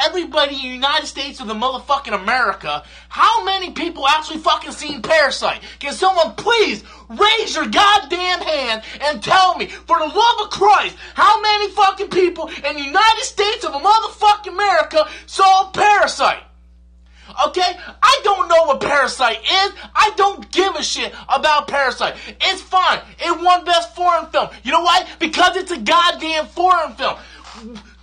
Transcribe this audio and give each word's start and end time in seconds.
everybody 0.00 0.56
in 0.56 0.62
the 0.62 0.68
United 0.68 1.06
States 1.06 1.40
of 1.40 1.46
the 1.46 1.54
motherfucking 1.54 2.14
America, 2.14 2.82
how 3.08 3.44
many 3.44 3.70
people 3.70 4.06
actually 4.06 4.38
fucking 4.38 4.72
seen 4.72 5.02
Parasite? 5.02 5.62
Can 5.78 5.92
someone 5.92 6.34
please 6.34 6.84
raise 7.08 7.54
your 7.54 7.66
goddamn 7.66 8.40
hand 8.40 8.82
and 9.02 9.22
tell 9.22 9.56
me, 9.56 9.66
for 9.66 9.98
the 9.98 10.06
love 10.06 10.40
of 10.42 10.50
Christ, 10.50 10.96
how 11.14 11.40
many 11.40 11.70
fucking 11.70 12.08
people 12.08 12.48
in 12.48 12.76
the 12.76 12.82
United 12.82 13.22
States 13.22 13.64
of 13.64 13.72
motherfucking 13.72 14.52
America 14.52 15.06
saw 15.26 15.70
Parasite? 15.70 16.44
Okay? 17.46 17.76
I 18.02 18.20
don't 18.24 18.48
know 18.48 18.64
what 18.64 18.80
Parasite 18.80 19.38
is. 19.38 19.72
I 19.94 20.12
don't 20.16 20.50
give 20.50 20.74
a 20.74 20.82
shit 20.82 21.14
about 21.28 21.68
Parasite. 21.68 22.16
It's 22.40 22.60
fine. 22.60 23.00
It 23.18 23.40
won 23.40 23.64
Best 23.64 23.94
Foreign 23.94 24.26
Film. 24.26 24.48
You 24.64 24.72
know 24.72 24.82
why? 24.82 25.06
Because 25.18 25.56
it's 25.56 25.70
a 25.70 25.78
goddamn 25.78 26.46
foreign 26.46 26.92
film. 26.94 27.16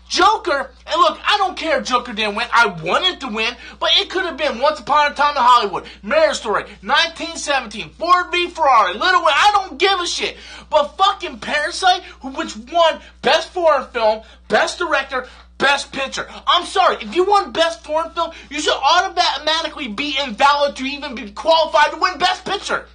Joker, 0.09 0.71
and 0.85 1.01
look, 1.01 1.19
I 1.25 1.37
don't 1.37 1.57
care 1.57 1.79
if 1.79 1.85
Joker 1.85 2.13
didn't 2.13 2.35
win. 2.35 2.47
I 2.53 2.67
wanted 2.67 3.19
to 3.21 3.27
win, 3.27 3.55
but 3.79 3.89
it 3.95 4.09
could 4.09 4.23
have 4.23 4.37
been 4.37 4.59
Once 4.59 4.79
Upon 4.79 5.11
a 5.11 5.15
Time 5.15 5.35
in 5.35 5.43
Hollywood, 5.43 5.85
Marriage 6.01 6.37
Story, 6.37 6.63
1917, 6.81 7.89
Ford 7.91 8.31
v 8.31 8.49
Ferrari, 8.49 8.93
Little 8.93 9.19
Women. 9.19 9.33
I 9.35 9.51
don't 9.53 9.77
give 9.77 9.99
a 9.99 10.07
shit. 10.07 10.37
But 10.69 10.97
fucking 10.97 11.39
Parasite, 11.39 12.03
which 12.23 12.55
won 12.71 13.01
Best 13.21 13.49
Foreign 13.49 13.87
Film, 13.87 14.23
Best 14.47 14.79
Director, 14.79 15.27
Best 15.57 15.91
Picture. 15.91 16.27
I'm 16.47 16.65
sorry, 16.65 16.97
if 17.01 17.15
you 17.15 17.25
won 17.25 17.51
Best 17.51 17.83
Foreign 17.83 18.11
Film, 18.11 18.31
you 18.49 18.61
should 18.61 18.77
automatically 18.77 19.89
be 19.89 20.17
invalid 20.23 20.75
to 20.77 20.83
even 20.85 21.15
be 21.15 21.31
qualified 21.31 21.91
to 21.91 21.99
win 21.99 22.17
Best 22.17 22.45
Picture. 22.45 22.85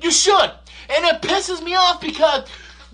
You 0.00 0.10
should. 0.10 0.50
And 0.88 1.04
it 1.06 1.22
pisses 1.22 1.62
me 1.62 1.74
off 1.74 2.00
because 2.00 2.48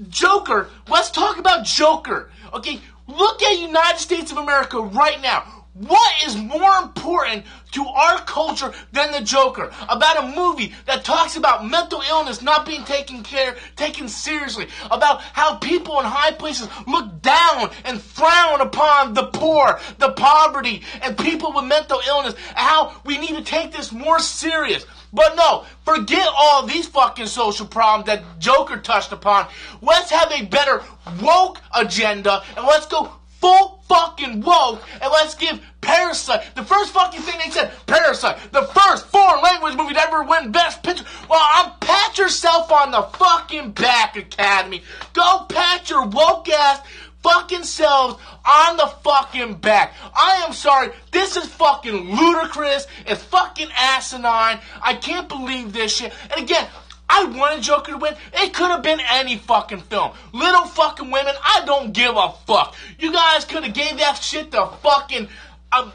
Joker, 0.09 0.69
let's 0.89 1.11
talk 1.11 1.39
about 1.39 1.65
Joker. 1.65 2.31
Okay, 2.53 2.81
look 3.17 3.43
at 3.43 3.59
United 3.59 3.99
States 3.99 4.33
of 4.33 4.39
America 4.39 4.81
right 4.81 5.21
now. 5.23 5.61
What 5.75 6.13
is 6.27 6.37
more 6.37 6.75
important 6.83 7.47
to 7.73 7.87
our 7.87 8.19
culture 8.23 8.73
than 8.93 9.13
the 9.13 9.21
Joker? 9.21 9.71
About 9.89 10.25
a 10.25 10.37
movie 10.37 10.75
that 10.87 11.05
talks 11.05 11.37
about 11.37 11.67
mental 11.67 12.03
illness 12.11 12.43
not 12.43 12.67
being 12.67 12.85
taken 12.85 13.23
care, 13.23 13.57
taken 13.77 14.09
seriously. 14.09 14.67
About 14.91 15.23
how 15.23 15.57
people 15.57 15.99
in 16.01 16.05
high 16.05 16.33
places 16.33 16.69
look 16.87 17.23
down 17.23 17.71
and 17.85 18.03
frown 18.03 18.61
upon 18.61 19.15
the 19.15 19.29
poor, 19.29 19.81
the 19.99 20.11
poverty, 20.11 20.83
and 21.03 21.17
people 21.17 21.53
with 21.55 21.65
mental 21.65 22.03
illness. 22.07 22.35
How 22.55 23.01
we 23.05 23.17
need 23.17 23.37
to 23.37 23.43
take 23.43 23.73
this 23.73 23.93
more 23.93 24.19
serious. 24.19 24.85
But 25.13 25.37
no, 25.37 25.65
forget 25.85 26.29
all 26.37 26.67
these 26.67 26.87
fucking 26.87 27.27
social 27.27 27.67
problems 27.67 28.07
that 28.07 28.39
Joker 28.39 28.77
touched 28.77 29.13
upon. 29.13 29.49
Let's 29.83 30.11
have 30.11 30.31
a 30.33 30.45
better 30.45 30.83
woke 31.21 31.61
agenda 31.75 32.43
and 32.57 32.67
let's 32.67 32.87
go 32.87 33.13
full 33.41 33.83
fucking 33.89 34.43
woke 34.43 34.83
and 35.01 35.11
let's 35.13 35.35
give 35.35 35.61
Parasite 35.81 36.55
the 36.55 36.63
first 36.63 36.93
fucking 36.93 37.23
thing 37.23 37.41
they 37.43 37.51
said 37.51 37.73
Parasite 37.87 38.53
the 38.53 38.63
first 38.63 39.07
foreign 39.07 39.43
language 39.43 39.75
movie 39.77 39.95
to 39.95 40.01
ever 40.01 40.23
win 40.23 40.53
Best 40.53 40.83
Picture. 40.83 41.05
Well, 41.29 41.41
I'm 41.41 41.73
pat 41.81 42.19
yourself 42.19 42.71
on 42.71 42.91
the 42.91 43.03
fucking 43.03 43.73
back, 43.73 44.17
Academy. 44.17 44.83
Go 45.15 45.47
pat 45.49 45.89
your 45.89 46.07
woke 46.07 46.49
ass 46.51 46.81
fucking 47.23 47.65
selves 47.65 48.21
on 48.45 48.77
the 48.77 48.87
fucking 49.03 49.55
back. 49.55 49.95
I 50.15 50.45
am 50.47 50.53
sorry. 50.53 50.91
This 51.11 51.37
is 51.37 51.47
fucking 51.47 52.17
ludicrous. 52.17 52.87
It's 53.07 53.23
fucking 53.25 53.69
asinine. 53.77 54.61
I 54.83 54.95
can't 54.95 55.29
believe 55.29 55.73
this 55.73 55.97
shit. 55.97 56.13
And 56.31 56.43
again, 56.43 56.67
I 57.09 57.25
wanted 57.25 57.63
Joker 57.63 57.93
to 57.93 57.99
win. 57.99 58.15
It 58.35 58.55
could 58.55 58.71
have 58.71 58.83
been 58.83 59.01
any 59.11 59.37
fucking 59.37 59.81
film. 59.81 60.13
Little 60.33 60.65
fucking 60.65 61.11
women, 61.11 61.35
I 61.43 61.65
don't 61.67 61.93
give 61.93 62.17
a 62.17 62.33
fuck. 62.47 62.77
You 62.99 63.13
guys 63.13 63.45
could 63.45 63.65
have 63.65 63.75
gave 63.75 63.99
that 63.99 64.15
shit 64.15 64.53
to 64.53 64.67
fucking. 64.83 65.29
Um, 65.73 65.93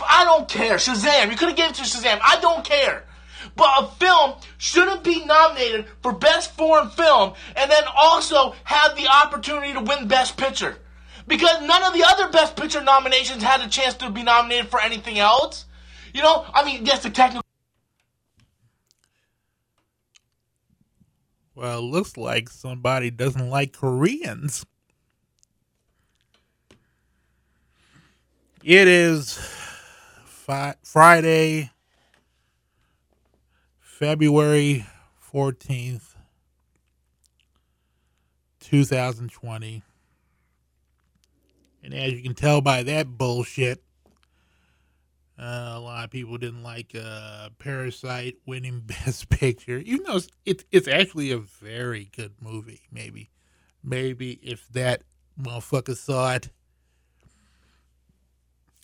I 0.00 0.24
don't 0.24 0.48
care. 0.48 0.76
Shazam. 0.76 1.30
You 1.30 1.36
could 1.36 1.48
have 1.48 1.56
gave 1.56 1.70
it 1.70 1.74
to 1.76 1.82
Shazam. 1.82 2.18
I 2.22 2.40
don't 2.40 2.64
care. 2.64 3.04
But 3.58 3.70
a 3.76 3.86
film 3.96 4.34
shouldn't 4.56 5.02
be 5.02 5.24
nominated 5.24 5.86
for 6.00 6.12
Best 6.12 6.52
Foreign 6.52 6.90
Film 6.90 7.34
and 7.56 7.68
then 7.68 7.82
also 7.96 8.54
have 8.62 8.94
the 8.96 9.08
opportunity 9.08 9.72
to 9.72 9.80
win 9.80 10.06
Best 10.06 10.36
Picture. 10.36 10.78
Because 11.26 11.60
none 11.66 11.82
of 11.82 11.92
the 11.92 12.04
other 12.06 12.30
Best 12.30 12.54
Picture 12.54 12.82
nominations 12.82 13.42
had 13.42 13.60
a 13.60 13.68
chance 13.68 13.94
to 13.94 14.10
be 14.10 14.22
nominated 14.22 14.68
for 14.68 14.80
anything 14.80 15.18
else. 15.18 15.64
You 16.14 16.22
know, 16.22 16.46
I 16.54 16.64
mean, 16.64 16.86
yes, 16.86 17.02
the 17.02 17.10
technical. 17.10 17.42
Well, 21.56 21.82
looks 21.82 22.16
like 22.16 22.48
somebody 22.48 23.10
doesn't 23.10 23.50
like 23.50 23.72
Koreans. 23.72 24.64
It 28.62 28.86
is 28.86 29.36
Friday, 30.82 31.70
February 33.98 34.86
14th, 35.32 36.14
2020. 38.60 39.82
And 41.82 41.92
as 41.92 42.12
you 42.12 42.22
can 42.22 42.36
tell 42.36 42.60
by 42.60 42.84
that 42.84 43.08
bullshit, 43.18 43.82
uh, 45.36 45.72
a 45.74 45.80
lot 45.80 46.04
of 46.04 46.12
people 46.12 46.38
didn't 46.38 46.62
like 46.62 46.94
uh, 46.94 47.48
Parasite 47.58 48.36
winning 48.46 48.82
Best 48.86 49.30
Picture. 49.30 49.78
Even 49.78 50.04
though 50.04 50.18
it's, 50.18 50.28
it's, 50.44 50.64
it's 50.70 50.86
actually 50.86 51.32
a 51.32 51.38
very 51.38 52.08
good 52.16 52.34
movie, 52.40 52.82
maybe. 52.92 53.30
Maybe 53.82 54.38
if 54.44 54.68
that 54.68 55.02
motherfucker 55.36 55.96
saw 55.96 56.34
it, 56.34 56.50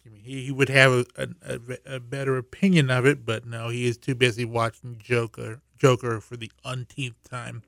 I 0.05 0.11
mean, 0.11 0.23
he, 0.23 0.45
he 0.45 0.53
would 0.53 0.69
have 0.69 0.93
a, 0.93 1.29
a, 1.47 1.59
a, 1.87 2.01
better 2.01 2.37
opinion 2.37 2.91
of 2.91 3.07
it, 3.07 3.25
but 3.25 3.47
no, 3.47 3.69
he 3.71 3.87
is 3.87 3.97
too 3.97 4.15
busy 4.15 4.45
watching 4.45 4.99
Joker, 4.99 5.61
Joker 5.79 6.21
for 6.21 6.37
the 6.37 6.51
umpteenth 6.65 7.23
time. 7.29 7.63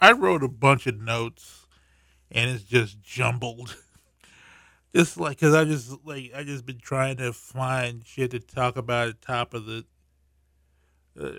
I 0.00 0.12
wrote 0.12 0.42
a 0.42 0.48
bunch 0.48 0.86
of 0.86 1.00
notes 1.00 1.66
and 2.30 2.50
it's 2.50 2.64
just 2.64 3.02
jumbled. 3.02 3.76
just 4.94 5.18
like, 5.18 5.38
cause 5.38 5.54
I 5.54 5.64
just 5.64 5.94
like 6.04 6.32
I 6.34 6.42
just 6.42 6.66
been 6.66 6.78
trying 6.78 7.16
to 7.18 7.32
find 7.32 8.04
shit 8.06 8.30
to 8.32 8.40
talk 8.40 8.76
about 8.76 9.08
at 9.08 9.20
the 9.20 9.26
top 9.26 9.54
of 9.54 9.66
the 9.66 9.84
uh, 11.20 11.32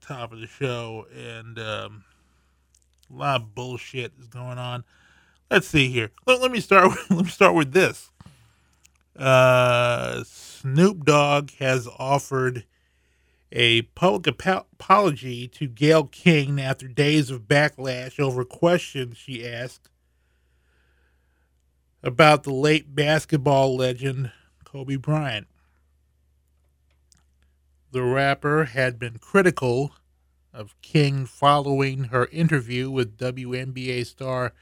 top 0.00 0.32
of 0.32 0.40
the 0.40 0.46
show, 0.46 1.06
and 1.14 1.58
um, 1.58 2.04
a 3.12 3.16
lot 3.16 3.42
of 3.42 3.54
bullshit 3.54 4.12
is 4.18 4.26
going 4.26 4.58
on. 4.58 4.84
Let's 5.50 5.68
see 5.68 5.88
here. 5.88 6.10
Let, 6.26 6.40
let 6.40 6.50
me 6.50 6.60
start. 6.60 6.90
With, 6.90 7.10
let 7.10 7.24
me 7.24 7.30
start 7.30 7.54
with 7.54 7.72
this. 7.72 8.10
Uh, 9.16 10.24
Snoop 10.24 11.04
Dogg 11.04 11.50
has 11.58 11.88
offered 11.98 12.64
a 13.52 13.82
public 13.82 14.26
apology 14.26 15.48
to 15.48 15.68
Gayle 15.68 16.04
King 16.04 16.60
after 16.60 16.88
days 16.88 17.30
of 17.30 17.42
backlash 17.42 18.20
over 18.20 18.44
questions 18.44 19.16
she 19.16 19.46
asked 19.46 19.88
about 22.02 22.42
the 22.42 22.52
late 22.52 22.94
basketball 22.94 23.76
legend 23.76 24.32
Kobe 24.64 24.96
Bryant. 24.96 25.46
The 27.92 28.02
rapper 28.02 28.64
had 28.64 28.98
been 28.98 29.18
critical 29.18 29.92
of 30.56 30.80
King 30.80 31.26
following 31.26 32.04
her 32.04 32.26
interview 32.32 32.90
with 32.90 33.18
WNBA 33.18 34.06
star 34.06 34.52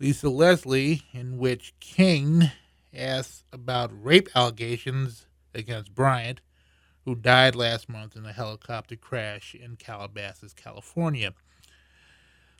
Lisa 0.00 0.28
Leslie, 0.28 1.02
in 1.12 1.38
which 1.38 1.72
King 1.80 2.50
asked 2.92 3.44
about 3.52 3.90
rape 3.92 4.28
allegations 4.34 5.26
against 5.54 5.94
Bryant, 5.94 6.40
who 7.04 7.14
died 7.14 7.54
last 7.54 7.88
month 7.88 8.16
in 8.16 8.26
a 8.26 8.32
helicopter 8.32 8.96
crash 8.96 9.54
in 9.54 9.76
Calabasas, 9.76 10.52
California. 10.52 11.32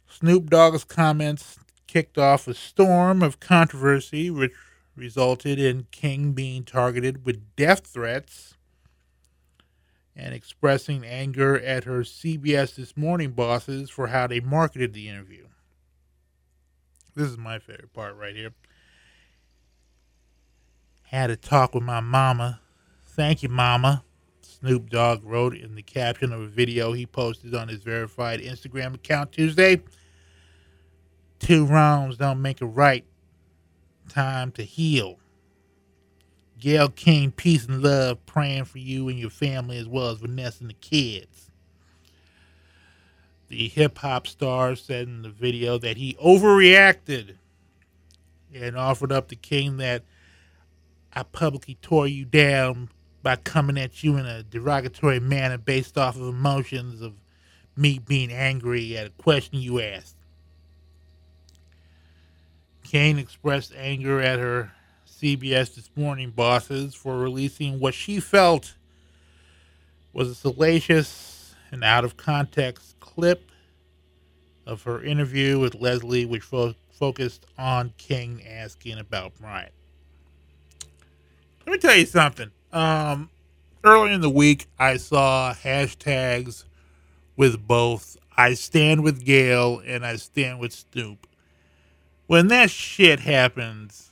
Snoop 0.09 0.49
Dogg's 0.49 0.85
comments 0.85 1.59
kicked 1.87 2.17
off 2.17 2.47
a 2.47 2.55
storm 2.55 3.23
of 3.23 3.41
controversy, 3.41 4.31
which 4.31 4.53
resulted 4.95 5.59
in 5.59 5.89
King 5.91 6.33
being 6.33 6.65
targeted 6.65 7.27
with 7.27 7.55
death 7.57 7.87
threats 7.87 8.56
and 10.17 10.35
expressing 10.35 11.05
anger 11.05 11.61
at 11.61 11.85
her 11.85 12.01
CBS 12.01 12.75
This 12.75 12.97
Morning 12.97 13.33
bosses 13.33 13.91
for 13.91 14.07
how 14.07 14.27
they 14.27 14.41
marketed 14.41 14.95
the 14.95 15.09
interview. 15.09 15.47
This 17.15 17.29
is 17.29 17.37
my 17.37 17.59
favorite 17.59 17.93
part 17.93 18.17
right 18.17 18.35
here. 18.35 18.53
Had 21.05 21.31
a 21.31 21.37
talk 21.37 21.75
with 21.75 21.85
my 21.85 22.01
mama. 22.01 22.61
Thank 23.07 23.43
you, 23.43 23.49
mama. 23.49 24.05
Snoop 24.41 24.91
Dogg 24.91 25.23
wrote 25.23 25.55
in 25.55 25.75
the 25.75 25.83
caption 25.83 26.33
of 26.33 26.41
a 26.41 26.47
video 26.47 26.93
he 26.93 27.07
posted 27.07 27.55
on 27.55 27.69
his 27.69 27.83
verified 27.83 28.41
Instagram 28.41 28.95
account 28.95 29.33
Tuesday. 29.33 29.83
Two 31.39 31.67
wrongs 31.67 32.17
don't 32.17 32.41
make 32.41 32.61
a 32.63 32.67
right. 32.67 33.05
Time 34.09 34.51
to 34.53 34.63
heal. 34.63 35.19
Gayle 36.59 36.89
King, 36.89 37.33
peace 37.33 37.67
and 37.67 37.83
love, 37.83 38.25
praying 38.27 38.65
for 38.65 38.79
you 38.79 39.09
and 39.09 39.19
your 39.19 39.31
family 39.31 39.79
as 39.79 39.87
well 39.87 40.09
as 40.09 40.19
Vanessa 40.19 40.63
and 40.63 40.71
the 40.71 40.75
kids. 40.75 41.51
The 43.49 43.69
hip 43.69 43.99
hop 43.99 44.27
star 44.27 44.75
said 44.75 45.07
in 45.07 45.23
the 45.23 45.29
video 45.29 45.79
that 45.79 45.97
he 45.97 46.15
overreacted 46.15 47.37
and 48.55 48.77
offered 48.77 49.13
up 49.13 49.29
to 49.29 49.37
King 49.37 49.77
that 49.77 50.03
I 51.13 51.23
publicly 51.23 51.77
tore 51.81 52.07
you 52.07 52.25
down 52.25 52.91
by 53.23 53.37
coming 53.37 53.79
at 53.79 54.03
you 54.03 54.17
in 54.17 54.27
a 54.27 54.43
derogatory 54.43 55.21
manner 55.21 55.59
based 55.59 55.97
off 55.99 56.17
of 56.17 56.23
emotions 56.23 57.03
of 57.03 57.15
me 57.77 57.99
being 57.99 58.33
angry 58.33 58.97
at 58.97 59.07
a 59.07 59.11
question 59.11 59.59
you 59.59 59.81
asked. 59.81 60.17
King 62.83 63.19
expressed 63.19 63.75
anger 63.77 64.21
at 64.21 64.39
her 64.39 64.73
CBS 65.21 65.75
This 65.75 65.89
Morning 65.97 66.31
bosses 66.31 66.95
for 66.95 67.19
releasing 67.19 67.81
what 67.81 67.95
she 67.95 68.21
felt 68.21 68.75
was 70.13 70.29
a 70.29 70.35
salacious 70.35 71.55
and 71.71 71.83
out 71.83 72.05
of 72.05 72.17
context 72.17 73.01
clip 73.01 73.51
of 74.67 74.83
her 74.83 75.03
interview 75.03 75.59
with 75.59 75.75
Leslie, 75.75 76.27
which 76.27 76.43
fo- 76.43 76.75
focused 76.91 77.47
on 77.57 77.95
King 77.97 78.43
asking 78.47 78.99
about 78.99 79.35
Bryant. 79.41 79.73
Let 81.67 81.73
me 81.73 81.79
tell 81.79 81.97
you 81.97 82.07
something. 82.07 82.51
Um, 82.73 83.31
earlier 83.85 84.13
in 84.13 84.21
the 84.21 84.29
week, 84.31 84.67
I 84.79 84.99
saw 84.99 85.55
hashtags 85.55 86.65
with 87.37 87.67
both 87.67 88.19
I 88.37 88.53
stand 88.53 89.03
with 89.03 89.25
Gayle 89.25 89.81
and 89.87 90.05
I 90.05 90.17
stand 90.17 90.61
with 90.61 90.73
Snoop. 90.75 91.27
When 92.27 92.49
that 92.49 92.71
shit 92.71 93.21
happens, 93.21 94.11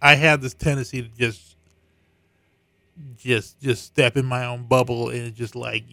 I 0.00 0.14
have 0.14 0.40
this 0.40 0.54
tendency 0.54 1.02
to 1.02 1.08
just 1.08 1.56
just 3.16 3.60
just 3.60 3.84
step 3.84 4.16
in 4.16 4.24
my 4.26 4.46
own 4.46 4.64
bubble 4.64 5.10
and 5.10 5.34
just 5.34 5.54
like 5.54 5.84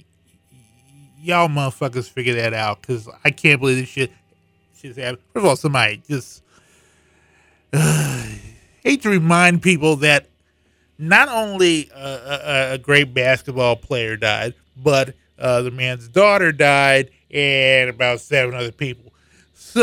y'all 1.22 1.48
motherfuckers 1.48 2.10
figure 2.10 2.36
that 2.36 2.54
out 2.54 2.82
because 2.82 3.10
I 3.24 3.32
can't 3.32 3.60
believe 3.60 3.78
this 3.78 3.90
shit 3.90 4.12
shit's 4.78 4.98
happening. 4.98 5.22
First 5.34 5.44
of 5.44 5.46
all, 5.50 5.56
somebody 5.56 6.02
just 6.08 6.44
uh, 7.74 8.26
hate 8.84 9.02
to 9.04 9.10
remind 9.10 9.62
people 9.62 9.96
that 9.98 10.28
not 10.98 11.28
only 11.30 11.90
a, 11.94 12.00
a, 12.00 12.74
a 12.74 12.78
great 12.78 13.14
basketball 13.14 13.76
player 13.76 14.16
died, 14.16 14.54
but 14.78 15.14
uh, 15.38 15.62
the 15.62 15.72
man's 15.72 16.08
daughter 16.08 16.52
died 16.52 17.12
and 17.32 17.90
about 17.90 18.22
seven 18.22 18.56
other 18.56 18.72
people. 18.72 19.12
So 19.54 19.82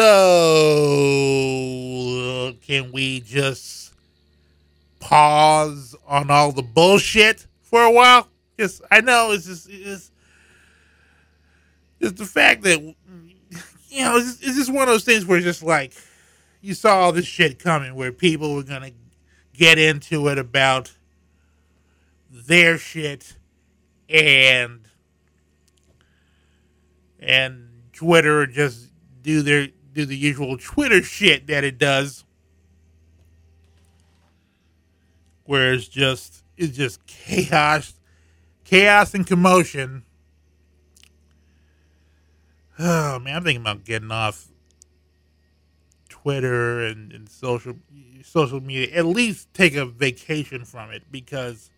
can 2.63 2.93
we 2.93 3.21
just 3.21 3.92
pause 5.03 5.97
on 6.07 6.31
all 6.31 6.53
the 6.53 6.63
bullshit 6.63 7.47
for 7.61 7.83
a 7.83 7.91
while? 7.91 8.29
Just 8.59 8.83
I 8.91 9.01
know 9.01 9.33
it's 9.33 9.47
just 9.47 9.69
it's, 9.69 10.11
it's 12.01 12.19
the 12.19 12.25
fact 12.25 12.63
that 12.63 12.81
you 12.81 14.05
know 14.05 14.17
it's, 14.17 14.41
it's 14.41 14.57
just 14.57 14.73
one 14.73 14.83
of 14.83 14.89
those 14.89 15.05
things 15.05 15.27
where 15.27 15.39
it's 15.39 15.45
just 15.45 15.63
like 15.63 15.93
you 16.61 16.75
saw 16.75 17.01
all 17.01 17.13
this 17.13 17.27
shit 17.27 17.59
coming, 17.59 17.95
where 17.95 18.13
people 18.13 18.55
were 18.55 18.63
gonna 18.63 18.93
get 19.53 19.79
into 19.79 20.29
it 20.29 20.39
about 20.39 20.93
their 22.31 22.79
shit 22.79 23.37
and 24.09 24.81
and 27.19 27.69
Twitter 27.93 28.47
just 28.47 28.89
do 29.23 29.43
their 29.43 29.69
do 29.93 30.07
the 30.07 30.17
usual 30.17 30.57
Twitter 30.57 31.03
shit 31.03 31.49
that 31.49 31.65
it 31.65 31.79
does, 31.79 32.25
where 35.45 35.73
it's 35.73 35.89
just 35.89 36.45
it's 36.57 36.77
just 36.77 37.05
chaos, 37.07 37.95
chaos 38.65 39.15
and 39.15 39.27
commotion. 39.27 40.05
Oh 42.79 43.19
man, 43.19 43.37
I'm 43.37 43.45
thinking 43.45 43.63
about 43.63 43.85
getting 43.85 44.11
off 44.11 44.49
Twitter 46.09 46.85
and, 46.87 47.13
and 47.13 47.29
social 47.29 47.77
social 48.23 48.61
media. 48.61 48.97
At 48.97 49.07
least 49.07 49.53
take 49.55 49.75
a 49.75 49.85
vacation 49.85 50.65
from 50.65 50.91
it 50.91 51.05
because 51.11 51.71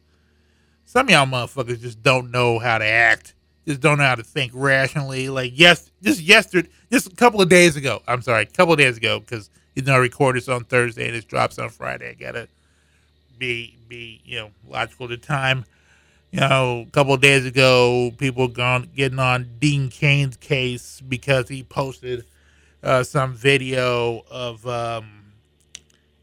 some 0.84 1.06
of 1.06 1.10
y'all 1.10 1.26
motherfuckers 1.26 1.80
just 1.80 2.02
don't 2.02 2.30
know 2.30 2.58
how 2.58 2.78
to 2.78 2.84
act 2.84 3.34
just 3.66 3.80
don't 3.80 3.98
know 3.98 4.04
how 4.04 4.14
to 4.14 4.22
think 4.22 4.52
rationally. 4.54 5.28
Like 5.28 5.52
yes, 5.54 5.90
just 6.02 6.20
yesterday, 6.20 6.68
just 6.90 7.12
a 7.12 7.16
couple 7.16 7.40
of 7.40 7.48
days 7.48 7.76
ago. 7.76 8.02
I'm 8.06 8.22
sorry, 8.22 8.42
a 8.42 8.46
couple 8.46 8.72
of 8.74 8.78
days 8.78 8.96
ago 8.96 9.20
because 9.20 9.50
you 9.74 9.82
know 9.82 9.94
I 9.94 9.98
record 9.98 10.36
this 10.36 10.48
on 10.48 10.64
Thursday 10.64 11.06
and 11.06 11.16
it 11.16 11.26
drops 11.26 11.58
on 11.58 11.70
Friday. 11.70 12.10
I 12.10 12.14
gotta 12.14 12.48
be 13.38 13.76
be 13.88 14.20
you 14.24 14.38
know 14.38 14.50
logical 14.68 15.08
to 15.08 15.16
time. 15.16 15.64
You 16.30 16.40
know, 16.40 16.84
a 16.88 16.90
couple 16.90 17.16
days 17.16 17.46
ago, 17.46 18.10
people 18.18 18.48
gone 18.48 18.90
getting 18.96 19.20
on 19.20 19.48
Dean 19.60 19.88
Cain's 19.88 20.36
case 20.36 21.00
because 21.00 21.48
he 21.48 21.62
posted 21.62 22.24
uh, 22.82 23.04
some 23.04 23.34
video 23.34 24.24
of 24.30 24.66
um, 24.66 25.32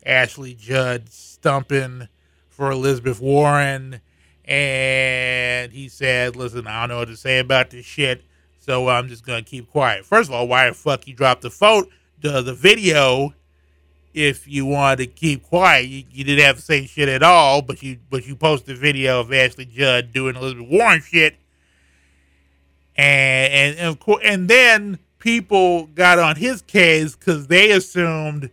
Ashley 0.06 0.54
Judd 0.54 1.10
stumping 1.10 2.10
for 2.50 2.72
Elizabeth 2.72 3.22
Warren 3.22 4.02
and 4.46 5.72
he 5.72 5.88
said, 5.88 6.36
"Listen, 6.36 6.68
I 6.68 6.82
don't 6.82 6.90
know 6.90 6.98
what 6.98 7.08
to 7.08 7.16
say 7.16 7.40
about 7.40 7.70
this 7.70 7.86
shit, 7.86 8.24
so 8.60 8.90
I'm 8.90 9.08
just 9.08 9.26
gonna 9.26 9.44
keep 9.44 9.70
quiet." 9.70 10.06
First 10.06 10.30
of 10.30 10.36
all, 10.36 10.48
why 10.48 10.68
the 10.68 10.74
fuck 10.74 11.08
you 11.08 11.14
dropped 11.14 11.44
the 11.44 11.50
vote, 11.50 11.90
the 12.20 12.42
the 12.42 12.54
video, 12.54 13.34
if 14.14 14.48
you 14.48 14.66
wanted 14.66 14.98
to 14.98 15.08
keep 15.08 15.44
quiet? 15.44 15.88
You, 15.88 16.04
you 16.12 16.24
didn't 16.24 16.46
have 16.46 16.58
to 16.58 16.62
say 16.62 16.86
shit 16.86 17.10
at 17.10 17.24
all, 17.24 17.62
but 17.62 17.82
you 17.82 17.98
but 18.10 18.26
you 18.28 18.36
posted 18.36 18.78
a 18.78 18.80
video 18.80 19.20
of 19.20 19.32
Ashley 19.32 19.66
Judd 19.66 20.14
doing 20.14 20.36
Elizabeth 20.36 20.68
Warren 20.68 21.02
shit, 21.02 21.36
and 22.96 23.54
and, 23.54 23.78
and 23.78 23.88
of 23.88 24.00
course, 24.00 24.22
and 24.26 24.48
then 24.48 25.00
people 25.20 25.88
got 25.88 26.20
on 26.20 26.36
his 26.36 26.62
case 26.62 27.16
because 27.16 27.48
they 27.48 27.72
assumed 27.72 28.50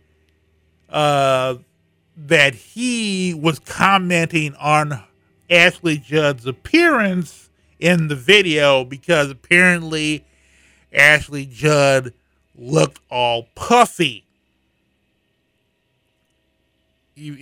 uh, 0.89 1.55
that 2.15 2.53
he 2.53 3.33
was 3.33 3.59
commenting 3.59 4.55
on 4.55 5.03
Ashley 5.49 5.97
Judd's 5.97 6.45
appearance 6.45 7.49
in 7.79 8.07
the 8.07 8.15
video 8.15 8.83
because 8.83 9.29
apparently 9.31 10.25
Ashley 10.93 11.45
Judd 11.45 12.13
looked 12.55 12.99
all 13.09 13.47
puffy. 13.55 14.25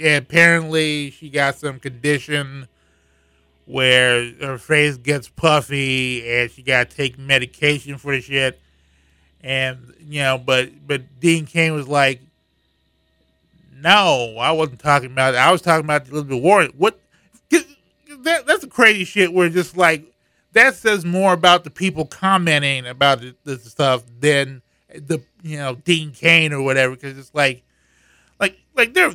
Apparently, 0.06 1.12
she 1.12 1.30
got 1.30 1.56
some 1.56 1.80
condition 1.80 2.68
where 3.66 4.34
her 4.42 4.58
face 4.58 4.98
gets 4.98 5.28
puffy 5.28 6.28
and 6.30 6.50
she 6.50 6.64
got 6.64 6.90
to 6.90 6.96
take 6.96 7.18
medication 7.20 7.98
for 7.98 8.14
the 8.14 8.22
shit. 8.22 8.60
And, 9.42 9.94
you 10.00 10.22
know, 10.22 10.38
but, 10.38 10.88
but 10.88 11.19
Dean 11.19 11.46
Cain 11.46 11.74
was 11.74 11.88
like, 11.88 12.22
no, 13.76 14.36
I 14.40 14.52
wasn't 14.52 14.80
talking 14.80 15.12
about 15.12 15.34
it. 15.34 15.38
I 15.38 15.52
was 15.52 15.62
talking 15.62 15.86
about 15.86 16.07
Elizabeth 16.07 16.42
Warren. 16.42 16.72
What? 16.78 17.00
that 18.24 18.46
that's 18.46 18.64
a 18.64 18.68
crazy 18.68 19.04
shit 19.04 19.34
where 19.34 19.50
just 19.50 19.76
like 19.78 20.06
that 20.54 20.76
says 20.76 21.06
more 21.06 21.34
about 21.34 21.64
the 21.64 21.69
people 21.69 22.06
commenting 22.06 22.86
about 22.86 23.22
this 23.44 23.64
stuff 23.64 24.04
than 24.19 24.62
the 24.94 25.22
you 25.44 25.57
know 25.57 25.76
Dean 25.76 26.12
Cain 26.12 26.54
or 26.54 26.62
whatever 26.62 26.96
because 26.96 27.18
it's 27.18 27.34
like 27.34 27.64
like 28.40 28.57
like 28.76 28.94
there 28.94 29.14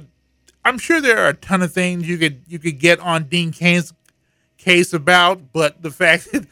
I'm 0.64 0.78
sure 0.78 1.00
there 1.00 1.18
are 1.18 1.28
a 1.28 1.34
ton 1.34 1.62
of 1.62 1.72
things 1.72 2.08
you 2.08 2.18
could 2.18 2.42
you 2.46 2.58
could 2.58 2.78
get 2.78 3.00
on 3.00 3.24
Dean 3.24 3.52
Cain's 3.52 3.92
case 4.58 4.92
about 4.92 5.52
but 5.52 5.82
the 5.82 5.90
fact 5.90 6.30
that, 6.32 6.46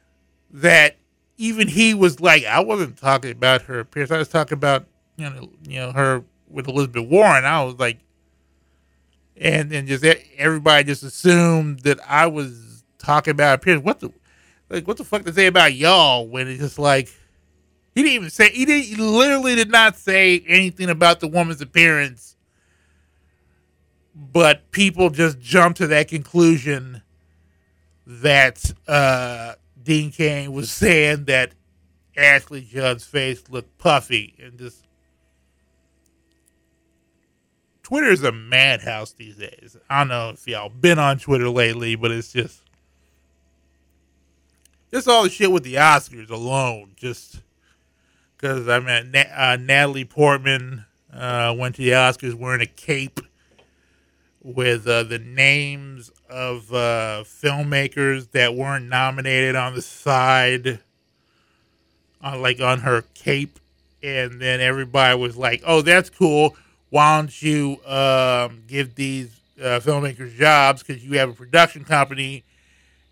that 0.50 0.96
even 1.36 1.68
he 1.68 1.94
was 1.94 2.20
like 2.20 2.44
I 2.44 2.60
wasn't 2.60 2.98
talking 2.98 3.30
about 3.30 3.62
her 3.62 3.80
appearance 3.80 4.10
I 4.10 4.18
was 4.18 4.28
talking 4.28 4.56
about 4.56 4.86
you 5.16 5.30
know 5.30 5.50
you 5.66 5.80
know 5.80 5.92
her 5.92 6.24
with 6.48 6.68
Elizabeth 6.68 7.08
Warren 7.08 7.44
I 7.44 7.62
was 7.62 7.76
like 7.76 7.98
and 9.36 9.72
and 9.72 9.88
just 9.88 10.04
everybody 10.36 10.84
just 10.84 11.02
assumed 11.02 11.80
that 11.80 11.98
I 12.08 12.26
was 12.26 12.84
talking 12.98 13.32
about 13.32 13.56
appearance. 13.56 13.84
What 13.84 14.00
the 14.00 14.12
like? 14.70 14.86
What 14.86 14.96
the 14.96 15.04
fuck 15.04 15.24
to 15.24 15.32
say 15.32 15.46
about 15.46 15.74
y'all 15.74 16.26
when 16.26 16.48
it's 16.48 16.60
just 16.60 16.78
like 16.78 17.08
he 17.94 18.02
didn't 18.02 18.14
even 18.14 18.30
say 18.30 18.50
he 18.50 18.64
did 18.64 18.84
he 18.84 18.96
literally 18.96 19.54
did 19.54 19.70
not 19.70 19.96
say 19.96 20.42
anything 20.46 20.88
about 20.88 21.20
the 21.20 21.28
woman's 21.28 21.60
appearance, 21.60 22.36
but 24.14 24.70
people 24.70 25.10
just 25.10 25.40
jumped 25.40 25.78
to 25.78 25.86
that 25.88 26.08
conclusion 26.08 27.02
that 28.06 28.72
uh, 28.86 29.54
Dean 29.82 30.10
Cain 30.10 30.52
was 30.52 30.70
saying 30.70 31.24
that 31.24 31.52
Ashley 32.16 32.60
Judd's 32.60 33.04
face 33.04 33.44
looked 33.48 33.78
puffy 33.78 34.34
and 34.38 34.58
just 34.58 34.86
Twitter 37.82 38.10
is 38.10 38.22
a 38.22 38.32
madhouse 38.32 39.12
these 39.12 39.36
days. 39.36 39.76
I 39.88 40.00
don't 40.00 40.08
know 40.08 40.30
if 40.30 40.46
y'all 40.46 40.68
been 40.68 40.98
on 40.98 41.18
Twitter 41.18 41.48
lately, 41.48 41.94
but 41.94 42.10
it's 42.10 42.32
just 42.32 42.62
just 44.92 45.08
all 45.08 45.24
the 45.24 45.30
shit 45.30 45.50
with 45.50 45.64
the 45.64 45.74
Oscars 45.74 46.30
alone. 46.30 46.92
Just 46.96 47.40
because 48.36 48.68
I 48.68 48.78
mean, 48.78 49.14
uh, 49.14 49.56
Natalie 49.60 50.04
Portman 50.04 50.84
uh, 51.12 51.54
went 51.56 51.74
to 51.76 51.82
the 51.82 51.90
Oscars 51.90 52.34
wearing 52.34 52.60
a 52.60 52.66
cape 52.66 53.20
with 54.42 54.86
uh, 54.86 55.04
the 55.04 55.18
names 55.18 56.10
of 56.28 56.72
uh, 56.72 57.24
filmmakers 57.24 58.30
that 58.32 58.54
weren't 58.54 58.88
nominated 58.88 59.54
on 59.54 59.74
the 59.74 59.82
side, 59.82 60.80
on 62.20 62.42
like 62.42 62.60
on 62.60 62.80
her 62.80 63.02
cape, 63.14 63.58
and 64.02 64.40
then 64.40 64.60
everybody 64.60 65.18
was 65.18 65.36
like, 65.36 65.62
"Oh, 65.64 65.82
that's 65.82 66.10
cool. 66.10 66.56
Why 66.90 67.16
don't 67.16 67.42
you 67.42 67.78
um, 67.86 68.62
give 68.66 68.94
these 68.94 69.40
uh, 69.60 69.80
filmmakers 69.80 70.34
jobs 70.36 70.82
because 70.82 71.04
you 71.04 71.18
have 71.18 71.30
a 71.30 71.34
production 71.34 71.84
company 71.84 72.44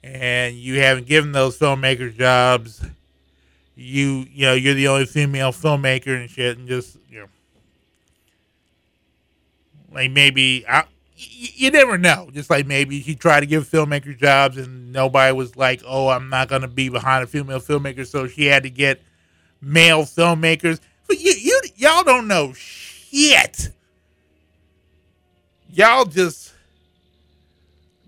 and 0.02 0.56
you 0.56 0.80
haven't 0.80 1.06
given 1.06 1.32
those 1.32 1.58
filmmakers 1.58 2.16
jobs. 2.16 2.84
You 3.76 4.26
you 4.32 4.46
know 4.46 4.54
you're 4.54 4.74
the 4.74 4.88
only 4.88 5.06
female 5.06 5.52
filmmaker 5.52 6.18
and 6.20 6.28
shit, 6.28 6.58
and 6.58 6.68
just 6.68 6.98
you 7.08 7.20
know, 7.20 7.26
like 9.92 10.10
maybe 10.10 10.66
I, 10.68 10.84
you, 11.20 11.70
never 11.70 11.98
know. 11.98 12.30
Just 12.32 12.50
like 12.50 12.66
maybe 12.66 13.00
he 13.00 13.14
tried 13.14 13.40
to 13.40 13.46
give 13.46 13.68
filmmakers 13.68 14.18
jobs 14.18 14.56
and 14.56 14.92
nobody 14.92 15.32
was 15.32 15.56
like, 15.56 15.82
"Oh, 15.86 16.08
I'm 16.08 16.28
not 16.28 16.48
gonna 16.48 16.68
be 16.68 16.88
behind 16.88 17.24
a 17.24 17.26
female 17.26 17.60
filmmaker," 17.60 18.06
so 18.06 18.26
she 18.26 18.46
had 18.46 18.62
to 18.62 18.70
get 18.70 19.02
male 19.60 20.02
filmmakers. 20.02 20.80
But 21.06 21.20
you 21.20 21.32
you 21.32 21.60
y'all 21.76 22.04
don't 22.04 22.28
know 22.28 22.52
shit. 22.54 23.70
Y'all 25.68 26.04
just 26.04 26.52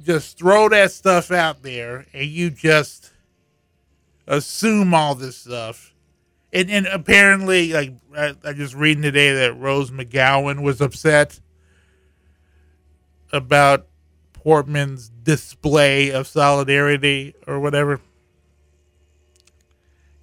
just 0.04 0.38
throw 0.38 0.68
that 0.68 0.90
stuff 0.90 1.30
out 1.30 1.62
there 1.62 2.06
and 2.12 2.26
you 2.26 2.50
just 2.50 3.12
assume 4.26 4.94
all 4.94 5.14
this 5.14 5.36
stuff. 5.36 5.94
And, 6.52 6.70
and 6.70 6.86
apparently, 6.86 7.72
like 7.72 7.92
I, 8.16 8.34
I 8.44 8.52
just 8.52 8.74
reading 8.74 9.02
today 9.02 9.32
that 9.34 9.58
Rose 9.58 9.90
McGowan 9.90 10.62
was 10.62 10.80
upset 10.80 11.40
about 13.32 13.86
Portman's 14.32 15.08
display 15.08 16.10
of 16.10 16.26
solidarity 16.26 17.34
or 17.46 17.60
whatever. 17.60 18.00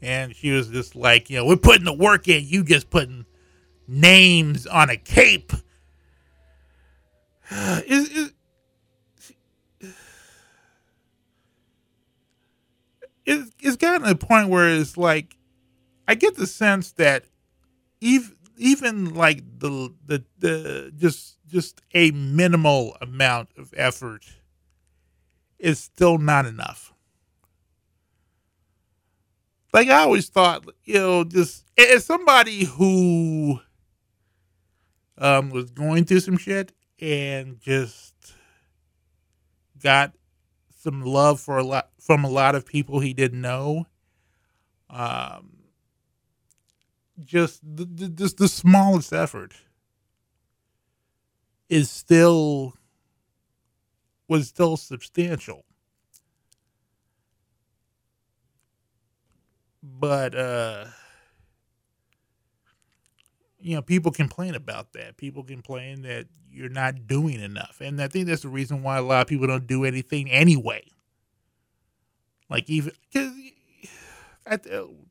And 0.01 0.35
she 0.35 0.51
was 0.51 0.69
just 0.69 0.95
like, 0.95 1.29
you 1.29 1.37
know, 1.37 1.45
we're 1.45 1.57
putting 1.57 1.85
the 1.85 1.93
work 1.93 2.27
in, 2.27 2.43
you 2.45 2.63
just 2.63 2.89
putting 2.89 3.25
names 3.87 4.65
on 4.65 4.89
a 4.89 4.97
cape. 4.97 5.51
is, 7.51 8.09
is, 8.09 8.33
it, 13.25 13.53
it's 13.59 13.77
gotten 13.77 14.03
to 14.03 14.11
a 14.11 14.15
point 14.15 14.49
where 14.49 14.69
it's 14.69 14.97
like 14.97 15.35
I 16.07 16.15
get 16.15 16.35
the 16.35 16.47
sense 16.47 16.91
that 16.93 17.25
even 18.01 18.31
even 18.59 19.13
like 19.13 19.43
the 19.59 19.93
the 20.05 20.23
the 20.37 20.91
just 20.97 21.37
just 21.47 21.81
a 21.93 22.11
minimal 22.11 22.95
amount 23.01 23.49
of 23.57 23.73
effort 23.75 24.25
is 25.57 25.79
still 25.79 26.17
not 26.17 26.45
enough. 26.45 26.93
Like 29.73 29.87
I 29.87 30.01
always 30.01 30.29
thought, 30.29 30.65
you 30.83 30.95
know, 30.95 31.23
just 31.23 31.65
as 31.77 32.05
somebody 32.05 32.65
who 32.65 33.59
um 35.17 35.49
was 35.49 35.71
going 35.71 36.05
through 36.05 36.21
some 36.21 36.37
shit 36.37 36.73
and 36.99 37.59
just 37.59 38.13
got 39.81 40.13
some 40.81 41.03
love 41.03 41.39
for 41.39 41.57
a 41.57 41.63
lot 41.63 41.89
from 41.99 42.23
a 42.23 42.29
lot 42.29 42.55
of 42.55 42.65
people 42.65 42.99
he 42.99 43.13
didn't 43.13 43.41
know. 43.41 43.85
Um, 44.89 45.58
just 47.25 47.61
the, 47.63 47.85
the, 47.85 48.09
just 48.09 48.37
the 48.37 48.47
smallest 48.47 49.13
effort 49.13 49.53
is 51.69 51.89
still 51.91 52.73
was 54.27 54.47
still 54.47 54.77
substantial. 54.77 55.65
But 59.83 60.35
uh 60.35 60.85
you 63.59 63.75
know, 63.75 63.81
people 63.81 64.11
complain 64.11 64.55
about 64.55 64.93
that. 64.93 65.17
People 65.17 65.43
complain 65.43 66.03
that 66.03 66.27
you're 66.51 66.69
not 66.69 67.07
doing 67.07 67.41
enough. 67.41 67.81
And 67.81 68.01
I 68.01 68.07
think 68.07 68.27
that's 68.27 68.41
the 68.43 68.49
reason 68.49 68.83
why 68.83 68.97
a 68.97 69.01
lot 69.01 69.21
of 69.21 69.27
people 69.27 69.47
don't 69.47 69.67
do 69.67 69.83
anything 69.85 70.31
anyway. 70.31 70.83
Like 72.49 72.69
even 72.69 72.93
because 73.11 73.33
I, 74.45 74.57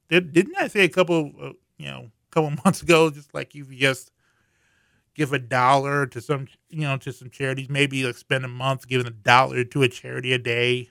did, 0.08 0.32
didn't 0.32 0.56
I 0.58 0.68
say 0.68 0.84
a 0.84 0.88
couple, 0.88 1.32
uh, 1.40 1.52
you 1.78 1.86
know, 1.86 2.10
a 2.10 2.30
couple 2.34 2.50
months 2.64 2.82
ago, 2.82 3.10
just 3.10 3.34
like 3.34 3.54
you 3.54 3.64
just 3.66 4.10
give 5.14 5.32
a 5.32 5.38
dollar 5.38 6.06
to 6.06 6.20
some, 6.20 6.46
you 6.70 6.82
know, 6.82 6.96
to 6.98 7.12
some 7.12 7.30
charities, 7.30 7.68
maybe 7.68 8.04
like 8.04 8.16
spend 8.16 8.44
a 8.44 8.48
month 8.48 8.86
giving 8.88 9.06
a 9.06 9.10
dollar 9.10 9.64
to 9.64 9.82
a 9.82 9.88
charity 9.88 10.32
a 10.32 10.38
day. 10.38 10.90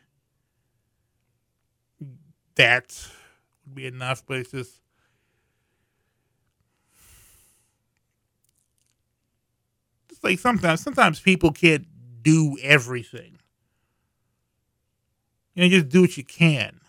That 2.56 3.08
would 3.66 3.76
be 3.76 3.86
enough, 3.86 4.26
but 4.26 4.38
it's 4.40 4.52
just 4.52 4.82
it's 10.10 10.24
like 10.24 10.40
sometimes 10.40 10.82
sometimes 10.82 11.20
people 11.20 11.52
can't 11.52 11.86
do 12.24 12.58
everything. 12.62 13.38
You 15.56 15.64
know, 15.64 15.70
just 15.70 15.90
do 15.90 16.02
what 16.02 16.16
you 16.18 16.24
can. 16.24 16.80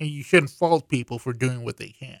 And 0.00 0.08
you 0.08 0.22
shouldn't 0.22 0.50
fault 0.52 0.88
people 0.88 1.18
for 1.18 1.32
doing 1.34 1.62
what 1.62 1.76
they 1.76 1.88
can. 1.90 2.20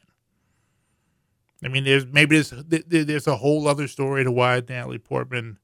I 1.66 1.68
mean, 1.68 1.82
there's 1.82 2.06
maybe 2.06 2.40
there's 2.40 2.54
there's 2.86 3.26
a 3.26 3.36
whole 3.36 3.66
other 3.66 3.88
story 3.88 4.22
to 4.22 4.30
why 4.30 4.62
Natalie 4.68 4.98
Portman 4.98 5.58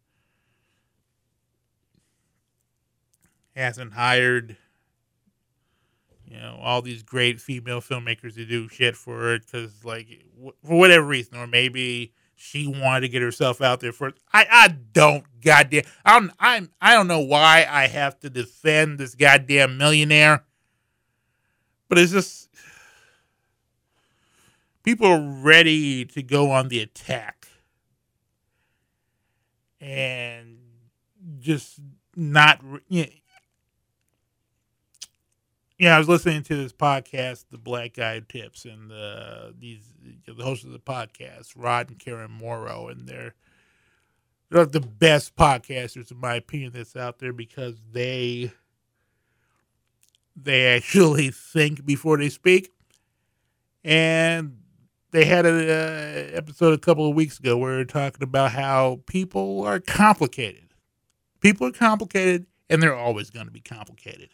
hasn't 3.54 3.92
hired, 3.92 4.56
you 6.26 6.36
know, 6.36 6.58
all 6.60 6.82
these 6.82 7.04
great 7.04 7.40
female 7.40 7.80
filmmakers 7.80 8.34
to 8.34 8.44
do 8.44 8.68
shit 8.68 8.96
for 8.96 9.32
it 9.34 9.46
because, 9.46 9.84
like, 9.84 10.08
for 10.64 10.76
whatever 10.76 11.06
reason, 11.06 11.36
or 11.36 11.46
maybe 11.46 12.12
she 12.34 12.66
wanted 12.66 13.02
to 13.02 13.08
get 13.08 13.22
herself 13.22 13.62
out 13.62 13.78
there 13.78 13.92
first. 13.92 14.16
I 14.32 14.44
I 14.50 14.68
don't 14.92 15.24
goddamn 15.40 15.84
I 16.04 16.18
don't 16.18 16.32
I'm 16.40 16.70
I 16.80 16.94
don't 16.94 17.06
know 17.06 17.20
why 17.20 17.64
I 17.70 17.86
have 17.86 18.18
to 18.20 18.28
defend 18.28 18.98
this 18.98 19.14
goddamn 19.14 19.78
millionaire. 19.78 20.42
But 21.88 21.98
it's 21.98 22.10
just 22.10 22.48
people 24.82 25.06
are 25.06 25.20
ready 25.20 26.04
to 26.04 26.22
go 26.22 26.50
on 26.50 26.68
the 26.68 26.80
attack. 26.80 27.48
And 29.80 30.58
just 31.40 31.80
not 32.14 32.60
you 32.88 33.02
know, 33.02 33.08
yeah, 35.78 35.96
I 35.96 35.98
was 35.98 36.08
listening 36.08 36.44
to 36.44 36.54
this 36.54 36.72
podcast, 36.72 37.46
The 37.50 37.58
Black 37.58 37.94
Guy 37.94 38.20
Tips, 38.28 38.64
and 38.66 38.88
the 38.88 39.52
these 39.58 39.82
the 40.24 40.44
hosts 40.44 40.64
of 40.64 40.70
the 40.70 40.78
podcast, 40.78 41.54
Rod 41.56 41.90
and 41.90 41.98
Karen 41.98 42.30
Morrow, 42.30 42.86
and 42.86 43.08
they're 43.08 43.34
they're 44.48 44.64
the 44.64 44.80
best 44.80 45.34
podcasters 45.34 46.12
in 46.12 46.18
my 46.18 46.36
opinion 46.36 46.70
that's 46.72 46.94
out 46.94 47.18
there 47.18 47.32
because 47.32 47.74
they 47.90 48.52
they 50.36 50.76
actually 50.76 51.30
think 51.34 51.84
before 51.84 52.16
they 52.16 52.28
speak, 52.28 52.70
and 53.82 54.61
they 55.12 55.24
had 55.24 55.46
an 55.46 55.68
uh, 55.68 56.30
episode 56.32 56.74
a 56.74 56.78
couple 56.78 57.08
of 57.08 57.14
weeks 57.14 57.38
ago 57.38 57.56
where 57.56 57.76
they're 57.76 57.84
talking 57.84 58.22
about 58.22 58.52
how 58.52 59.00
people 59.06 59.62
are 59.64 59.80
complicated. 59.80 60.74
People 61.40 61.66
are 61.66 61.72
complicated, 61.72 62.46
and 62.68 62.82
they're 62.82 62.94
always 62.94 63.30
going 63.30 63.46
to 63.46 63.52
be 63.52 63.60
complicated 63.60 64.30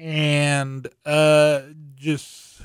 and 0.00 0.88
uh, 1.04 1.60
just 1.94 2.62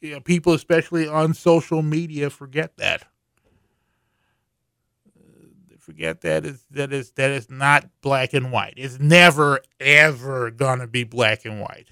you 0.00 0.10
know, 0.10 0.20
people, 0.20 0.52
especially 0.52 1.06
on 1.06 1.32
social 1.32 1.80
media, 1.82 2.28
forget 2.28 2.76
that. 2.78 3.04
Uh, 5.16 5.76
forget 5.78 6.22
that 6.22 6.44
is 6.44 6.66
that 6.72 6.92
is 6.92 7.12
that 7.12 7.30
is 7.30 7.48
not 7.48 7.88
black 8.02 8.34
and 8.34 8.50
white. 8.50 8.74
It's 8.76 8.98
never 8.98 9.60
ever 9.78 10.50
gonna 10.50 10.88
be 10.88 11.04
black 11.04 11.44
and 11.44 11.60
white. 11.60 11.86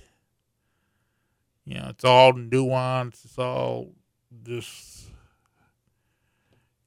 You 1.65 1.75
know, 1.75 1.87
it's 1.91 2.05
all 2.05 2.33
nuance. 2.33 3.25
It's 3.25 3.39
all 3.39 3.93
just 4.43 5.11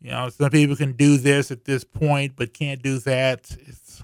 you 0.01 0.11
know, 0.11 0.27
some 0.29 0.49
people 0.49 0.75
can 0.75 0.91
do 0.91 1.17
this 1.17 1.49
at 1.49 1.63
this 1.63 1.85
point, 1.85 2.33
but 2.35 2.53
can't 2.53 2.81
do 2.81 2.99
that. 2.99 3.55
It's 3.65 4.03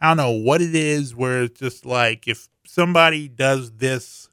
I 0.00 0.08
don't 0.08 0.16
know 0.16 0.30
what 0.30 0.62
it 0.62 0.74
is 0.74 1.14
where 1.14 1.42
it's 1.42 1.60
just 1.60 1.84
like 1.84 2.26
if 2.26 2.48
somebody 2.66 3.28
does 3.28 3.72
this 3.72 4.30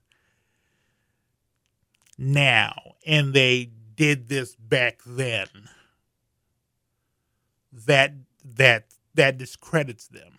now 2.18 2.74
and 3.06 3.34
they 3.34 3.72
did 3.96 4.30
this 4.30 4.56
back 4.56 5.02
then 5.06 5.48
that 7.74 8.14
that 8.44 8.86
that 9.16 9.38
discredits 9.38 10.08
them. 10.08 10.37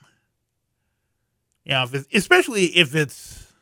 You 1.68 1.74
know, 1.74 1.82
if 1.84 2.06
especially 2.14 2.64
if 2.64 2.94
it's 2.94 3.52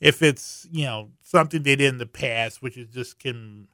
if 0.00 0.20
it's 0.20 0.68
you 0.70 0.84
know 0.84 1.08
something 1.22 1.62
they 1.62 1.76
did 1.76 1.88
in 1.88 1.98
the 1.98 2.06
past, 2.06 2.60
which 2.60 2.76
is 2.76 2.88
just 2.88 3.18
can 3.18 3.68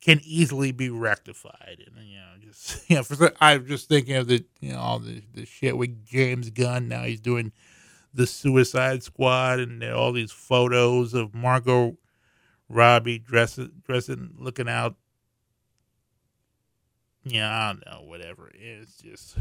can 0.00 0.20
easily 0.24 0.72
be 0.72 0.90
rectified. 0.90 1.84
And 1.86 2.08
you 2.08 2.16
know, 2.16 2.32
just 2.40 2.84
you 2.90 2.96
know, 2.96 3.04
for 3.04 3.32
I'm 3.40 3.66
just 3.66 3.88
thinking 3.88 4.16
of 4.16 4.26
the 4.26 4.44
you 4.60 4.72
know 4.72 4.80
all 4.80 4.98
the 4.98 5.22
the 5.32 5.46
shit 5.46 5.76
with 5.76 6.04
James 6.04 6.50
Gunn. 6.50 6.88
Now 6.88 7.04
he's 7.04 7.20
doing 7.20 7.52
the 8.12 8.26
Suicide 8.26 9.04
Squad, 9.04 9.60
and 9.60 9.84
all 9.84 10.10
these 10.10 10.32
photos 10.32 11.14
of 11.14 11.36
Margot 11.36 11.96
Robbie 12.68 13.20
dressing, 13.20 13.70
dressing, 13.86 14.30
looking 14.36 14.68
out. 14.68 14.96
Yeah, 17.22 17.48
I 17.48 17.68
don't 17.68 17.86
know, 17.86 18.08
whatever. 18.08 18.50
It's 18.54 18.96
just 18.96 19.36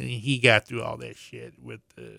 he 0.00 0.38
got 0.38 0.66
through 0.66 0.82
all 0.82 0.96
that 0.98 1.16
shit 1.16 1.54
with 1.62 1.80
the 1.96 2.18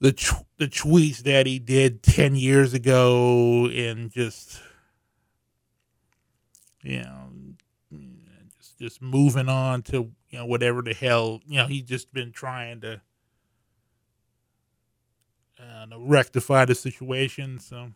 the 0.00 0.42
the 0.58 0.66
tweets 0.66 1.18
that 1.18 1.46
he 1.46 1.58
did 1.58 2.02
ten 2.02 2.34
years 2.34 2.74
ago, 2.74 3.66
and 3.66 4.10
just 4.10 4.60
you 6.82 7.02
know, 7.02 7.28
just 8.58 8.78
just 8.78 9.02
moving 9.02 9.48
on 9.48 9.82
to 9.82 10.10
you 10.30 10.38
know 10.38 10.46
whatever 10.46 10.82
the 10.82 10.94
hell 10.94 11.40
you 11.46 11.58
know 11.58 11.66
he's 11.66 11.84
just 11.84 12.12
been 12.12 12.32
trying 12.32 12.80
to 12.80 13.00
uh, 15.58 15.86
rectify 15.98 16.64
the 16.64 16.74
situation. 16.74 17.58
So. 17.58 17.92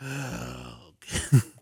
yeah, 0.02 0.74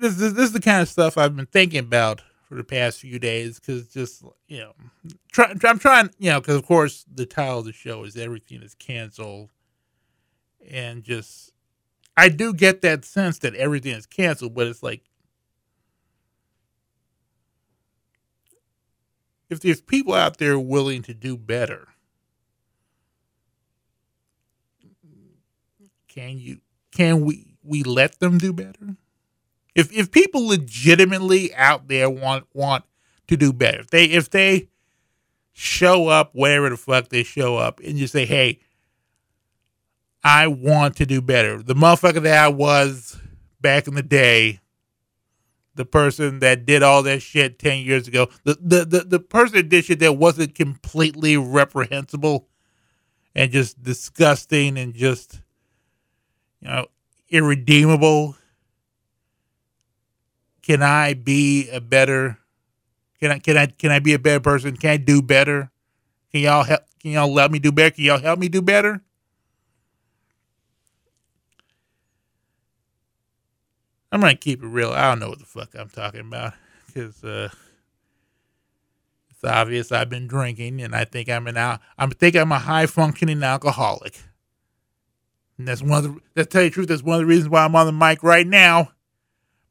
this, 0.00 0.16
this, 0.16 0.32
this 0.32 0.44
is 0.46 0.52
the 0.52 0.60
kind 0.60 0.82
of 0.82 0.88
stuff 0.88 1.18
I've 1.18 1.36
been 1.36 1.46
thinking 1.46 1.80
about 1.80 2.22
for 2.48 2.56
the 2.56 2.64
past 2.64 3.00
few 3.00 3.18
days 3.18 3.60
because 3.60 3.86
just 3.88 4.24
you 4.48 4.58
know, 4.60 4.72
try, 5.32 5.54
I'm 5.64 5.78
trying 5.78 6.10
you 6.18 6.30
know 6.30 6.40
because 6.40 6.56
of 6.56 6.66
course 6.66 7.04
the 7.12 7.26
title 7.26 7.60
of 7.60 7.64
the 7.66 7.72
show 7.72 8.04
is 8.04 8.16
everything 8.16 8.62
is 8.62 8.74
canceled, 8.74 9.50
and 10.68 11.02
just 11.04 11.52
I 12.16 12.28
do 12.28 12.54
get 12.54 12.82
that 12.82 13.04
sense 13.04 13.38
that 13.40 13.54
everything 13.54 13.94
is 13.94 14.06
canceled, 14.06 14.54
but 14.54 14.66
it's 14.66 14.82
like 14.82 15.02
if 19.50 19.60
there's 19.60 19.80
people 19.80 20.14
out 20.14 20.38
there 20.38 20.58
willing 20.58 21.02
to 21.02 21.14
do 21.14 21.36
better 21.36 21.88
can 26.08 26.38
you 26.38 26.60
can 26.92 27.22
we 27.24 27.56
we 27.62 27.82
let 27.82 28.18
them 28.20 28.38
do 28.38 28.52
better? 28.52 28.96
If 29.74 29.92
if 29.92 30.10
people 30.10 30.46
legitimately 30.46 31.54
out 31.54 31.88
there 31.88 32.10
want 32.10 32.46
want 32.52 32.84
to 33.28 33.36
do 33.36 33.52
better, 33.52 33.80
if 33.80 33.90
they 33.90 34.04
if 34.04 34.30
they 34.30 34.68
show 35.52 36.08
up 36.08 36.30
wherever 36.34 36.70
the 36.70 36.76
fuck 36.76 37.08
they 37.08 37.22
show 37.22 37.56
up 37.56 37.80
and 37.80 37.98
you 37.98 38.06
say, 38.06 38.24
hey, 38.24 38.60
I 40.24 40.46
want 40.46 40.96
to 40.96 41.06
do 41.06 41.20
better. 41.20 41.62
The 41.62 41.74
motherfucker 41.74 42.22
that 42.22 42.44
I 42.44 42.48
was 42.48 43.18
back 43.60 43.86
in 43.86 43.94
the 43.94 44.02
day, 44.02 44.60
the 45.74 45.84
person 45.84 46.40
that 46.40 46.66
did 46.66 46.82
all 46.82 47.02
that 47.04 47.22
shit 47.22 47.58
ten 47.58 47.84
years 47.84 48.08
ago, 48.08 48.28
the 48.44 48.58
the 48.60 48.84
the, 48.84 49.00
the 49.04 49.20
person 49.20 49.56
that 49.56 49.68
did 49.68 49.84
shit 49.84 50.00
that 50.00 50.14
wasn't 50.14 50.54
completely 50.54 51.36
reprehensible 51.36 52.48
and 53.34 53.52
just 53.52 53.82
disgusting 53.82 54.76
and 54.76 54.94
just 54.94 55.40
you 56.60 56.68
know, 56.68 56.86
irredeemable? 57.28 58.36
Can 60.70 60.84
I 60.84 61.14
be 61.14 61.68
a 61.70 61.80
better? 61.80 62.38
Can 63.18 63.32
I 63.32 63.40
can 63.40 63.56
I 63.56 63.66
can 63.66 63.90
I 63.90 63.98
be 63.98 64.14
a 64.14 64.20
better 64.20 64.38
person? 64.38 64.76
Can 64.76 64.90
I 64.90 64.96
do 64.98 65.20
better? 65.20 65.72
Can 66.30 66.42
y'all 66.42 66.62
help? 66.62 66.82
Can 67.02 67.10
y'all 67.10 67.34
let 67.34 67.50
me 67.50 67.58
do 67.58 67.72
better? 67.72 67.90
Can 67.90 68.04
y'all 68.04 68.20
help 68.20 68.38
me 68.38 68.48
do 68.48 68.62
better? 68.62 69.02
I'm 74.12 74.20
gonna 74.20 74.36
keep 74.36 74.62
it 74.62 74.66
real. 74.68 74.92
I 74.92 75.08
don't 75.08 75.18
know 75.18 75.30
what 75.30 75.40
the 75.40 75.44
fuck 75.44 75.74
I'm 75.74 75.88
talking 75.88 76.20
about 76.20 76.52
because 76.86 77.24
uh, 77.24 77.48
it's 79.28 79.42
obvious 79.42 79.90
I've 79.90 80.08
been 80.08 80.28
drinking, 80.28 80.80
and 80.82 80.94
I 80.94 81.04
think 81.04 81.28
I'm 81.28 81.48
an 81.48 81.56
al- 81.56 81.80
I 81.98 82.06
think 82.06 82.36
I'm 82.36 82.52
a 82.52 82.60
high 82.60 82.86
functioning 82.86 83.42
alcoholic. 83.42 84.20
And 85.58 85.66
that's 85.66 85.82
one 85.82 86.04
of 86.04 86.14
the, 86.14 86.44
to 86.44 86.48
tell 86.48 86.62
you 86.62 86.70
the 86.70 86.74
truth, 86.74 86.86
that's 86.86 87.02
one 87.02 87.16
of 87.16 87.22
the 87.22 87.26
reasons 87.26 87.48
why 87.48 87.64
I'm 87.64 87.74
on 87.74 87.86
the 87.86 87.92
mic 87.92 88.22
right 88.22 88.46
now. 88.46 88.92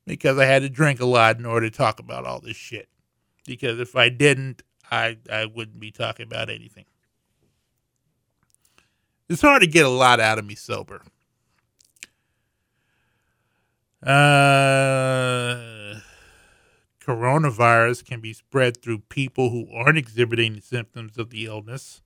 Because 0.10 0.40
I 0.40 0.46
had 0.46 0.64
to 0.64 0.70
drink 0.70 1.00
a 1.00 1.06
lot 1.06 1.38
in 1.38 1.46
order 1.46 1.70
to 1.70 1.78
talk 1.78 2.00
about 2.00 2.26
all 2.26 2.40
this 2.40 2.58
shit. 2.58 2.90
Because 3.46 3.80
if 3.80 3.96
I 3.96 4.10
didn't, 4.10 4.64
I, 4.90 5.18
I 5.32 5.46
wouldn't 5.46 5.80
be 5.80 5.92
talking 5.92 6.26
about 6.26 6.50
anything. 6.50 6.86
It's 9.30 9.44
hard 9.44 9.62
to 9.62 9.68
get 9.68 9.86
a 9.86 9.90
lot 9.90 10.20
out 10.20 10.40
of 10.40 10.46
me 10.46 10.56
sober. 10.56 11.04
Uh, 14.02 16.00
coronavirus 17.00 18.04
can 18.04 18.20
be 18.20 18.34
spread 18.34 18.82
through 18.82 19.00
people 19.10 19.52
who 19.52 19.68
aren't 19.72 20.00
exhibiting 20.00 20.60
symptoms 20.60 21.20
of 21.20 21.30
the 21.30 21.46
illness 21.46 22.02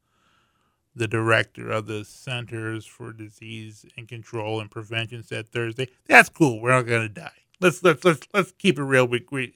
the 0.95 1.07
director 1.07 1.71
of 1.71 1.87
the 1.87 2.05
Centers 2.05 2.85
for 2.85 3.11
Disease 3.13 3.85
and 3.97 4.07
Control 4.07 4.59
and 4.59 4.69
Prevention 4.69 5.23
said 5.23 5.47
Thursday. 5.49 5.89
That's 6.05 6.29
cool. 6.29 6.61
We're 6.61 6.71
not 6.71 6.83
gonna 6.83 7.09
die. 7.09 7.31
Let's 7.59 7.83
let's 7.83 8.03
let's 8.03 8.27
let's 8.33 8.51
keep 8.53 8.77
it 8.77 8.83
real. 8.83 9.07
We, 9.07 9.25
we 9.31 9.55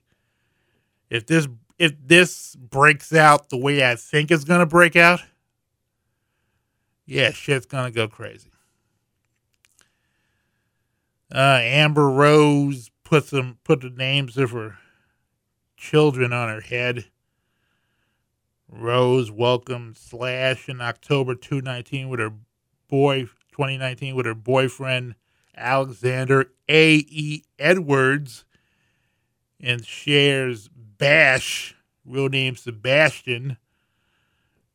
if 1.10 1.25
this 1.25 1.47
if 1.77 1.93
this 1.99 2.55
breaks 2.55 3.13
out 3.13 3.49
the 3.49 3.57
way 3.57 3.89
I 3.89 3.95
think 3.95 4.31
it's 4.31 4.43
gonna 4.43 4.65
break 4.65 4.95
out, 4.95 5.21
yeah, 7.05 7.31
shit's 7.31 7.65
gonna 7.65 7.91
go 7.91 8.07
crazy. 8.07 8.49
Uh, 11.33 11.60
Amber 11.62 12.10
Rose 12.10 12.89
put 13.03 13.25
some 13.25 13.57
put 13.63 13.81
the 13.81 13.89
names 13.89 14.38
of 14.38 14.51
her 14.51 14.77
children 15.75 16.33
on 16.33 16.49
her 16.49 16.62
head 16.62 17.05
Rose 18.69 19.31
welcomed 19.31 19.97
Slash 19.97 20.67
in 20.67 20.81
October 20.81 21.36
2019 21.36 22.10
with 22.10 22.19
her 22.19 22.33
boy 22.89 23.23
2019 23.51 24.15
with 24.15 24.25
her 24.25 24.36
boyfriend 24.36 25.15
Alexander 25.58 26.52
A. 26.70 26.96
E. 26.96 27.43
Edwards 27.60 28.46
and 29.60 29.86
shares 29.86 30.70
Bash, 30.70 31.76
real 32.06 32.30
name 32.30 32.56
Sebastian, 32.56 33.58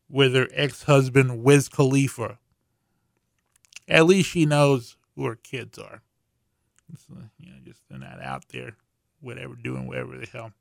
with 0.08 0.34
her 0.34 0.48
ex-husband 0.52 1.42
Wiz 1.42 1.68
Khalifa. 1.68 2.38
At 3.88 4.06
least 4.06 4.30
she 4.30 4.46
knows 4.46 4.96
who 5.14 5.24
her 5.24 5.36
kids 5.36 5.78
are. 5.78 6.02
So, 6.96 7.14
you 7.38 7.50
know, 7.50 7.58
just 7.64 7.80
they're 7.88 7.98
not 7.98 8.20
out 8.22 8.48
there, 8.50 8.76
whatever, 9.20 9.54
doing 9.54 9.86
whatever 9.86 10.18
the 10.18 10.26
hell. 10.26 10.52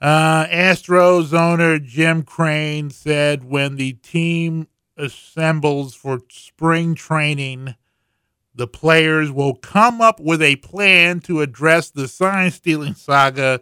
Uh, 0.00 0.46
Astros 0.46 1.32
owner 1.32 1.78
Jim 1.78 2.22
Crane 2.22 2.90
said 2.90 3.44
when 3.44 3.76
the 3.76 3.94
team 3.94 4.68
assembles 4.96 5.94
for 5.94 6.20
spring 6.28 6.94
training, 6.94 7.76
the 8.56 8.66
players 8.66 9.30
will 9.30 9.54
come 9.54 10.00
up 10.00 10.18
with 10.18 10.42
a 10.42 10.56
plan 10.56 11.20
to 11.20 11.42
address 11.42 11.90
the 11.90 12.08
sign 12.08 12.50
stealing 12.50 12.94
saga 12.94 13.60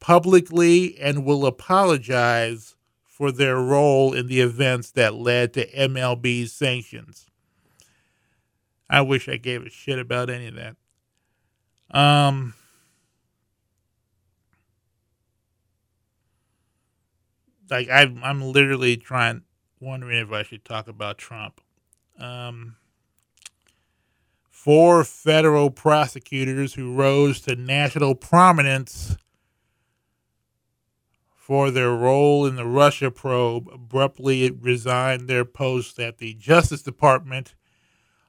publicly 0.00 0.98
and 0.98 1.24
will 1.24 1.44
apologize 1.44 2.74
for 3.04 3.30
their 3.30 3.56
role 3.56 4.14
in 4.14 4.26
the 4.26 4.40
events 4.40 4.90
that 4.92 5.14
led 5.14 5.52
to 5.52 5.70
MLB's 5.72 6.52
sanctions. 6.52 7.26
I 8.88 9.02
wish 9.02 9.28
I 9.28 9.36
gave 9.36 9.66
a 9.66 9.70
shit 9.70 9.98
about 9.98 10.30
any 10.30 10.46
of 10.46 10.54
that. 10.54 10.76
Um, 11.90 12.54
like 17.70 17.90
I, 17.90 18.02
I'm 18.22 18.40
literally 18.40 18.96
trying, 18.96 19.42
wondering 19.80 20.18
if 20.18 20.32
I 20.32 20.42
should 20.42 20.64
talk 20.64 20.88
about 20.88 21.18
Trump. 21.18 21.60
Um, 22.18 22.76
four 24.68 25.02
federal 25.02 25.70
prosecutors 25.70 26.74
who 26.74 26.92
rose 26.92 27.40
to 27.40 27.56
national 27.56 28.14
prominence 28.14 29.16
for 31.34 31.70
their 31.70 31.92
role 31.92 32.44
in 32.44 32.56
the 32.56 32.66
Russia 32.66 33.10
probe 33.10 33.66
abruptly 33.72 34.50
resigned 34.50 35.26
their 35.26 35.46
posts 35.46 35.98
at 35.98 36.18
the 36.18 36.34
Justice 36.34 36.82
Department 36.82 37.54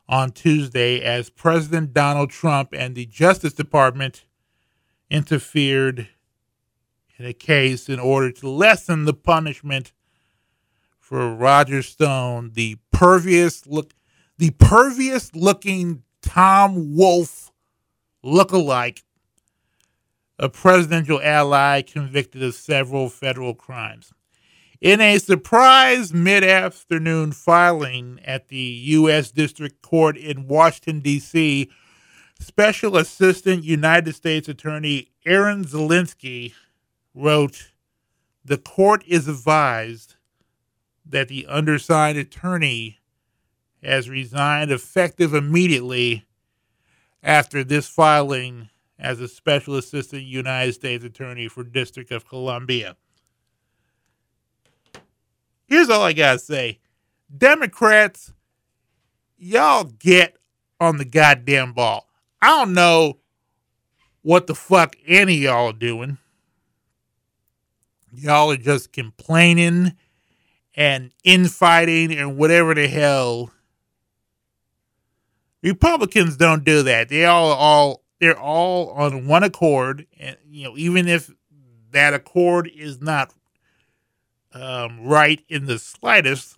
on 0.07 0.31
Tuesday 0.31 1.01
as 1.01 1.29
President 1.29 1.91
Donald 1.91 2.29
Trump 2.29 2.69
and 2.71 2.95
the 2.95 3.05
Justice 3.05 3.51
Department 3.51 4.23
interfered 5.09 6.07
in 7.17 7.25
a 7.25 7.33
case 7.33 7.89
in 7.89 7.99
order 7.99 8.31
to 8.31 8.47
lessen 8.47 9.03
the 9.03 9.13
punishment 9.13 9.91
for 11.01 11.35
Roger 11.35 11.81
Stone, 11.81 12.51
the 12.53 12.77
pervious 12.93 13.67
look, 13.67 13.91
the 14.37 14.51
pervious 14.51 15.35
looking 15.35 16.03
Tom 16.21 16.95
Wolfe 16.95 17.51
look-alike, 18.23 19.03
a 20.37 20.49
presidential 20.49 21.21
ally 21.21 21.81
convicted 21.81 22.43
of 22.43 22.55
several 22.55 23.09
federal 23.09 23.53
crimes. 23.53 24.13
In 24.81 25.01
a 25.01 25.17
surprise 25.17 26.13
mid 26.13 26.43
afternoon 26.43 27.33
filing 27.33 28.19
at 28.23 28.47
the 28.47 28.57
U.S. 28.57 29.31
District 29.31 29.81
Court 29.81 30.15
in 30.15 30.47
Washington, 30.47 31.01
D.C., 31.01 31.69
Special 32.39 32.95
Assistant 32.95 33.65
United 33.65 34.15
States 34.15 34.47
Attorney 34.47 35.11
Aaron 35.25 35.65
Zelinsky 35.65 36.53
wrote 37.13 37.71
The 38.45 38.57
court 38.57 39.03
is 39.05 39.27
advised 39.27 40.15
that 41.05 41.27
the 41.27 41.45
undersigned 41.47 42.17
attorney 42.17 42.98
has 43.83 44.09
resigned 44.09 44.71
effective 44.71 45.33
immediately 45.33 46.25
after 47.23 47.63
this 47.63 47.87
filing 47.87 48.69
as 48.97 49.19
a 49.21 49.27
Special 49.27 49.75
Assistant 49.75 50.23
United 50.23 50.73
States 50.73 51.03
Attorney 51.03 51.47
for 51.47 51.63
District 51.63 52.11
of 52.11 52.27
Columbia 52.27 52.95
here's 55.69 55.89
all 55.89 56.01
I 56.01 56.13
gotta 56.13 56.39
say. 56.39 56.79
Democrats, 57.35 58.33
y'all 59.37 59.85
get 59.85 60.35
on 60.81 60.97
the 60.97 61.05
goddamn 61.05 61.73
ball. 61.73 62.07
I 62.41 62.47
don't 62.47 62.73
know 62.73 63.19
what 64.23 64.47
the 64.47 64.55
fuck 64.55 64.95
any 65.07 65.35
y'all 65.35 65.67
are 65.67 65.73
doing. 65.73 66.17
Y'all 68.11 68.51
are 68.51 68.57
just 68.57 68.91
complaining 68.91 69.93
and 70.73 71.11
infighting 71.23 72.11
and 72.11 72.37
whatever 72.37 72.73
the 72.73 72.87
hell. 72.87 73.51
Republicans 75.61 76.37
don't 76.37 76.63
do 76.63 76.83
that. 76.83 77.09
They 77.09 77.25
all 77.25 77.51
all 77.51 78.03
they're 78.19 78.39
all 78.39 78.89
on 78.91 79.27
one 79.27 79.43
accord, 79.43 80.05
and 80.19 80.37
you 80.49 80.65
know 80.65 80.77
even 80.77 81.07
if 81.07 81.31
that 81.91 82.13
accord 82.13 82.69
is 82.73 83.01
not 83.01 83.33
um, 84.53 85.01
right 85.03 85.43
in 85.49 85.65
the 85.65 85.79
slightest. 85.79 86.55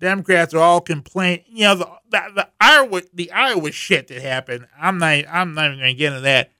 Democrats 0.00 0.52
are 0.52 0.58
all 0.58 0.80
complaining. 0.82 1.44
You 1.48 1.64
know, 1.64 1.74
the, 1.76 1.88
the, 2.10 2.22
the 2.34 2.48
Iowa 2.60 3.02
the 3.14 3.32
Iowa 3.32 3.72
shit 3.72 4.08
that 4.08 4.20
happened. 4.20 4.66
I'm 4.78 4.98
not 4.98 5.24
I'm 5.28 5.54
not 5.54 5.72
even 5.72 5.84
to 5.84 5.94
get 5.94 6.12
into 6.12 6.20
that. 6.22 6.50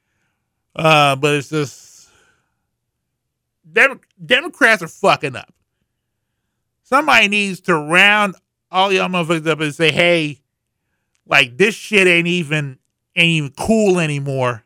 Uh, 0.74 1.16
but 1.16 1.34
it's 1.34 1.50
just 1.50 2.08
Dem- 3.70 4.00
Democrats 4.24 4.82
are 4.82 4.88
fucking 4.88 5.36
up. 5.36 5.52
Somebody 6.84 7.28
needs 7.28 7.60
to 7.62 7.74
round 7.74 8.36
all 8.74 8.92
y'all 8.92 9.08
motherfuckers 9.08 9.46
up 9.46 9.60
and 9.60 9.74
say, 9.74 9.92
"Hey, 9.92 10.40
like 11.26 11.56
this 11.56 11.74
shit 11.74 12.06
ain't 12.06 12.26
even 12.26 12.78
ain't 13.16 13.30
even 13.30 13.52
cool 13.52 14.00
anymore." 14.00 14.64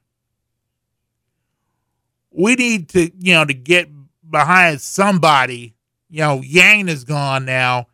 We 2.31 2.55
need 2.55 2.89
to, 2.91 3.11
you 3.19 3.35
know, 3.35 3.45
to 3.45 3.55
get 3.55 3.89
behind 4.29 4.81
somebody. 4.81 5.75
You 6.09 6.21
know, 6.21 6.41
Yang 6.43 6.89
is 6.89 7.05
gone 7.05 7.45
now. 7.45 7.89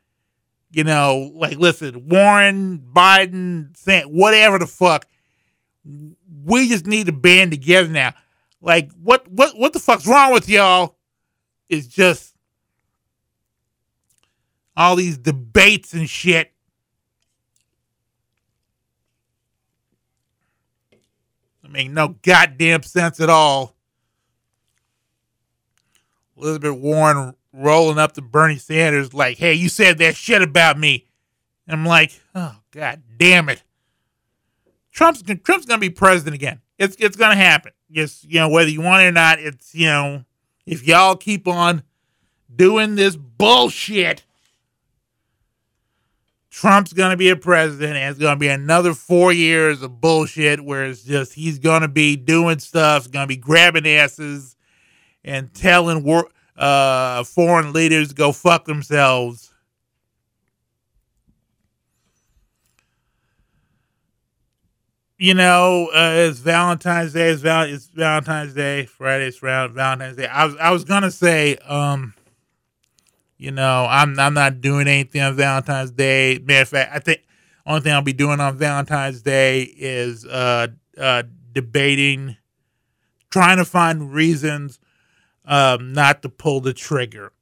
You 0.70 0.85
know, 0.85 1.33
like 1.35 1.59
listen, 1.59 2.09
Warren, 2.09 2.79
Biden, 2.79 3.74
whatever 4.07 4.59
the 4.59 4.66
fuck. 4.66 5.07
We 6.44 6.68
just 6.68 6.87
need 6.87 7.07
to 7.07 7.12
band 7.12 7.50
together 7.50 7.88
now. 7.88 8.14
Like 8.61 8.90
what 8.92 9.27
what 9.29 9.59
what 9.59 9.72
the 9.72 9.81
fuck's 9.81 10.07
wrong 10.07 10.33
with 10.33 10.48
y'all? 10.48 10.96
It's 11.68 11.87
just 11.87 12.34
all 14.76 14.96
these 14.96 15.18
debates 15.18 15.92
and 15.92 16.08
shit. 16.08 16.52
I 21.64 21.68
mean, 21.68 21.94
no 21.94 22.16
goddamn 22.22 22.82
sense 22.82 23.20
at 23.20 23.30
all. 23.30 23.74
Elizabeth 26.37 26.78
Warren 26.78 27.34
rolling 27.52 27.98
up 27.98 28.12
to 28.12 28.22
Bernie 28.22 28.58
Sanders 28.58 29.14
like, 29.14 29.38
"Hey, 29.38 29.54
you 29.54 29.68
said 29.68 29.98
that 29.98 30.16
shit 30.16 30.42
about 30.42 30.78
me." 30.78 31.06
I'm 31.66 31.87
like, 31.87 32.12
"Oh 32.34 32.56
god 32.70 33.02
damn 33.16 33.48
it." 33.48 33.62
Trump's 34.92 35.22
Trump's 35.22 35.66
going 35.66 35.80
to 35.80 35.87
be 35.87 35.90
president 35.90 36.34
again. 36.34 36.60
It's 36.78 36.96
it's 36.98 37.16
going 37.16 37.32
to 37.32 37.42
happen. 37.42 37.72
Just, 37.90 38.24
you 38.24 38.40
know, 38.40 38.48
whether 38.48 38.70
you 38.70 38.80
want 38.80 39.02
it 39.02 39.06
or 39.06 39.12
not, 39.12 39.38
it's, 39.38 39.74
you 39.74 39.87
know, 39.87 40.24
if 40.66 40.87
y'all 40.87 41.16
keep 41.16 41.46
on 41.46 41.82
doing 42.54 42.94
this 42.96 43.16
bullshit, 43.16 44.24
Trump's 46.54 46.92
going 46.92 47.10
to 47.10 47.16
be 47.16 47.30
a 47.30 47.36
president 47.36 47.96
and 47.96 48.10
it's 48.10 48.18
going 48.20 48.36
to 48.36 48.38
be 48.38 48.46
another 48.46 48.94
4 48.94 49.32
years 49.32 49.82
of 49.82 50.00
bullshit 50.00 50.60
where 50.64 50.84
it's 50.84 51.02
just 51.02 51.32
he's 51.34 51.58
going 51.58 51.82
to 51.82 51.88
be 51.88 52.14
doing 52.14 52.60
stuff, 52.60 53.10
going 53.10 53.24
to 53.24 53.28
be 53.28 53.36
grabbing 53.36 53.88
asses 53.88 54.54
and 55.24 55.52
telling 55.52 56.04
wor- 56.04 56.30
uh, 56.56 57.24
foreign 57.24 57.72
leaders 57.72 58.12
go 58.12 58.30
fuck 58.30 58.66
themselves. 58.66 59.52
You 65.18 65.34
know, 65.34 65.88
uh, 65.92 66.28
it's 66.28 66.38
Valentine's 66.38 67.14
Day. 67.14 67.30
It's, 67.30 67.42
Val- 67.42 67.68
it's 67.68 67.86
Valentine's 67.88 68.54
Day. 68.54 68.86
Friday. 68.86 69.26
It's 69.26 69.38
Valentine's 69.38 70.16
Day. 70.16 70.28
I 70.28 70.44
was 70.44 70.56
I 70.58 70.70
was 70.70 70.84
gonna 70.84 71.10
say, 71.10 71.56
um, 71.56 72.14
you 73.44 73.50
know, 73.50 73.87
I'm 73.90 74.18
I'm 74.18 74.33
not 74.33 74.62
doing 74.62 74.88
anything 74.88 75.20
on 75.20 75.37
Valentine's 75.37 75.90
Day. 75.90 76.38
Matter 76.42 76.62
of 76.62 76.68
fact, 76.70 76.92
I 76.94 76.98
think 76.98 77.20
only 77.66 77.83
thing 77.83 77.92
I'll 77.92 78.00
be 78.00 78.14
doing 78.14 78.40
on 78.40 78.57
Valentine's 78.57 79.20
Day 79.20 79.64
is 79.64 80.24
uh, 80.24 80.68
uh, 80.96 81.24
debating, 81.52 82.38
trying 83.28 83.59
to 83.59 83.66
find 83.66 84.14
reasons 84.14 84.78
um, 85.44 85.92
not 85.92 86.22
to 86.22 86.30
pull 86.30 86.61
the 86.61 86.72
trigger. 86.72 87.33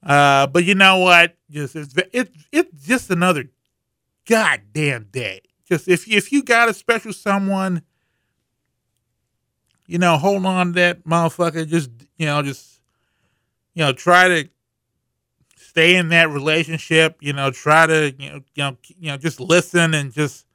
Uh, 0.00 0.46
but 0.46 0.64
you 0.64 0.76
know 0.76 0.98
what? 0.98 1.36
Just 1.50 1.74
it's 1.74 1.92
it, 2.12 2.30
it's 2.52 2.86
just 2.86 3.10
another 3.10 3.50
goddamn 4.28 5.08
day. 5.10 5.42
Just 5.68 5.88
if 5.88 6.06
if 6.06 6.30
you 6.30 6.44
got 6.44 6.68
a 6.68 6.74
special 6.74 7.12
someone, 7.12 7.82
you 9.88 9.98
know, 9.98 10.16
hold 10.18 10.46
on 10.46 10.68
to 10.68 10.72
that 10.74 11.04
motherfucker. 11.04 11.66
Just 11.66 11.90
you 12.16 12.26
know, 12.26 12.42
just 12.42 12.80
you 13.74 13.82
know, 13.82 13.92
try 13.92 14.28
to 14.28 14.48
stay 15.70 15.96
in 15.96 16.08
that 16.08 16.30
relationship. 16.30 17.16
You 17.20 17.32
know, 17.32 17.50
try 17.50 17.86
to 17.86 18.14
you 18.18 18.30
know 18.30 18.40
you 18.54 18.62
know 18.62 18.76
you 18.98 19.08
know 19.08 19.16
just 19.16 19.40
listen 19.40 19.94
and 19.94 20.12
just 20.12 20.46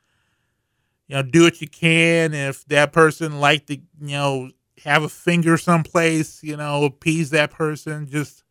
you 1.07 1.15
know 1.15 1.23
do 1.23 1.43
what 1.43 1.61
you 1.61 1.67
can. 1.67 2.33
If 2.33 2.65
that 2.65 2.93
person 2.93 3.39
like 3.39 3.65
to 3.67 3.75
you 3.75 3.81
know 3.99 4.49
have 4.83 5.03
a 5.03 5.09
finger 5.09 5.57
someplace, 5.57 6.43
you 6.43 6.57
know, 6.57 6.83
appease 6.83 7.29
that 7.31 7.51
person. 7.51 8.07
Just, 8.07 8.43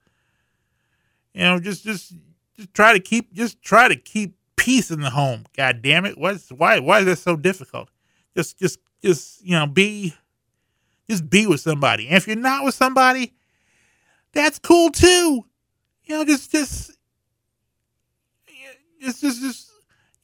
you 1.33 1.43
know, 1.43 1.61
just, 1.61 1.85
just, 1.85 2.15
just 2.57 2.73
try 2.75 2.93
to 2.93 3.01
keep, 3.01 3.33
just 3.33 3.63
try 3.63 3.89
to 3.89 3.97
keep 3.97 4.37
peace 4.57 4.91
in 4.91 5.01
the 5.01 5.11
home. 5.11 5.45
God 5.57 5.83
damn 5.83 6.05
it. 6.05 6.19
What's, 6.19 6.51
why, 6.51 6.79
why 6.79 7.01
is 7.01 7.07
that 7.07 7.19
so 7.19 7.37
difficult? 7.37 7.89
Just, 8.37 8.59
just, 8.59 8.79
just, 9.03 9.45
you 9.45 9.53
know, 9.53 9.67
be, 9.67 10.15
just 11.09 11.29
be 11.29 11.47
with 11.47 11.61
somebody. 11.61 12.09
And 12.09 12.17
if 12.17 12.27
you're 12.27 12.37
not 12.37 12.65
with 12.65 12.75
somebody, 12.75 13.35
that's 14.33 14.59
cool 14.59 14.91
too. 14.91 15.45
You 16.07 16.17
know, 16.17 16.25
just, 16.25 16.53
just, 16.53 16.93
just, 19.01 19.21
just, 19.21 19.41
just, 19.41 19.71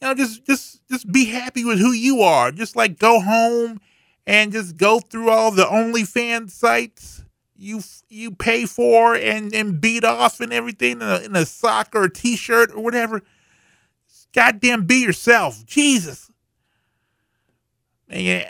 you 0.00 0.08
know, 0.08 0.14
just, 0.14 0.46
just, 0.46 0.88
just 0.88 1.10
be 1.10 1.26
happy 1.26 1.64
with 1.64 1.78
who 1.78 1.92
you 1.92 2.22
are. 2.22 2.52
Just 2.52 2.76
like 2.76 2.98
go 2.98 3.20
home 3.20 3.80
and 4.26 4.52
just 4.52 4.76
go 4.76 5.00
through 5.00 5.30
all 5.30 5.50
the 5.50 5.64
OnlyFans 5.64 6.50
sites 6.50 7.24
you 7.60 7.82
you 8.08 8.30
pay 8.30 8.64
for 8.64 9.14
and, 9.14 9.54
and 9.54 9.80
beat 9.80 10.02
off 10.02 10.40
and 10.40 10.52
everything 10.52 10.92
in 10.92 11.02
a, 11.02 11.18
in 11.18 11.36
a 11.36 11.44
sock 11.44 11.90
or 11.94 12.04
a 12.04 12.12
t-shirt 12.12 12.72
or 12.72 12.82
whatever. 12.82 13.22
Goddamn, 14.32 14.86
be 14.86 15.02
yourself. 15.02 15.64
Jesus. 15.66 16.30
Make 18.08 18.26
it, 18.26 18.48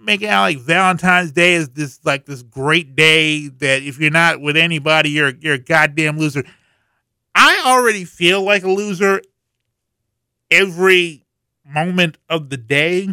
make 0.00 0.22
out 0.22 0.42
like 0.42 0.58
Valentine's 0.58 1.32
Day 1.32 1.54
is 1.54 1.68
this 1.70 2.00
like 2.04 2.24
this 2.24 2.42
great 2.42 2.96
day 2.96 3.48
that 3.48 3.82
if 3.82 3.98
you're 3.98 4.10
not 4.10 4.40
with 4.40 4.56
anybody, 4.56 5.10
you're 5.10 5.34
you're 5.40 5.54
a 5.54 5.58
goddamn 5.58 6.18
loser. 6.18 6.42
I 7.38 7.64
already 7.66 8.06
feel 8.06 8.42
like 8.42 8.64
a 8.64 8.70
loser 8.70 9.20
every 10.50 11.26
moment 11.66 12.16
of 12.30 12.48
the 12.48 12.56
day. 12.56 13.10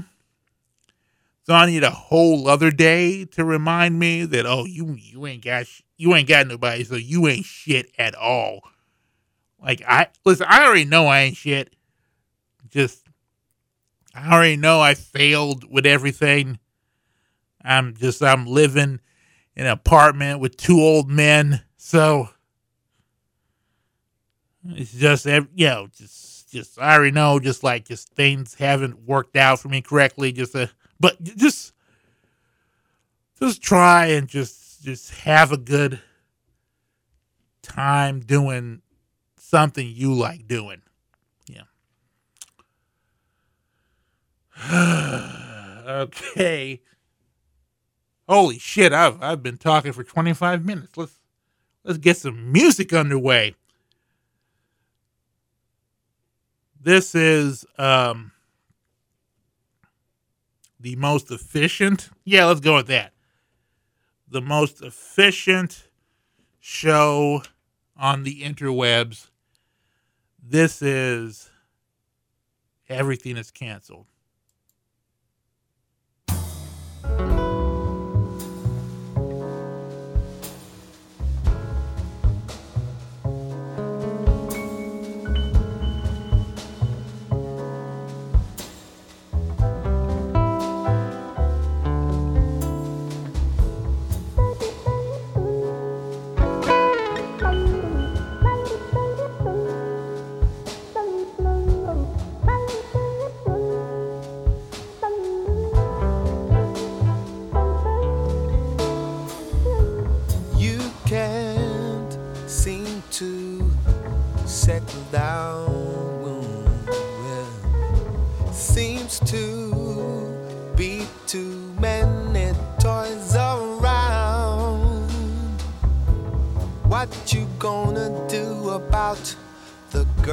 So 1.46 1.54
I 1.54 1.66
need 1.66 1.84
a 1.84 1.90
whole 1.90 2.48
other 2.48 2.72
day 2.72 3.26
to 3.26 3.44
remind 3.44 4.00
me 4.00 4.24
that 4.24 4.46
oh 4.46 4.64
you 4.64 4.96
you 4.98 5.28
ain't 5.28 5.44
got 5.44 5.66
you 5.98 6.16
ain't 6.16 6.30
got 6.30 6.48
nobody 6.48 6.86
so 6.86 6.96
you 6.96 7.28
ain't 7.28 7.46
shit 7.46 7.92
at 8.00 8.16
all. 8.16 8.62
Like 9.62 9.84
I 9.86 10.08
listen, 10.24 10.48
I 10.50 10.66
already 10.66 10.86
know 10.86 11.08
I 11.08 11.20
ain't 11.24 11.36
shit. 11.36 11.76
Just 12.70 13.06
I 14.16 14.34
already 14.34 14.56
know 14.56 14.80
I 14.80 14.94
failed 14.94 15.66
with 15.70 15.86
everything. 15.86 16.60
I'm 17.62 17.94
just 17.94 18.24
I'm 18.24 18.46
living 18.46 19.02
in 19.58 19.66
an 19.66 19.72
apartment 19.72 20.40
with 20.40 20.56
two 20.56 20.80
old 20.80 21.10
men, 21.10 21.62
so 21.76 22.30
it's 24.70 24.94
just 24.94 25.26
you 25.26 25.48
know 25.58 25.88
just 25.96 26.50
just 26.52 26.80
I 26.80 26.96
already 26.96 27.12
know 27.12 27.40
just 27.40 27.64
like 27.64 27.86
just 27.86 28.10
things 28.14 28.56
haven't 28.56 29.06
worked 29.06 29.36
out 29.36 29.60
for 29.60 29.70
me 29.70 29.82
correctly. 29.82 30.32
Just 30.32 30.56
a 30.56 30.70
but 31.00 31.22
just 31.22 31.74
just 33.40 33.62
try 33.62 34.08
and 34.08 34.28
just 34.28 34.84
just 34.84 35.12
have 35.22 35.52
a 35.52 35.58
good 35.58 36.00
time 37.62 38.20
doing 38.20 38.82
something 39.38 39.88
you 39.88 40.14
like 40.14 40.48
doing. 40.48 40.82
Yeah. 41.48 41.64
okay. 45.88 46.82
Holy 48.30 48.60
shit, 48.60 48.94
I've 48.94 49.22
I've 49.22 49.44
been 49.44 49.58
talking 49.58 49.92
for 49.92 50.04
25 50.04 50.64
minutes. 50.64 50.96
Let's 50.96 51.20
let's 51.84 51.98
get 51.98 52.18
some 52.18 52.52
music 52.52 52.94
underway. 52.94 53.56
This 56.84 57.16
is 57.16 57.66
um 57.78 58.34
the 60.78 60.98
most 60.98 61.32
efficient. 61.32 62.10
Yeah, 62.26 62.46
let's 62.46 62.60
go 62.60 62.76
with 62.76 62.88
that. 62.88 63.14
The 64.28 64.42
most 64.42 64.82
efficient 64.82 65.88
show 66.60 67.44
on 67.96 68.24
the 68.24 68.42
interwebs. 68.42 69.30
This 70.46 70.82
is 70.82 71.50
everything 72.90 73.38
is 73.38 73.50
canceled. 73.50 74.08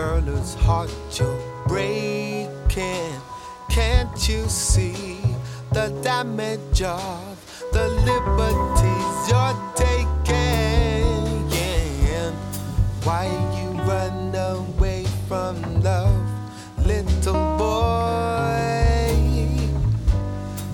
Girl 0.00 0.20
whose 0.22 0.54
heart 0.54 0.90
you're 1.18 1.40
breaking? 1.68 3.12
Can't 3.68 4.18
you 4.28 4.42
see 4.48 5.20
the 5.72 5.88
damage 6.02 6.80
of 6.80 7.36
the 7.76 7.86
liberties 8.08 9.16
you're 9.30 9.58
taking? 9.84 11.04
Yeah. 11.58 12.30
Why 13.06 13.24
you 13.56 13.68
run 13.92 14.34
away 14.34 15.04
from 15.28 15.54
love, 15.82 16.24
little 16.90 17.42
boy? 17.62 18.70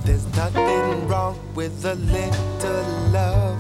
There's 0.05 0.27
nothing 0.37 1.09
wrong 1.09 1.37
with 1.57 1.85
a 1.85 1.97
little 2.17 2.85
love, 3.19 3.56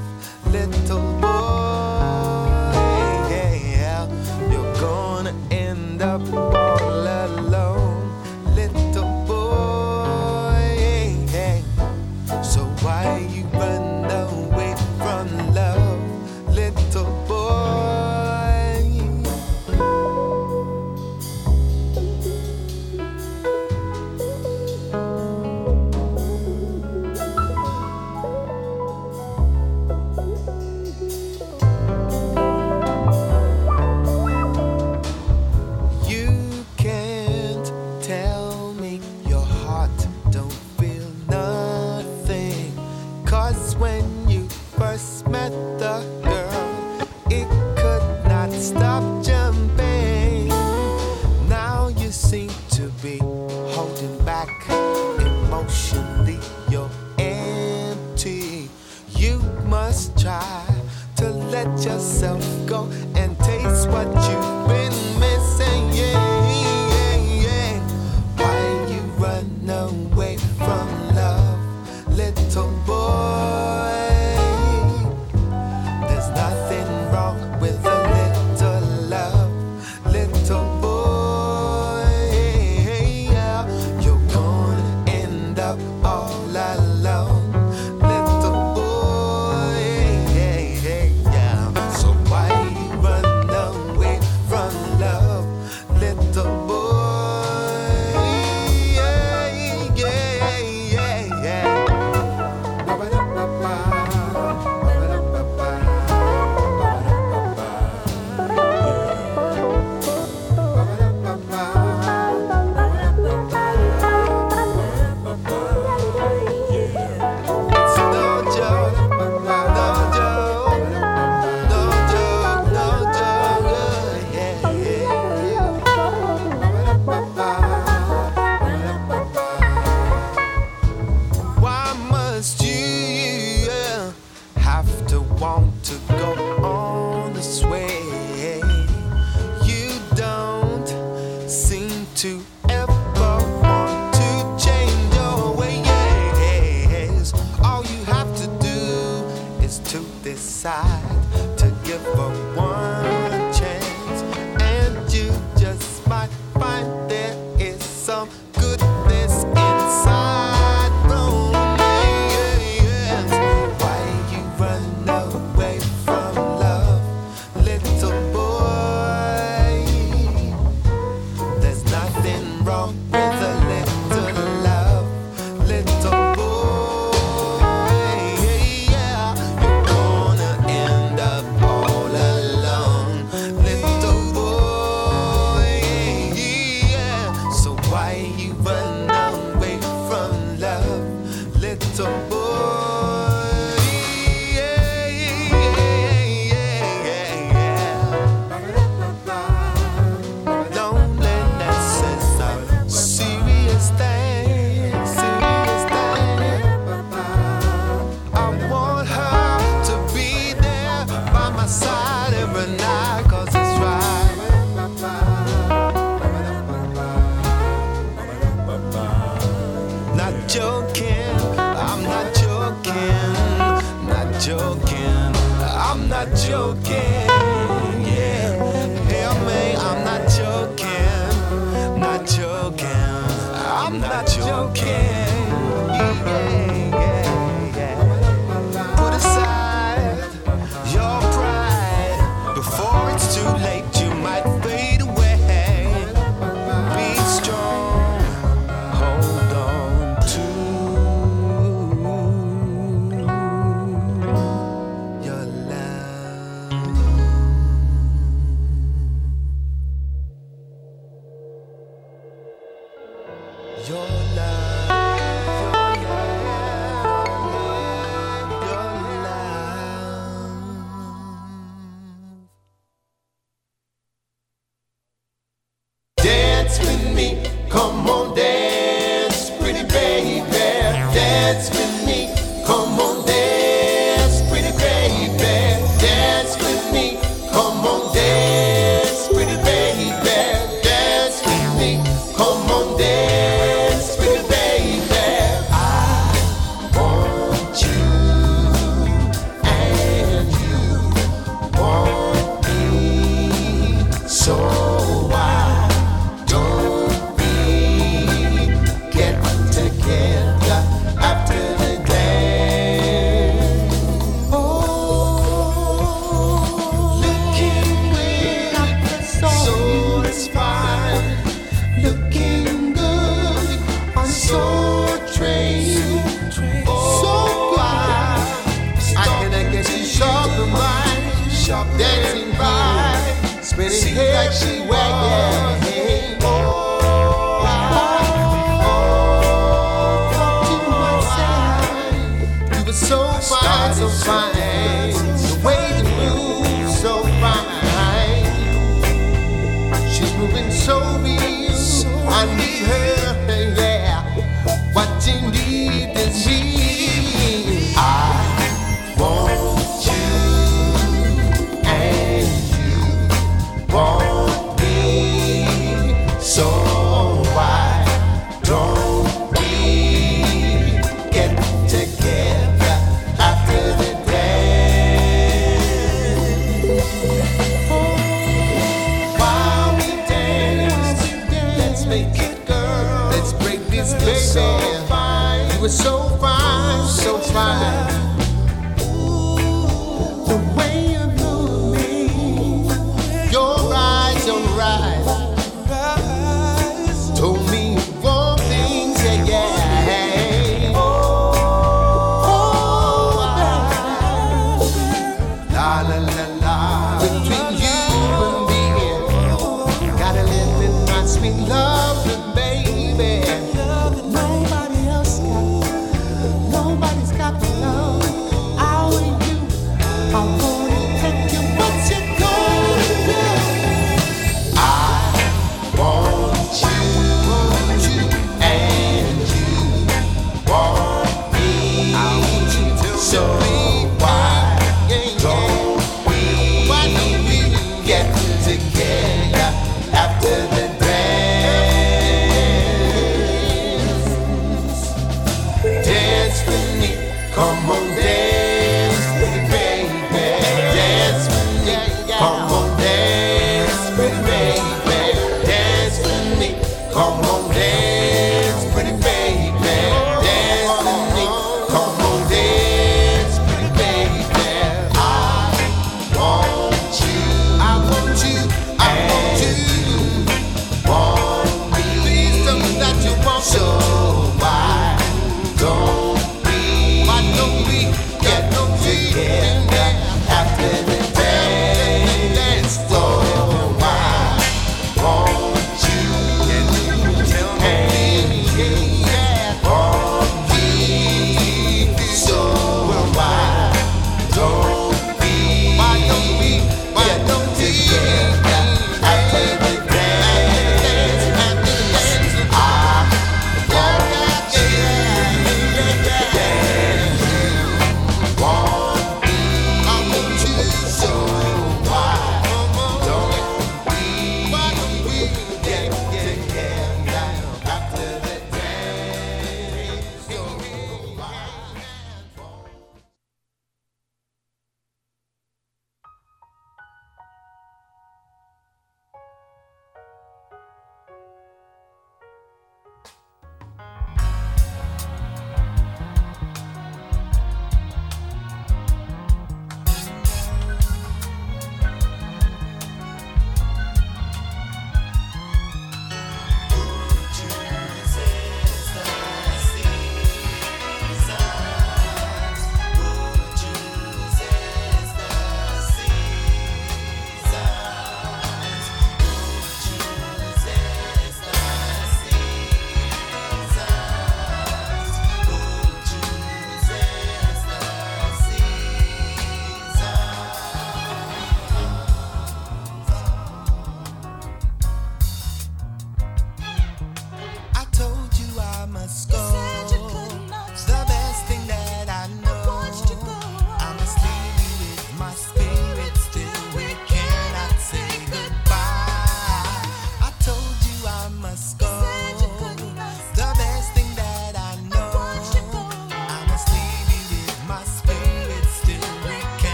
Were 385.86 385.92
so 385.92 386.18
fine, 386.40 387.06
so 387.06 387.38
fine. 387.38 388.25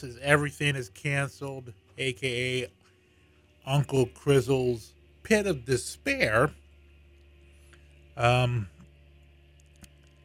This 0.00 0.14
is 0.14 0.20
everything 0.22 0.76
is 0.76 0.90
canceled, 0.90 1.72
aka 1.96 2.68
Uncle 3.66 4.06
Crizzle's 4.06 4.92
pit 5.22 5.46
of 5.46 5.64
despair. 5.64 6.50
Um, 8.16 8.68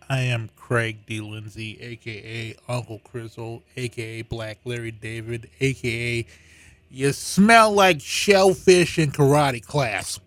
I 0.09 0.19
am 0.19 0.49
Craig 0.57 1.05
D. 1.05 1.21
Lindsay, 1.21 1.77
aka 1.81 2.55
Uncle 2.67 2.99
Crizzle, 2.99 3.61
aka 3.77 4.23
Black 4.23 4.57
Larry 4.65 4.91
David, 4.91 5.49
aka 5.61 6.25
You 6.89 7.13
Smell 7.13 7.71
Like 7.71 8.01
Shellfish 8.01 8.99
in 8.99 9.11
Karate 9.11 9.65
Class. 9.65 10.19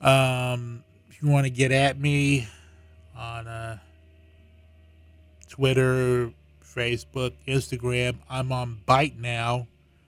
Um, 0.00 0.82
if 1.08 1.22
you 1.22 1.28
want 1.28 1.44
to 1.44 1.50
get 1.50 1.70
at 1.70 2.00
me 2.00 2.48
on 3.16 3.46
uh, 3.46 3.78
Twitter, 5.48 6.32
Facebook, 6.76 7.32
Instagram, 7.48 8.16
I'm 8.28 8.52
on 8.52 8.78
Byte 8.86 9.18
now. 9.18 9.66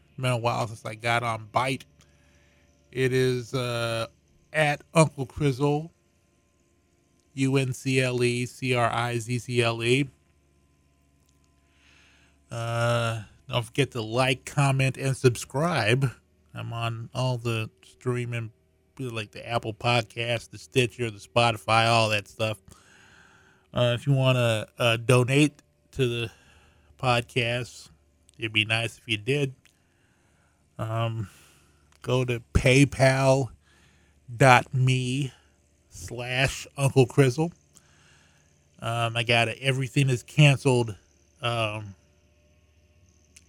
It's 0.08 0.16
been 0.20 0.32
a 0.32 0.36
while 0.36 0.66
since 0.66 0.84
I 0.84 0.94
got 0.94 1.22
on 1.22 1.48
Byte. 1.52 1.82
It 2.92 3.14
is 3.14 3.54
uh, 3.54 4.06
at 4.52 4.82
Uncle 4.92 5.26
Crizzle, 5.26 5.90
U 7.32 7.56
N 7.56 7.72
C 7.72 8.02
L 8.02 8.22
E 8.22 8.44
C 8.44 8.74
R 8.74 8.90
I 8.92 9.18
Z 9.18 9.38
C 9.38 9.62
L 9.62 9.82
E. 9.82 10.10
Uh, 12.50 13.22
don't 13.48 13.64
forget 13.64 13.92
to 13.92 14.02
like, 14.02 14.44
comment, 14.44 14.98
and 14.98 15.16
subscribe. 15.16 16.10
I'm 16.54 16.72
on 16.74 17.08
all 17.14 17.38
the 17.38 17.70
streaming, 17.82 18.50
like 18.98 19.30
the 19.30 19.48
Apple 19.48 19.72
Podcast, 19.72 20.50
the 20.50 20.58
Stitcher, 20.58 21.10
the 21.10 21.18
Spotify, 21.18 21.88
all 21.88 22.10
that 22.10 22.28
stuff. 22.28 22.58
Uh, 23.72 23.92
if 23.94 24.06
you 24.06 24.12
want 24.12 24.36
to 24.36 24.68
uh, 24.78 24.96
donate 24.98 25.62
to 25.92 26.06
the 26.06 26.30
podcast, 26.98 27.90
it'd 28.38 28.52
be 28.52 28.64
nice 28.64 28.98
if 28.98 29.04
you 29.06 29.16
did. 29.16 29.54
Um, 30.78 31.28
go 32.02 32.24
to 32.24 32.42
paypal.me 32.54 33.52
slash 35.90 36.66
Uncle 36.76 37.06
Crizzle. 37.06 37.52
Um, 38.80 39.16
I 39.16 39.24
got 39.24 39.48
a 39.48 39.60
everything 39.62 40.08
is 40.08 40.22
canceled 40.22 40.94
um, 41.42 41.94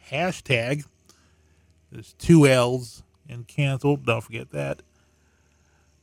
hashtag. 0.09 0.85
There's 1.91 2.13
two 2.13 2.47
L's 2.47 3.03
in 3.27 3.43
canceled. 3.43 4.05
Don't 4.05 4.21
forget 4.21 4.51
that. 4.51 4.81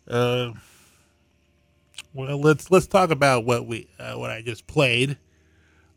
Uh, 0.06 0.52
well, 2.14 2.40
let's 2.40 2.70
let's 2.70 2.86
talk 2.86 3.10
about 3.10 3.44
what 3.44 3.66
we 3.66 3.88
uh, 3.98 4.14
what 4.14 4.30
I 4.30 4.42
just 4.42 4.66
played. 4.66 5.18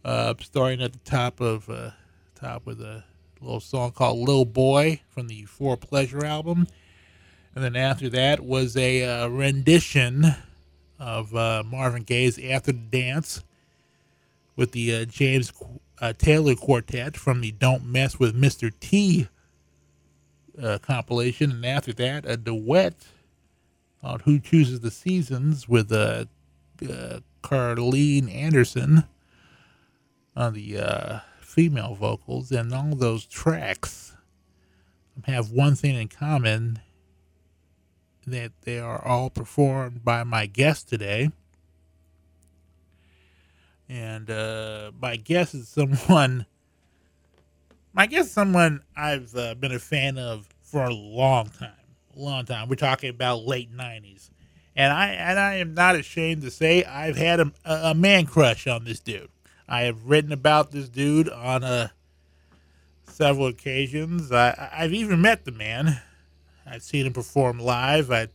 Uh, 0.05 0.33
starting 0.39 0.81
at 0.81 0.93
the 0.93 0.99
top 0.99 1.41
of 1.41 1.69
uh, 1.69 1.91
top 2.33 2.65
with 2.65 2.79
a 2.79 3.03
little 3.41 3.59
song 3.59 3.91
called 3.91 4.17
"Little 4.17 4.45
Boy" 4.45 5.01
from 5.09 5.27
the 5.27 5.43
For 5.43 5.75
Pleasure 5.75 6.25
album, 6.25 6.67
and 7.53 7.61
then 7.61 7.75
after 7.75 8.07
that 8.09 8.39
was 8.39 8.77
a 8.77 9.03
uh, 9.03 9.27
rendition 9.27 10.23
of 10.97 11.35
uh, 11.35 11.63
Marvin 11.65 12.03
Gaye's 12.03 12.39
"After 12.39 12.71
the 12.71 12.77
Dance" 12.77 13.43
with 14.55 14.71
the 14.71 14.95
uh, 14.95 15.05
James 15.05 15.51
uh, 15.99 16.13
Taylor 16.17 16.55
Quartet 16.55 17.17
from 17.17 17.41
the 17.41 17.51
"Don't 17.51 17.85
Mess 17.85 18.17
with 18.17 18.33
Mr. 18.33 18.71
T" 18.79 19.27
compilation, 20.81 21.51
and 21.51 21.65
after 21.65 21.91
that 21.91 22.25
a 22.25 22.37
duet 22.37 22.95
on 24.01 24.21
"Who 24.21 24.39
Chooses 24.39 24.79
the 24.79 24.91
Seasons" 24.91 25.67
with 25.67 25.91
uh, 25.91 26.23
Carleen 27.43 28.33
Anderson 28.33 29.03
on 30.35 30.53
the 30.53 30.77
uh, 30.77 31.19
female 31.39 31.95
vocals, 31.95 32.51
and 32.51 32.73
all 32.73 32.95
those 32.95 33.25
tracks 33.25 34.15
have 35.25 35.51
one 35.51 35.75
thing 35.75 35.95
in 35.95 36.07
common 36.07 36.79
that 38.25 38.51
they 38.61 38.79
are 38.79 39.03
all 39.03 39.29
performed 39.29 40.03
by 40.03 40.23
my 40.23 40.45
guest 40.45 40.87
today. 40.89 41.31
And 43.87 44.29
uh, 44.29 44.91
my 45.01 45.15
guest 45.15 45.55
is 45.55 45.67
someone, 45.67 46.45
my 47.91 48.05
guest 48.05 48.27
is 48.27 48.33
someone 48.33 48.81
I've 48.95 49.35
uh, 49.35 49.55
been 49.55 49.71
a 49.71 49.79
fan 49.79 50.17
of 50.17 50.47
for 50.61 50.83
a 50.85 50.93
long 50.93 51.49
time. 51.49 51.71
Long 52.15 52.45
time. 52.45 52.69
We're 52.69 52.75
talking 52.75 53.09
about 53.09 53.45
late 53.45 53.75
90s. 53.75 54.29
And 54.75 54.93
I 54.93 55.07
and 55.07 55.39
I 55.39 55.55
am 55.55 55.73
not 55.73 55.95
ashamed 55.95 56.43
to 56.43 56.51
say 56.51 56.83
I've 56.83 57.17
had 57.17 57.39
a, 57.39 57.51
a 57.65 57.93
man 57.93 58.25
crush 58.25 58.67
on 58.67 58.85
this 58.85 58.99
dude. 58.99 59.29
I 59.69 59.81
have 59.81 60.05
written 60.05 60.31
about 60.31 60.71
this 60.71 60.89
dude 60.89 61.29
on 61.29 61.63
uh, 61.63 61.89
several 63.05 63.45
occasions. 63.45 64.31
I, 64.31 64.71
I've 64.73 64.93
even 64.93 65.21
met 65.21 65.45
the 65.45 65.51
man. 65.51 66.01
I've 66.65 66.81
seen 66.81 67.05
him 67.05 67.13
perform 67.13 67.59
live. 67.59 68.09
I 68.11 68.29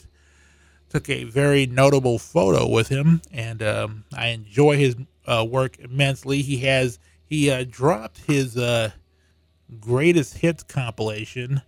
took 0.89 1.11
a 1.11 1.25
very 1.25 1.67
notable 1.67 2.21
photo 2.21 2.69
with 2.69 2.87
him, 2.89 3.21
and 3.33 3.61
um, 3.65 4.05
I 4.17 4.29
enjoy 4.29 4.77
his 4.77 4.95
uh, 5.27 5.45
work 5.49 5.77
immensely. 5.81 6.41
He 6.41 6.59
has 6.59 7.01
he 7.27 7.51
uh, 7.51 7.65
dropped 7.69 8.19
his 8.27 8.57
uh, 8.57 8.93
greatest 9.81 10.39
hits 10.39 10.63
compilation 10.63 11.63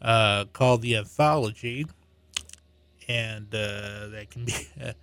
uh, 0.00 0.44
called 0.52 0.82
the 0.82 0.96
Anthology, 0.96 1.86
and 3.08 3.52
uh, 3.52 4.06
that 4.08 4.28
can 4.30 4.44
be 4.44 4.54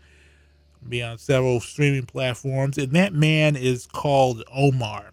be 0.89 1.03
on 1.03 1.17
several 1.17 1.59
streaming 1.59 2.05
platforms. 2.05 2.77
And 2.77 2.93
that 2.93 3.13
man 3.13 3.55
is 3.55 3.85
called 3.85 4.43
Omar. 4.53 5.11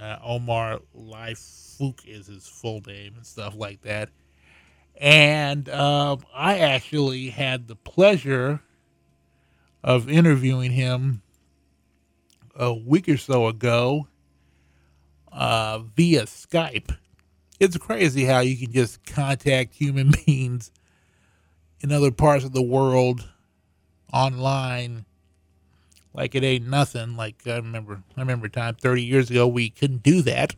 Uh, 0.00 0.18
Omar 0.22 0.80
Lye-Fook 0.94 2.06
is 2.06 2.26
his 2.26 2.46
full 2.46 2.82
name 2.86 3.14
and 3.16 3.26
stuff 3.26 3.54
like 3.56 3.82
that. 3.82 4.10
And 4.96 5.68
um, 5.68 6.20
I 6.34 6.58
actually 6.58 7.30
had 7.30 7.68
the 7.68 7.76
pleasure 7.76 8.60
of 9.82 10.08
interviewing 10.08 10.72
him 10.72 11.22
a 12.54 12.74
week 12.74 13.08
or 13.08 13.16
so 13.16 13.46
ago 13.46 14.08
uh, 15.30 15.78
via 15.78 16.24
Skype. 16.24 16.96
It's 17.60 17.76
crazy 17.76 18.24
how 18.24 18.40
you 18.40 18.56
can 18.56 18.72
just 18.72 19.04
contact 19.04 19.74
human 19.74 20.12
beings 20.26 20.70
in 21.80 21.92
other 21.92 22.10
parts 22.10 22.44
of 22.44 22.52
the 22.52 22.62
world 22.62 23.28
online 24.12 25.04
like 26.18 26.34
it 26.34 26.42
ain't 26.42 26.66
nothing. 26.66 27.16
Like 27.16 27.46
I 27.46 27.56
remember, 27.56 28.02
I 28.16 28.20
remember 28.20 28.46
a 28.46 28.50
time 28.50 28.74
30 28.74 29.04
years 29.04 29.30
ago 29.30 29.46
we 29.46 29.70
couldn't 29.70 30.02
do 30.02 30.22
that. 30.22 30.54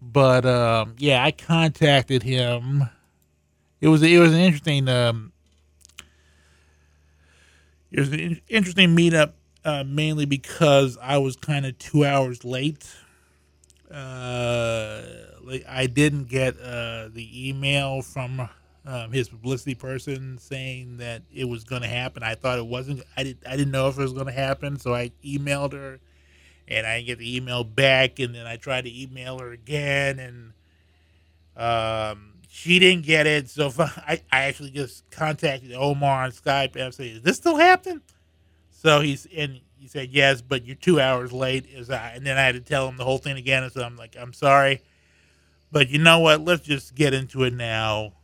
But 0.00 0.44
um, 0.44 0.96
yeah, 0.98 1.22
I 1.22 1.30
contacted 1.30 2.24
him. 2.24 2.88
It 3.80 3.88
was 3.88 4.02
it 4.02 4.18
was 4.18 4.32
an 4.32 4.40
interesting 4.40 4.88
um, 4.88 5.32
it 7.92 8.00
was 8.00 8.12
an 8.12 8.18
in- 8.18 8.40
interesting 8.48 8.96
meetup 8.96 9.32
uh, 9.64 9.84
mainly 9.86 10.24
because 10.24 10.98
I 11.00 11.18
was 11.18 11.36
kind 11.36 11.64
of 11.64 11.78
two 11.78 12.04
hours 12.04 12.44
late. 12.44 12.92
Uh, 13.88 15.02
like 15.42 15.64
I 15.68 15.86
didn't 15.86 16.24
get 16.24 16.58
uh, 16.58 17.08
the 17.12 17.48
email 17.48 18.02
from 18.02 18.48
um, 18.84 19.12
his 19.12 19.28
publicity 19.28 19.74
person 19.74 20.38
saying 20.38 20.96
that 20.96 21.22
it 21.32 21.44
was 21.44 21.64
going 21.64 21.82
to 21.82 21.88
happen. 21.88 22.22
I 22.22 22.34
thought 22.34 22.58
it 22.58 22.66
wasn't. 22.66 23.02
I 23.16 23.22
didn't. 23.22 23.46
I 23.46 23.56
didn't 23.56 23.70
know 23.70 23.88
if 23.88 23.98
it 23.98 24.02
was 24.02 24.12
going 24.12 24.26
to 24.26 24.32
happen, 24.32 24.78
so 24.78 24.94
I 24.94 25.12
emailed 25.24 25.72
her, 25.72 26.00
and 26.66 26.86
I 26.86 26.96
didn't 26.96 27.06
get 27.06 27.18
the 27.18 27.36
email 27.36 27.62
back. 27.62 28.18
And 28.18 28.34
then 28.34 28.46
I 28.46 28.56
tried 28.56 28.84
to 28.84 29.02
email 29.02 29.38
her 29.38 29.52
again, 29.52 30.18
and 30.18 30.52
um, 31.56 32.34
she 32.48 32.80
didn't 32.80 33.04
get 33.04 33.26
it. 33.26 33.48
So 33.48 33.72
I, 33.78 34.20
I 34.32 34.44
actually 34.44 34.70
just 34.70 35.08
contacted 35.10 35.72
Omar 35.72 36.24
on 36.24 36.32
Skype 36.32 36.74
and 36.74 36.84
I 36.84 36.90
said, 36.90 37.06
"Is 37.06 37.22
this 37.22 37.36
still 37.36 37.56
happening?" 37.56 38.02
So 38.70 39.00
he's 39.00 39.28
and 39.36 39.60
he 39.78 39.86
said 39.86 40.10
yes, 40.10 40.42
but 40.42 40.66
you're 40.66 40.74
two 40.74 41.00
hours 41.00 41.32
late. 41.32 41.66
Is 41.66 41.88
I 41.88 42.14
and 42.16 42.26
then 42.26 42.36
I 42.36 42.42
had 42.42 42.56
to 42.56 42.60
tell 42.60 42.88
him 42.88 42.96
the 42.96 43.04
whole 43.04 43.18
thing 43.18 43.36
again. 43.36 43.62
And 43.62 43.72
so 43.72 43.84
I'm 43.84 43.96
like, 43.96 44.16
I'm 44.18 44.32
sorry, 44.32 44.82
but 45.70 45.88
you 45.88 46.00
know 46.00 46.18
what? 46.18 46.44
Let's 46.44 46.62
just 46.62 46.96
get 46.96 47.14
into 47.14 47.44
it 47.44 47.54
now 47.54 48.14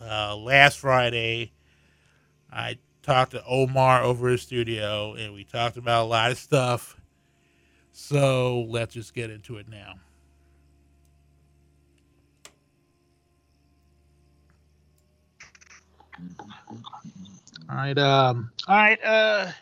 uh, 0.00 0.36
last 0.36 0.78
Friday, 0.78 1.52
I 2.52 2.78
talked 3.02 3.32
to 3.32 3.44
Omar 3.44 4.02
over 4.02 4.28
his 4.28 4.42
studio, 4.42 5.14
and 5.14 5.34
we 5.34 5.44
talked 5.44 5.76
about 5.76 6.04
a 6.04 6.08
lot 6.08 6.30
of 6.30 6.38
stuff. 6.38 7.00
So 7.92 8.66
let's 8.68 8.94
just 8.94 9.14
get 9.14 9.30
into 9.30 9.56
it 9.56 9.68
now. 9.68 9.94
All 17.68 17.76
right. 17.76 17.98
Um. 17.98 18.50
All 18.66 18.76
right. 18.76 19.04
Uh. 19.04 19.52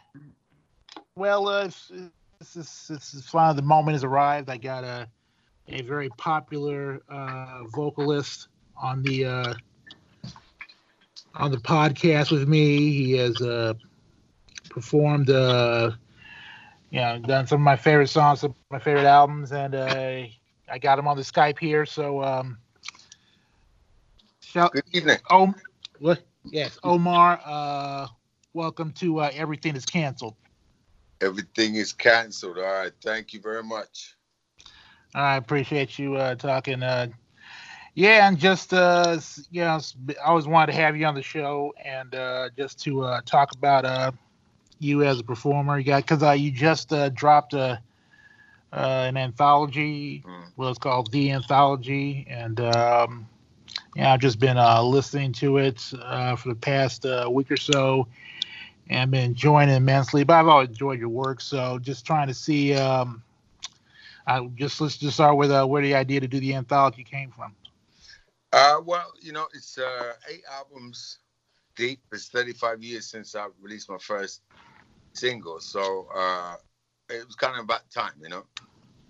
Well, 1.14 1.48
uh, 1.48 1.64
this 1.64 2.56
is 2.56 2.86
this 2.88 3.14
is 3.14 3.26
finally 3.26 3.56
the 3.56 3.62
moment 3.62 3.94
has 3.94 4.04
arrived. 4.04 4.48
I 4.50 4.56
got 4.56 4.84
a 4.84 5.08
a 5.68 5.82
very 5.82 6.08
popular 6.10 7.00
uh, 7.08 7.64
vocalist 7.74 8.48
on 8.80 9.02
the 9.02 9.24
uh, 9.24 9.54
on 11.34 11.50
the 11.50 11.58
podcast 11.58 12.30
with 12.30 12.48
me. 12.48 12.92
He 12.92 13.12
has 13.12 13.40
uh, 13.40 13.74
performed, 14.70 15.30
uh, 15.30 15.92
you 16.90 17.00
know, 17.00 17.18
done 17.18 17.46
some 17.46 17.60
of 17.60 17.64
my 17.64 17.76
favorite 17.76 18.08
songs, 18.08 18.40
some 18.40 18.50
of 18.50 18.56
my 18.70 18.78
favorite 18.78 19.06
albums, 19.06 19.52
and 19.52 19.74
uh, 19.74 20.24
I 20.70 20.78
got 20.80 20.98
him 20.98 21.06
on 21.08 21.16
the 21.16 21.22
Skype 21.22 21.58
here. 21.58 21.84
So, 21.86 22.22
um, 22.22 22.58
shout, 24.40 24.72
Good 24.72 24.84
evening. 24.92 25.18
oh, 25.30 25.52
what? 25.98 26.22
Yes, 26.44 26.78
Omar. 26.82 27.40
Uh, 27.44 28.06
welcome 28.52 28.92
to 28.92 29.20
uh, 29.20 29.30
Everything 29.34 29.76
is 29.76 29.84
Canceled. 29.84 30.34
Everything 31.20 31.76
is 31.76 31.92
canceled. 31.92 32.58
All 32.58 32.64
right. 32.64 32.92
Thank 33.02 33.32
you 33.32 33.40
very 33.40 33.62
much. 33.62 34.16
I 35.14 35.36
appreciate 35.36 35.98
you 35.98 36.16
uh, 36.16 36.34
talking. 36.34 36.82
Uh, 36.82 37.08
yeah, 37.98 38.28
and 38.28 38.38
just 38.38 38.72
uh, 38.72 39.18
you 39.50 39.62
know, 39.62 39.80
I 40.08 40.28
always 40.28 40.46
wanted 40.46 40.70
to 40.70 40.78
have 40.78 40.96
you 40.96 41.04
on 41.04 41.16
the 41.16 41.22
show, 41.22 41.74
and 41.84 42.14
uh, 42.14 42.48
just 42.56 42.78
to 42.84 43.02
uh, 43.02 43.22
talk 43.26 43.50
about 43.50 43.84
uh, 43.84 44.12
you 44.78 45.02
as 45.02 45.18
a 45.18 45.24
performer. 45.24 45.76
You 45.78 45.84
got 45.84 46.04
because 46.04 46.22
uh, 46.22 46.30
you 46.30 46.52
just 46.52 46.92
uh, 46.92 47.08
dropped 47.08 47.54
a 47.54 47.80
uh, 48.72 49.04
an 49.08 49.16
anthology. 49.16 50.22
Mm. 50.24 50.44
Well, 50.56 50.70
it's 50.70 50.78
called 50.78 51.10
the 51.10 51.32
Anthology, 51.32 52.24
and 52.30 52.60
um, 52.60 53.28
yeah, 53.96 54.12
I've 54.12 54.20
just 54.20 54.38
been 54.38 54.58
uh, 54.58 54.80
listening 54.80 55.32
to 55.32 55.56
it 55.56 55.82
uh, 56.00 56.36
for 56.36 56.50
the 56.50 56.54
past 56.54 57.04
uh, 57.04 57.28
week 57.28 57.50
or 57.50 57.56
so, 57.56 58.06
and 58.90 59.10
been 59.10 59.24
enjoying 59.24 59.70
it 59.70 59.74
immensely. 59.74 60.22
But 60.22 60.34
I've 60.34 60.46
always 60.46 60.68
enjoyed 60.68 61.00
your 61.00 61.08
work, 61.08 61.40
so 61.40 61.80
just 61.80 62.06
trying 62.06 62.28
to 62.28 62.34
see. 62.34 62.76
Um, 62.76 63.24
I 64.24 64.46
just 64.54 64.80
let's 64.80 64.98
just 64.98 65.14
start 65.14 65.36
with 65.36 65.50
uh, 65.50 65.66
where 65.66 65.82
the 65.82 65.96
idea 65.96 66.20
to 66.20 66.28
do 66.28 66.38
the 66.38 66.54
anthology 66.54 67.02
came 67.02 67.32
from. 67.32 67.56
Uh, 68.52 68.80
well, 68.84 69.12
you 69.20 69.32
know, 69.32 69.46
it's 69.54 69.78
uh, 69.78 70.12
eight 70.28 70.42
albums 70.50 71.18
deep. 71.76 72.00
It's 72.12 72.28
35 72.28 72.82
years 72.82 73.10
since 73.10 73.34
I 73.34 73.46
released 73.60 73.90
my 73.90 73.98
first 73.98 74.42
single. 75.12 75.60
So 75.60 76.06
uh, 76.14 76.56
it 77.10 77.26
was 77.26 77.36
kind 77.36 77.56
of 77.58 77.64
about 77.64 77.90
time, 77.90 78.14
you 78.22 78.28
know. 78.28 78.44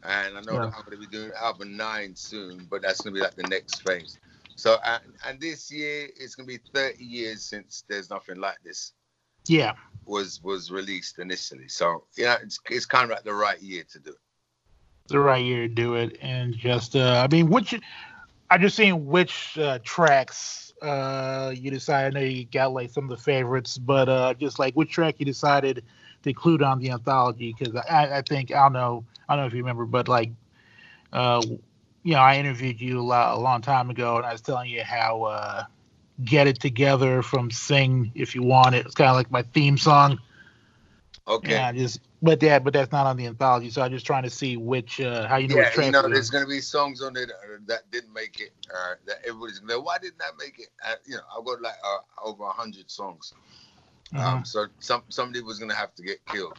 And 0.02 0.36
I 0.36 0.40
know 0.40 0.58
Yeah. 0.58 0.60
that 0.60 0.70
I'm 0.74 0.82
going 0.88 1.00
to 1.00 1.00
be 1.00 1.06
doing 1.06 1.32
album 1.40 1.76
nine 1.76 2.14
soon, 2.16 2.66
but 2.70 2.82
that's 2.82 3.02
going 3.02 3.14
to 3.14 3.18
be 3.18 3.24
like 3.24 3.36
the 3.36 3.44
next 3.44 3.82
phase. 3.82 4.18
So, 4.56 4.76
and, 4.84 5.02
and 5.26 5.40
this 5.40 5.70
year, 5.72 6.08
it's 6.16 6.34
going 6.34 6.48
to 6.48 6.54
be 6.58 6.62
30 6.74 7.04
years 7.04 7.42
since 7.44 7.84
There's 7.88 8.10
Nothing 8.10 8.38
Like 8.40 8.58
This 8.64 8.92
Yeah, 9.48 9.74
was 10.04 10.40
was 10.42 10.70
released 10.70 11.18
initially. 11.18 11.68
So, 11.68 12.04
yeah, 12.16 12.36
it's, 12.42 12.58
it's 12.70 12.86
kind 12.86 13.04
of 13.04 13.10
like 13.10 13.24
the 13.24 13.34
right 13.34 13.60
year 13.60 13.84
to 13.92 13.98
do 14.00 14.10
it. 14.10 14.18
the 15.08 15.18
right 15.18 15.44
year 15.44 15.68
to 15.68 15.74
do 15.74 15.94
it, 15.94 16.16
and 16.20 16.54
just 16.56 16.96
uh, 16.96 17.24
I 17.24 17.32
mean, 17.32 17.48
which 17.48 17.74
I 18.50 18.58
just 18.58 18.76
seen 18.76 19.06
which 19.06 19.58
uh, 19.58 19.78
tracks 19.84 20.72
uh, 20.82 21.52
you 21.56 21.70
decided. 21.70 22.16
I 22.16 22.20
know 22.20 22.26
you 22.26 22.44
got 22.44 22.72
like 22.72 22.90
some 22.90 23.04
of 23.04 23.10
the 23.10 23.22
favorites, 23.22 23.78
but 23.78 24.08
uh, 24.08 24.34
just 24.34 24.58
like 24.58 24.74
which 24.74 24.90
track 24.90 25.16
you 25.18 25.26
decided 25.26 25.84
to 26.22 26.28
include 26.28 26.62
on 26.62 26.78
the 26.78 26.90
anthology 26.90 27.54
because 27.58 27.74
I, 27.74 28.18
I 28.18 28.22
think 28.22 28.52
I 28.52 28.62
don't 28.62 28.72
know 28.72 29.04
I 29.28 29.34
don't 29.34 29.44
know 29.44 29.46
if 29.48 29.52
you 29.52 29.60
remember, 29.60 29.84
but 29.84 30.08
like 30.08 30.30
uh, 31.12 31.42
you 32.02 32.14
know, 32.14 32.20
I 32.20 32.36
interviewed 32.36 32.80
you 32.80 33.00
a, 33.00 33.02
lot, 33.02 33.36
a 33.36 33.40
long 33.40 33.60
time 33.60 33.90
ago, 33.90 34.16
and 34.16 34.26
I 34.26 34.32
was 34.32 34.40
telling 34.40 34.70
you 34.70 34.82
how 34.82 35.24
uh, 35.24 35.64
"Get 36.24 36.46
It 36.46 36.60
Together" 36.60 37.22
from 37.22 37.50
"Sing 37.50 38.12
If 38.14 38.34
You 38.34 38.42
Want 38.42 38.74
It." 38.74 38.86
It's 38.86 38.94
kind 38.94 39.10
of 39.10 39.16
like 39.16 39.30
my 39.30 39.42
theme 39.42 39.76
song. 39.76 40.18
Okay. 41.26 41.52
Yeah, 41.52 41.72
just 41.72 42.00
but 42.22 42.40
that 42.40 42.64
but 42.64 42.72
that's 42.72 42.92
not 42.92 43.06
on 43.06 43.16
the 43.16 43.26
anthology. 43.26 43.70
So 43.70 43.82
I'm 43.82 43.90
just 43.90 44.06
trying 44.06 44.24
to 44.24 44.30
see 44.30 44.56
which 44.56 45.00
uh, 45.00 45.28
how 45.28 45.36
you 45.36 45.48
know 45.48 45.56
yeah, 45.56 45.84
you 45.84 45.90
know, 45.90 46.08
there's 46.08 46.30
gonna 46.30 46.46
be 46.46 46.60
songs 46.60 47.02
on 47.02 47.16
it 47.16 47.28
that, 47.28 47.66
that 47.66 47.90
didn't 47.90 48.12
make 48.12 48.40
it. 48.40 48.50
Uh, 48.74 48.94
that 49.06 49.18
everybody's 49.26 49.60
gonna. 49.60 49.74
go, 49.74 49.80
Why 49.82 49.98
didn't 49.98 50.18
that 50.18 50.32
make 50.38 50.58
it? 50.58 50.68
Uh, 50.84 50.94
you 51.06 51.14
know, 51.16 51.22
I've 51.36 51.44
got 51.44 51.62
like 51.62 51.74
uh, 51.84 52.28
over 52.28 52.44
a 52.44 52.50
hundred 52.52 52.90
songs. 52.90 53.32
Um, 54.16 54.44
so 54.44 54.66
some 54.80 55.02
somebody 55.08 55.42
was 55.42 55.58
gonna 55.58 55.74
have 55.74 55.94
to 55.96 56.02
get 56.02 56.24
killed. 56.26 56.58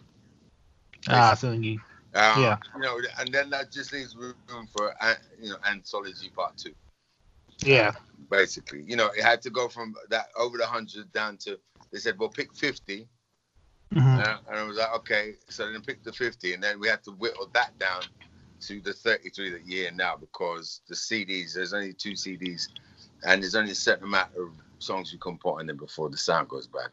ah, 1.09 1.33
so 1.33 1.51
you, 1.51 1.79
Um, 2.13 2.41
Yeah. 2.41 2.57
You 2.75 2.81
know, 2.81 2.99
and 3.19 3.33
then 3.33 3.49
that 3.49 3.71
just 3.71 3.91
leaves 3.91 4.15
room 4.15 4.67
for 4.71 4.93
uh, 5.01 5.15
you 5.41 5.49
know 5.49 5.57
anthology 5.69 6.29
part 6.29 6.57
two. 6.57 6.73
yeah, 7.63 7.91
Basically, 8.29 8.83
you 8.87 8.95
know, 8.95 9.07
it 9.07 9.23
had 9.23 9.41
to 9.43 9.49
go 9.49 9.67
from 9.67 9.95
that 10.09 10.27
over 10.37 10.57
the 10.57 10.65
hundred 10.65 11.11
down 11.11 11.37
to. 11.37 11.59
They 11.91 11.99
said, 11.99 12.17
well, 12.19 12.29
pick 12.29 12.55
fifty. 12.55 13.07
Mhm, 13.93 14.19
Uh, 14.19 14.37
and 14.49 14.59
I 14.59 14.63
was 14.63 14.77
like, 14.77 14.93
okay. 14.97 15.35
So 15.49 15.71
then 15.71 15.81
pick 15.81 16.03
the 16.03 16.13
50, 16.13 16.53
and 16.53 16.63
then 16.63 16.79
we 16.79 16.87
had 16.87 17.03
to 17.03 17.11
whittle 17.11 17.49
that 17.53 17.77
down 17.79 18.01
to 18.61 18.81
the 18.81 18.93
33 18.93 19.51
that 19.51 19.65
year 19.65 19.89
now 19.91 20.15
because 20.17 20.81
the 20.87 20.95
CDs, 20.95 21.53
there's 21.53 21.73
only 21.73 21.93
two 21.93 22.11
CDs, 22.11 22.67
and 23.23 23.41
there's 23.41 23.55
only 23.55 23.71
a 23.71 23.75
certain 23.75 24.03
amount 24.05 24.29
of 24.37 24.49
songs 24.79 25.11
you 25.11 25.19
can 25.19 25.37
put 25.37 25.59
on 25.59 25.67
them 25.67 25.77
before 25.77 26.09
the 26.09 26.17
sound 26.17 26.49
goes 26.49 26.67
bad. 26.67 26.89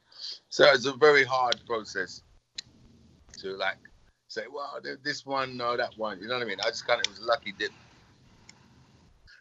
So 0.48 0.64
it's 0.72 0.86
a 0.86 0.92
very 0.92 1.24
hard 1.24 1.56
process 1.66 2.22
to 3.38 3.56
like 3.56 3.78
say, 4.28 4.42
well, 4.52 4.80
this 5.02 5.24
one, 5.26 5.56
no, 5.56 5.76
that 5.76 5.96
one. 5.96 6.20
You 6.20 6.28
know 6.28 6.34
what 6.34 6.42
I 6.42 6.46
mean? 6.46 6.58
I 6.60 6.68
just 6.68 6.86
kind 6.86 7.00
of 7.04 7.10
was 7.10 7.20
lucky 7.20 7.52
dip. 7.58 7.70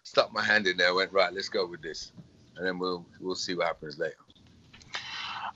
Stuck 0.04 0.32
my 0.34 0.44
hand 0.44 0.68
in 0.68 0.78
there, 0.78 0.94
went 0.94 1.12
right. 1.12 1.34
Let's 1.34 1.50
go 1.50 1.66
with 1.66 1.82
this, 1.82 2.12
and 2.58 2.66
then 2.66 2.78
we'll 2.78 3.06
we'll 3.20 3.36
see 3.36 3.56
what 3.56 3.68
happens 3.68 3.98
later. 3.98 4.16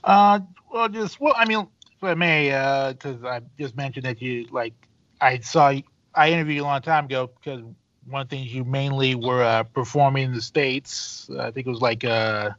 Uh, 0.02 0.40
well, 0.72 0.88
just 0.88 1.20
well, 1.20 1.34
I 1.36 1.44
mean, 1.46 1.68
if 2.00 2.04
I 2.08 2.14
may, 2.14 2.48
because 2.92 3.22
I 3.24 3.40
just 3.58 3.76
mentioned 3.76 4.06
that 4.06 4.20
you 4.22 4.46
like 4.50 4.72
I 5.20 5.38
saw 5.40 5.68
you- 5.70 5.84
I 6.14 6.30
interviewed 6.30 6.56
you 6.56 6.62
a 6.62 6.64
long 6.64 6.82
time 6.82 7.04
ago 7.04 7.28
because 7.28 7.62
one 8.06 8.22
of 8.22 8.28
the 8.28 8.36
things 8.36 8.54
you 8.54 8.64
mainly 8.64 9.14
were 9.14 9.42
uh, 9.42 9.62
performing 9.64 10.24
in 10.24 10.32
the 10.34 10.40
states. 10.40 11.30
I 11.38 11.50
think 11.50 11.66
it 11.66 11.70
was 11.70 11.80
like 11.80 12.04
uh, 12.04 12.50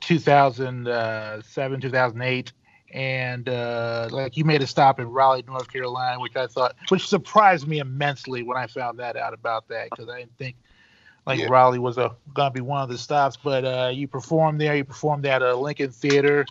2007, 0.00 1.80
2008. 1.80 2.52
And 2.94 3.48
uh, 3.48 4.08
like 4.10 4.36
you 4.36 4.44
made 4.44 4.62
a 4.62 4.66
stop 4.66 5.00
in 5.00 5.06
Raleigh, 5.08 5.44
North 5.46 5.70
Carolina, 5.72 6.20
which 6.20 6.36
I 6.36 6.46
thought, 6.46 6.74
which 6.88 7.08
surprised 7.08 7.66
me 7.66 7.78
immensely 7.78 8.42
when 8.42 8.56
I 8.56 8.66
found 8.66 8.98
that 8.98 9.16
out 9.16 9.32
about 9.32 9.68
that, 9.68 9.90
because 9.90 10.08
I 10.08 10.20
didn't 10.20 10.36
think 10.36 10.56
like 11.26 11.38
Yeah. 11.38 11.48
Raleigh 11.48 11.78
was 11.78 11.98
a 11.98 12.14
gonna 12.34 12.50
be 12.50 12.60
one 12.60 12.82
of 12.82 12.88
the 12.88 12.98
stops. 12.98 13.36
But 13.36 13.64
uh, 13.64 13.90
you 13.94 14.08
performed 14.08 14.60
there. 14.60 14.74
You 14.76 14.84
performed 14.84 15.24
at 15.26 15.42
a 15.42 15.54
Lincoln 15.54 15.90
Theater. 15.90 16.44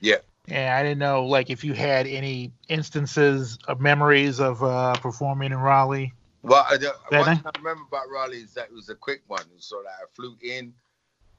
Yeah. 0.00 0.16
And 0.48 0.70
I 0.72 0.82
didn't 0.82 0.98
know 0.98 1.24
like 1.24 1.50
if 1.50 1.64
you 1.64 1.72
had 1.72 2.06
any 2.06 2.52
instances 2.68 3.58
of 3.66 3.80
memories 3.80 4.40
of 4.40 4.62
uh, 4.62 4.94
performing 4.94 5.52
in 5.52 5.58
Raleigh. 5.58 6.12
Well, 6.42 6.64
I, 6.70 6.76
the, 6.76 6.94
one 7.10 7.28
I 7.28 7.50
remember 7.58 7.82
about 7.88 8.08
Raleigh 8.08 8.38
is 8.42 8.54
that 8.54 8.66
it 8.66 8.72
was 8.72 8.88
a 8.88 8.94
quick 8.94 9.22
one. 9.26 9.44
So 9.58 9.78
like, 9.78 9.86
I 9.86 10.04
flew 10.14 10.36
in 10.42 10.72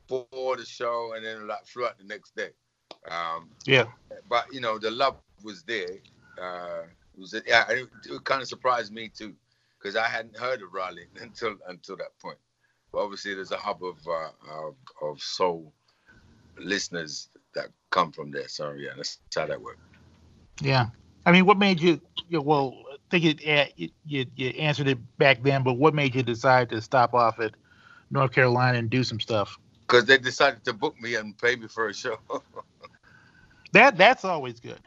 for 0.08 0.58
the 0.58 0.66
show 0.66 1.14
and 1.16 1.26
then 1.26 1.48
like 1.48 1.66
flew 1.66 1.86
out 1.86 1.98
the 1.98 2.04
next 2.04 2.36
day. 2.36 2.50
Um, 3.10 3.50
Yeah. 3.66 3.86
but 4.30 4.46
you 4.52 4.60
know 4.60 4.78
the 4.78 4.92
love 4.92 5.18
was 5.44 5.64
there. 5.64 6.00
Uh, 6.42 6.84
it 7.14 7.20
was 7.20 7.36
yeah, 7.46 7.66
it, 7.70 7.88
it 8.06 8.24
kind 8.24 8.42
of 8.42 8.48
surprised 8.48 8.94
me 8.94 9.10
too 9.10 9.34
because 9.80 9.96
I 9.96 10.08
hadn't 10.08 10.38
heard 10.38 10.62
of 10.62 10.74
Raleigh 10.74 11.08
until 11.22 11.56
until 11.68 11.96
that 11.98 12.18
point. 12.20 12.38
But 12.92 13.00
obviously, 13.00 13.34
there's 13.34 13.52
a 13.52 13.58
hub 13.58 13.84
of 13.84 13.98
uh, 14.08 14.30
of, 14.50 14.76
of 15.02 15.22
soul 15.22 15.74
listeners 16.58 17.30
that 17.56 17.68
come 17.92 18.12
from 18.12 18.32
there. 18.32 18.48
So 18.48 18.74
yeah, 18.74 18.92
that's 18.96 19.20
how 19.36 19.48
that 19.48 19.62
worked. 19.62 19.82
Yeah. 20.62 20.88
I 21.26 21.32
mean, 21.32 21.46
what 21.46 21.58
made 21.58 21.82
you? 21.82 22.02
you 22.30 22.38
know, 22.38 22.42
well, 22.42 22.76
I 22.94 22.98
think 23.12 23.26
it, 23.42 23.74
you, 23.78 23.90
you 24.06 24.26
you 24.36 24.50
answered 24.50 24.88
it 24.88 25.00
back 25.18 25.44
then, 25.44 25.64
but 25.64 25.74
what 25.76 25.94
made 25.94 26.16
you 26.16 26.24
decide 26.24 26.70
to 26.70 26.82
stop 26.82 27.14
off 27.14 27.40
at 27.40 27.56
North 28.12 28.32
Carolina 28.34 28.78
and 28.80 28.90
do 28.90 29.04
some 29.04 29.20
stuff? 29.20 29.58
Because 29.88 30.06
they 30.06 30.18
decided 30.18 30.64
to 30.66 30.74
book 30.74 30.96
me 31.02 31.16
and 31.16 31.38
pay 31.38 31.56
me 31.56 31.68
for 31.68 31.88
a 31.90 31.94
show. 31.94 32.18
That 33.74 33.98
that's 33.98 34.26
always 34.26 34.60
good. 34.60 34.80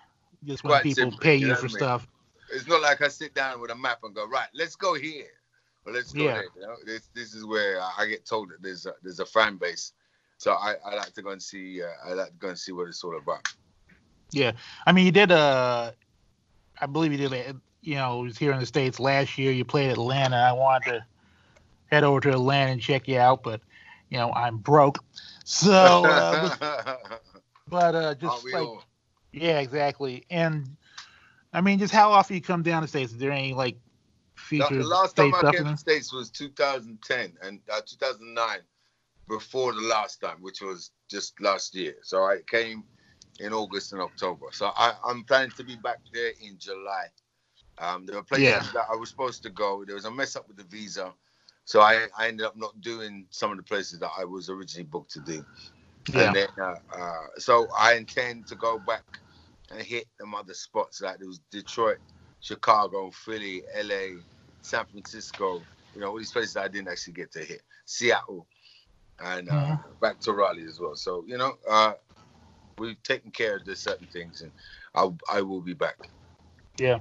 Just 0.44 0.64
when 0.64 0.78
Quite 0.78 0.82
people 0.82 1.12
simply, 1.12 1.18
pay 1.20 1.36
you 1.36 1.46
you 1.46 1.48
know 1.48 1.56
for 1.56 1.68
I 1.70 1.74
mean? 1.74 1.78
stuff. 1.78 2.08
it's 2.54 2.66
not 2.68 2.82
like 2.82 3.02
I 3.02 3.08
sit 3.08 3.34
down 3.34 3.60
with 3.60 3.70
a 3.70 3.76
map 3.76 4.00
and 4.04 4.14
go, 4.14 4.28
right, 4.28 4.48
let's 4.54 4.76
go 4.76 4.94
here, 4.94 5.28
or 5.86 5.92
let's 5.92 6.12
go 6.12 6.24
Yeah. 6.26 6.32
there. 6.32 6.48
You 6.54 6.62
know, 6.62 6.76
this 6.86 7.08
this 7.14 7.34
is 7.34 7.46
where 7.46 7.80
I 7.98 8.06
get 8.06 8.26
told 8.26 8.50
that 8.50 8.62
there's 8.62 8.86
a, 8.86 8.94
there's 9.02 9.20
a 9.20 9.26
fan 9.26 9.56
base, 9.56 9.92
so 10.40 10.52
I, 10.54 10.76
I 10.84 10.96
like 10.96 11.14
to 11.14 11.22
go 11.22 11.30
and 11.30 11.42
see 11.42 11.82
uh, 11.82 12.08
I 12.10 12.14
like 12.14 12.32
to 12.32 12.38
go 12.38 12.48
and 12.48 12.58
see 12.58 12.72
what 12.72 12.88
it's 12.88 13.04
all 13.04 13.18
about. 13.18 13.46
Yeah, 14.32 14.52
I 14.86 14.92
mean, 14.92 15.06
you 15.06 15.12
did 15.12 15.32
uh 15.32 15.92
I 16.80 16.86
believe 16.86 17.12
you 17.12 17.18
did. 17.18 17.32
a- 17.32 17.60
You 17.82 17.96
know, 17.96 18.20
it 18.20 18.24
was 18.24 18.38
here 18.38 18.52
in 18.52 18.60
the 18.60 18.66
states 18.66 19.00
last 19.00 19.38
year. 19.38 19.52
You 19.52 19.64
played 19.64 19.90
Atlanta. 19.90 20.36
I 20.36 20.52
wanted 20.52 20.90
to 20.90 21.06
head 21.86 22.04
over 22.04 22.20
to 22.20 22.30
Atlanta 22.32 22.72
and 22.72 22.80
check 22.80 23.08
you 23.08 23.18
out, 23.18 23.42
but 23.42 23.60
you 24.10 24.18
know, 24.18 24.32
I'm 24.32 24.58
broke. 24.58 24.98
So, 25.44 26.10
uh, 26.10 26.56
but 27.68 27.94
uh, 27.94 28.14
just 28.14 28.52
like, 28.52 28.60
all? 28.60 28.84
yeah, 29.32 29.60
exactly. 29.60 30.24
And 30.30 30.76
I 31.52 31.60
mean, 31.60 31.78
just 31.78 31.92
how 31.92 32.12
often 32.12 32.36
you 32.36 32.42
come 32.42 32.62
down 32.62 32.82
to 32.82 32.88
states? 32.88 33.12
Is 33.12 33.18
there 33.18 33.32
any 33.32 33.54
like 33.54 33.78
The, 34.58 34.70
feature 34.70 34.76
the 34.76 34.84
last 34.84 35.16
time 35.16 35.34
I 35.34 35.44
came 35.44 35.64
to 35.64 35.70
the 35.72 35.76
States 35.78 36.12
was 36.12 36.30
2010 36.30 37.36
and 37.42 37.60
uh, 37.70 37.80
2009, 37.86 38.60
before 39.30 39.74
the 39.74 39.82
last 39.82 40.20
time, 40.20 40.38
which 40.42 40.62
was 40.62 40.92
just 41.10 41.40
last 41.40 41.76
year. 41.76 41.96
So 42.02 42.24
I 42.24 42.40
came 42.50 42.84
in 43.40 43.54
August 43.54 43.94
and 43.94 44.02
October. 44.02 44.48
So 44.52 44.72
I, 44.76 44.94
I'm 45.06 45.24
planning 45.24 45.52
to 45.58 45.64
be 45.64 45.76
back 45.76 46.00
there 46.12 46.32
in 46.42 46.58
July. 46.58 47.06
Um, 47.78 48.06
there 48.06 48.16
were 48.16 48.24
places 48.24 48.48
Yeah. 48.48 48.62
that 48.72 48.86
I 48.92 48.96
was 48.96 49.10
supposed 49.10 49.42
to 49.44 49.50
go. 49.50 49.84
There 49.86 49.96
was 49.96 50.06
a 50.06 50.12
mess 50.12 50.36
up 50.36 50.48
with 50.48 50.58
the 50.58 50.64
visa. 50.64 51.14
So 51.66 51.80
I, 51.82 52.06
I 52.18 52.28
ended 52.28 52.46
up 52.46 52.56
not 52.56 52.80
doing 52.82 53.26
some 53.30 53.52
of 53.52 53.58
the 53.58 53.64
places 53.64 54.00
that 54.00 54.12
I 54.18 54.24
was 54.24 54.50
originally 54.50 54.88
booked 54.88 55.12
to 55.12 55.20
do. 55.20 55.46
Yeah. 56.14 56.22
And 56.22 56.36
then, 56.36 56.48
uh, 56.62 56.74
uh, 56.96 57.26
so 57.38 57.68
I 57.78 57.94
intend 57.94 58.48
to 58.48 58.56
go 58.56 58.78
back 58.80 59.04
and 59.70 59.82
hit 59.82 60.06
them 60.20 60.34
other 60.34 60.54
spots 60.54 61.02
like 61.02 61.18
there 61.20 61.28
was 61.28 61.40
Detroit, 61.52 61.98
Chicago, 62.40 63.10
Philly, 63.12 63.64
LA, 63.82 64.22
San 64.62 64.86
Francisco. 64.86 65.68
You 65.94 66.02
know, 66.02 66.08
all 66.08 66.18
these 66.18 66.32
places 66.32 66.56
I 66.56 66.68
didn't 66.68 66.88
actually 66.90 67.14
get 67.14 67.32
to 67.34 67.40
hit. 67.44 67.62
Seattle, 67.86 68.48
and 69.20 69.48
uh, 69.50 69.74
Mhm. 69.76 69.84
back 70.00 70.20
to 70.20 70.32
Raleigh 70.32 70.64
as 70.66 70.80
well. 70.80 70.96
So 70.96 71.24
you 71.26 71.38
know, 71.38 71.52
uh, 71.68 71.94
we've 72.78 73.02
taken 73.02 73.30
care 73.30 73.56
of 73.56 73.64
the 73.64 73.76
certain 73.76 74.06
things, 74.06 74.40
and 74.40 74.52
I 74.94 75.08
I 75.30 75.42
will 75.42 75.62
be 75.62 75.74
back. 75.74 76.10
Yeah. 76.78 76.98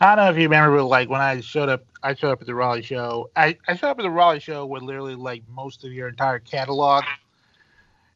I 0.00 0.14
don't 0.14 0.24
know 0.24 0.30
if 0.30 0.36
you 0.36 0.44
remember, 0.44 0.76
but 0.78 0.86
like 0.86 1.08
when 1.08 1.20
I 1.20 1.40
showed 1.40 1.68
up, 1.68 1.82
I 2.02 2.14
showed 2.14 2.30
up 2.32 2.40
at 2.40 2.46
the 2.46 2.54
Raleigh 2.54 2.82
show. 2.82 3.30
I, 3.36 3.56
I 3.68 3.74
showed 3.76 3.88
up 3.90 3.98
at 3.98 4.02
the 4.02 4.10
Raleigh 4.10 4.40
show 4.40 4.66
with 4.66 4.82
literally 4.82 5.14
like 5.14 5.44
most 5.48 5.84
of 5.84 5.92
your 5.92 6.08
entire 6.08 6.38
catalog 6.38 7.04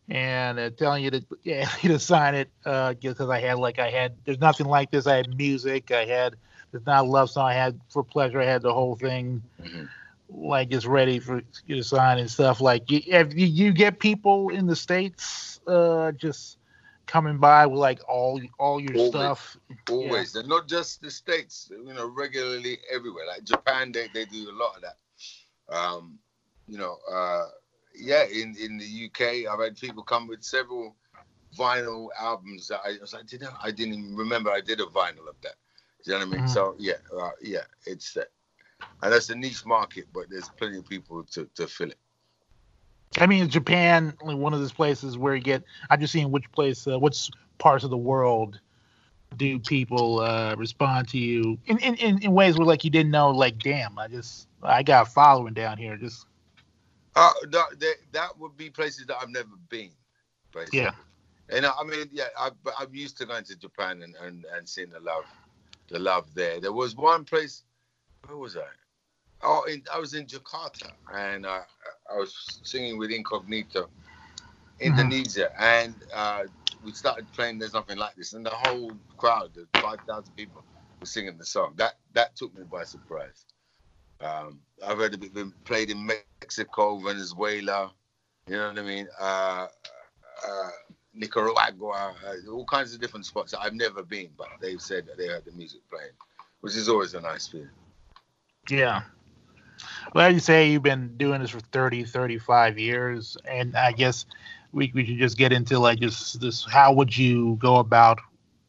and 0.09 0.59
uh, 0.59 0.71
telling 0.71 1.05
you 1.05 1.11
to, 1.11 1.25
yeah, 1.43 1.69
you 1.83 1.91
to 1.91 1.99
sign 1.99 2.35
it 2.35 2.51
uh, 2.65 2.95
because 3.01 3.29
I 3.29 3.41
had 3.41 3.59
like, 3.59 3.79
I 3.79 3.91
had, 3.91 4.17
there's 4.25 4.39
nothing 4.41 4.67
like 4.67 4.91
this. 4.91 5.07
I 5.07 5.17
had 5.17 5.37
music. 5.37 5.91
I 5.91 6.05
had, 6.05 6.37
there's 6.71 6.87
not 6.87 7.05
a 7.05 7.09
love 7.09 7.31
song. 7.31 7.47
I 7.47 7.55
had 7.55 7.81
for 7.89 8.03
pleasure. 8.05 8.41
I 8.41 8.45
had 8.45 8.63
the 8.63 8.73
whole 8.73 8.97
thing 8.97 9.43
Mhm. 9.59 9.89
Like 10.31 10.71
just 10.71 10.87
ready 10.87 11.19
for 11.19 11.43
you 11.67 11.77
to 11.77 11.83
sign 11.85 12.19
and 12.19 12.31
stuff. 12.31 12.61
Like, 12.61 12.91
you, 12.91 13.01
if 13.07 13.35
you, 13.35 13.47
you 13.47 13.73
get 13.73 13.99
people 13.99 14.51
in 14.51 14.67
the 14.67 14.77
States 14.77 15.61
uh, 15.67 16.13
just 16.13 16.59
coming 17.07 17.39
by 17.39 17.67
with 17.67 17.79
like 17.81 18.01
all, 18.09 18.41
all 18.59 18.81
your 18.81 18.97
Always. 18.97 19.09
stuff. 19.09 19.57
Always, 19.89 20.35
and 20.37 20.49
not 20.49 20.69
just 20.69 21.01
the 21.03 21.11
states. 21.11 21.71
You 21.71 21.93
know, 21.95 22.09
regularly 22.09 22.79
everywhere. 22.93 23.27
Like 23.27 23.45
Japan, 23.45 23.93
they, 23.93 24.09
they 24.13 24.25
do 24.25 24.51
a 24.51 24.57
lot 24.57 24.77
of 24.77 24.83
that. 24.83 25.75
Um, 25.75 26.19
you 26.67 26.79
know, 26.79 26.99
uh, 27.11 27.47
yeah. 27.95 28.25
In 28.25 28.55
in 28.61 28.79
the 28.79 28.85
UK, 28.85 29.47
I've 29.51 29.61
had 29.61 29.77
people 29.77 30.03
come 30.03 30.29
with 30.29 30.43
several 30.43 30.97
vinyl 31.59 32.09
albums 32.19 32.69
that 32.69 32.81
I, 32.85 32.91
I 32.91 32.99
was 33.01 33.13
like, 33.15 33.27
did 33.27 33.43
I, 33.45 33.51
I 33.65 33.71
didn't 33.71 33.95
even 33.95 34.17
remember 34.17 34.51
I 34.51 34.61
did 34.61 34.81
a 34.81 34.85
vinyl 34.87 35.29
of 35.29 35.41
that. 35.43 35.57
Do 36.05 36.13
you 36.13 36.19
know 36.19 36.25
what 36.25 36.29
I 36.29 36.37
mean? 36.37 36.47
Mhm. 36.47 36.47
So 36.47 36.75
yeah, 36.79 37.01
uh, 37.19 37.31
yeah, 37.43 37.65
it's 37.87 38.17
uh, 38.17 38.25
and 39.03 39.13
that's 39.13 39.31
a 39.31 39.35
niche 39.35 39.65
market, 39.65 40.07
but 40.13 40.29
there's 40.31 40.49
plenty 40.49 40.79
of 40.79 40.89
people 40.89 41.25
to, 41.33 41.49
to 41.55 41.67
fill 41.67 41.91
it. 41.91 41.99
I 43.19 43.27
mean, 43.27 43.49
Japan, 43.49 44.15
like 44.23 44.37
one 44.37 44.55
of 44.55 44.61
those 44.61 44.73
places 44.73 45.19
where 45.19 45.35
you 45.35 45.43
get. 45.43 45.65
I'm 45.89 46.01
just 46.01 46.13
seeing 46.13 46.31
which 46.31 46.51
place, 46.53 46.87
uh, 46.87 46.99
which 46.99 47.31
parts 47.59 47.83
of 47.83 47.91
the 47.91 47.97
world 47.97 48.61
do 49.37 49.59
people 49.59 50.21
uh, 50.21 50.55
respond 50.57 51.09
to 51.09 51.19
you 51.19 51.59
in, 51.67 51.79
in, 51.79 52.19
in, 52.19 52.33
ways 52.33 52.59
where 52.59 52.67
like 52.67 52.85
you 52.85 52.91
didn't 52.91 53.11
know. 53.11 53.31
Like, 53.31 53.59
damn, 53.59 53.99
I 53.99 54.09
just 54.09 54.49
I 54.63 54.83
got 54.83 55.09
a 55.09 55.11
following 55.11 55.55
down 55.55 55.77
here. 55.77 55.97
Just 55.97 56.27
Uh, 57.17 57.33
that, 57.51 57.81
that, 57.81 57.95
that 58.13 58.39
would 58.39 58.57
be 58.57 58.71
places 58.71 59.07
that 59.07 59.17
I've 59.21 59.31
never 59.31 59.57
been. 59.69 59.91
Basically. 60.53 60.81
Yeah. 60.81 60.93
And 61.49 61.67
I 61.67 61.73
I 61.81 61.85
mean, 61.85 62.09
yeah, 62.13 62.29
I, 62.39 62.51
I'm 62.79 62.95
used 62.95 63.19
to 63.19 63.27
going 63.27 63.45
to 63.45 63.57
Japan 63.57 64.03
and, 64.03 64.15
and, 64.23 64.45
and 64.55 64.69
seeing 64.69 64.91
the 64.91 65.01
love, 65.01 65.25
the 65.89 65.99
love 65.99 66.33
there. 66.35 66.61
There 66.61 66.73
was 66.73 66.95
one 66.95 67.25
place, 67.25 67.65
where 68.27 68.37
was 68.37 68.57
I? 68.57 68.61
Oh, 69.43 69.65
in, 69.65 69.83
I 69.93 69.99
was 69.99 70.15
in 70.15 70.27
Jakarta 70.27 70.93
and 71.15 71.47
uh, 71.47 71.63
I 72.13 72.17
was 72.17 72.61
singing 72.65 72.99
with 72.99 73.11
Incognito, 73.11 73.91
Indonesia, 74.81 75.49
and 75.59 75.95
uh, 76.15 76.45
we 76.83 76.93
started 76.93 77.31
playing 77.33 77.59
"There's 77.59 77.75
Nothing 77.75 77.99
Like 77.99 78.17
This," 78.17 78.35
and 78.35 78.45
the 78.45 78.51
whole 78.51 78.99
crowd, 79.17 79.53
the 79.55 79.67
5,000 79.81 80.35
people, 80.37 80.65
were 81.01 81.07
singing 81.07 81.39
the 81.39 81.47
song. 81.47 81.75
That 81.77 81.95
that 82.15 82.37
took 82.37 82.55
me 82.57 82.65
by 82.71 82.85
surprise. 82.85 83.47
Um, 84.21 84.61
I've 84.87 84.99
heard 84.99 85.15
it 85.15 85.35
been 85.35 85.55
played 85.65 85.91
in 85.91 86.07
Mexico, 86.07 86.99
Venezuela, 86.99 87.93
you 88.47 88.57
know 88.57 88.69
what 88.69 88.79
I 88.79 88.83
mean? 88.83 89.09
Uh, 89.19 89.67
uh, 90.47 90.71
Nicaragua, 91.15 92.15
uh, 92.27 92.53
all 92.53 92.67
kinds 92.67 92.95
of 92.95 93.01
different 93.01 93.27
spots 93.27 93.53
that 93.53 93.61
I've 93.61 93.75
never 93.75 94.03
been, 94.03 94.31
but 94.37 94.49
they've 94.61 94.81
said 94.81 95.07
that 95.07 95.17
they 95.19 95.29
heard 95.29 95.45
the 95.47 95.53
music 95.53 95.81
playing, 95.91 96.13
which 96.61 96.77
is 96.77 96.89
always 96.89 97.15
a 97.15 97.21
nice 97.21 97.49
feeling. 97.49 97.71
yeah. 98.69 99.03
Well, 100.15 100.27
as 100.27 100.35
you 100.35 100.41
say, 100.41 100.71
you've 100.71 100.83
been 100.83 101.17
doing 101.17 101.41
this 101.41 101.51
for 101.51 101.61
30, 101.61 102.05
35 102.05 102.79
years, 102.79 103.37
and 103.45 103.77
I 103.77 103.93
guess 103.93 104.27
we 104.73 104.91
we 104.95 105.05
should 105.05 105.19
just 105.19 105.37
get 105.37 105.53
into 105.53 105.79
like 105.79 106.01
just 106.01 106.41
this. 106.41 106.65
How 106.71 106.93
would 106.93 107.17
you 107.17 107.57
go 107.61 107.77
about 107.77 108.21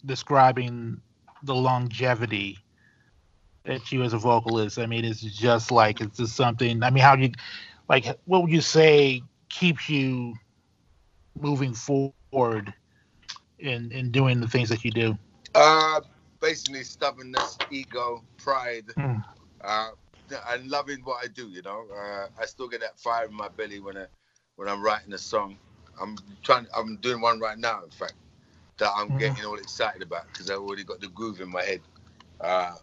describing 0.05 1.01
the 1.43 1.55
longevity 1.55 2.57
that 3.65 3.91
you 3.91 4.03
as 4.03 4.13
a 4.13 4.17
vocalist? 4.17 4.77
I 4.79 4.85
mean, 4.85 5.05
it's 5.05 5.21
just 5.21 5.71
like 5.71 6.01
it's 6.01 6.17
just 6.17 6.35
something. 6.35 6.83
I 6.83 6.89
mean, 6.89 7.03
how 7.03 7.15
do 7.15 7.23
you 7.23 7.31
like? 7.89 8.05
What 8.25 8.43
would 8.43 8.51
you 8.51 8.61
say 8.61 9.21
keeps 9.49 9.89
you 9.89 10.33
moving 11.39 11.73
forward 11.73 12.73
in 13.59 13.91
in 13.91 14.11
doing 14.11 14.39
the 14.41 14.47
things 14.47 14.69
that 14.69 14.83
you 14.83 14.91
do? 14.91 15.17
Uh, 15.53 16.01
basically, 16.39 16.83
stubbornness, 16.83 17.57
ego, 17.69 18.23
pride, 18.37 18.85
Hmm. 18.95 19.17
uh, 19.61 19.89
and 20.49 20.69
loving 20.69 21.01
what 21.03 21.23
I 21.23 21.27
do. 21.27 21.47
You 21.49 21.61
know, 21.61 21.85
uh, 21.95 22.27
I 22.39 22.45
still 22.45 22.67
get 22.67 22.81
that 22.81 22.99
fire 22.99 23.25
in 23.25 23.33
my 23.33 23.49
belly 23.49 23.79
when 23.79 23.97
I 23.97 24.05
when 24.55 24.67
I'm 24.67 24.81
writing 24.83 25.13
a 25.13 25.17
song. 25.17 25.57
I'm 26.01 26.17
trying. 26.43 26.67
I'm 26.75 26.97
doing 26.97 27.21
one 27.21 27.39
right 27.39 27.57
now, 27.57 27.83
in 27.83 27.89
fact, 27.91 28.15
that 28.79 28.91
I'm 28.95 29.11
Mhm. 29.11 29.17
getting 29.17 29.45
all 29.45 29.57
excited 29.57 30.01
about 30.01 30.27
because 30.31 30.49
I 30.49 30.55
already 30.55 30.83
got 30.83 31.01
the 31.01 31.09
groove 31.09 31.41
in 31.41 31.49
my 31.49 31.63
head. 31.63 31.81
Uh, 32.39 32.75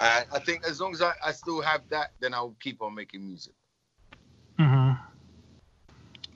and 0.00 0.26
I 0.32 0.38
think 0.40 0.66
as 0.66 0.80
long 0.80 0.92
as 0.94 1.02
I, 1.02 1.12
I 1.24 1.32
still 1.32 1.60
have 1.62 1.82
that, 1.90 2.12
then 2.20 2.34
I'll 2.34 2.56
keep 2.60 2.82
on 2.82 2.94
making 2.94 3.26
music. 3.26 3.54
hmm 4.58 4.92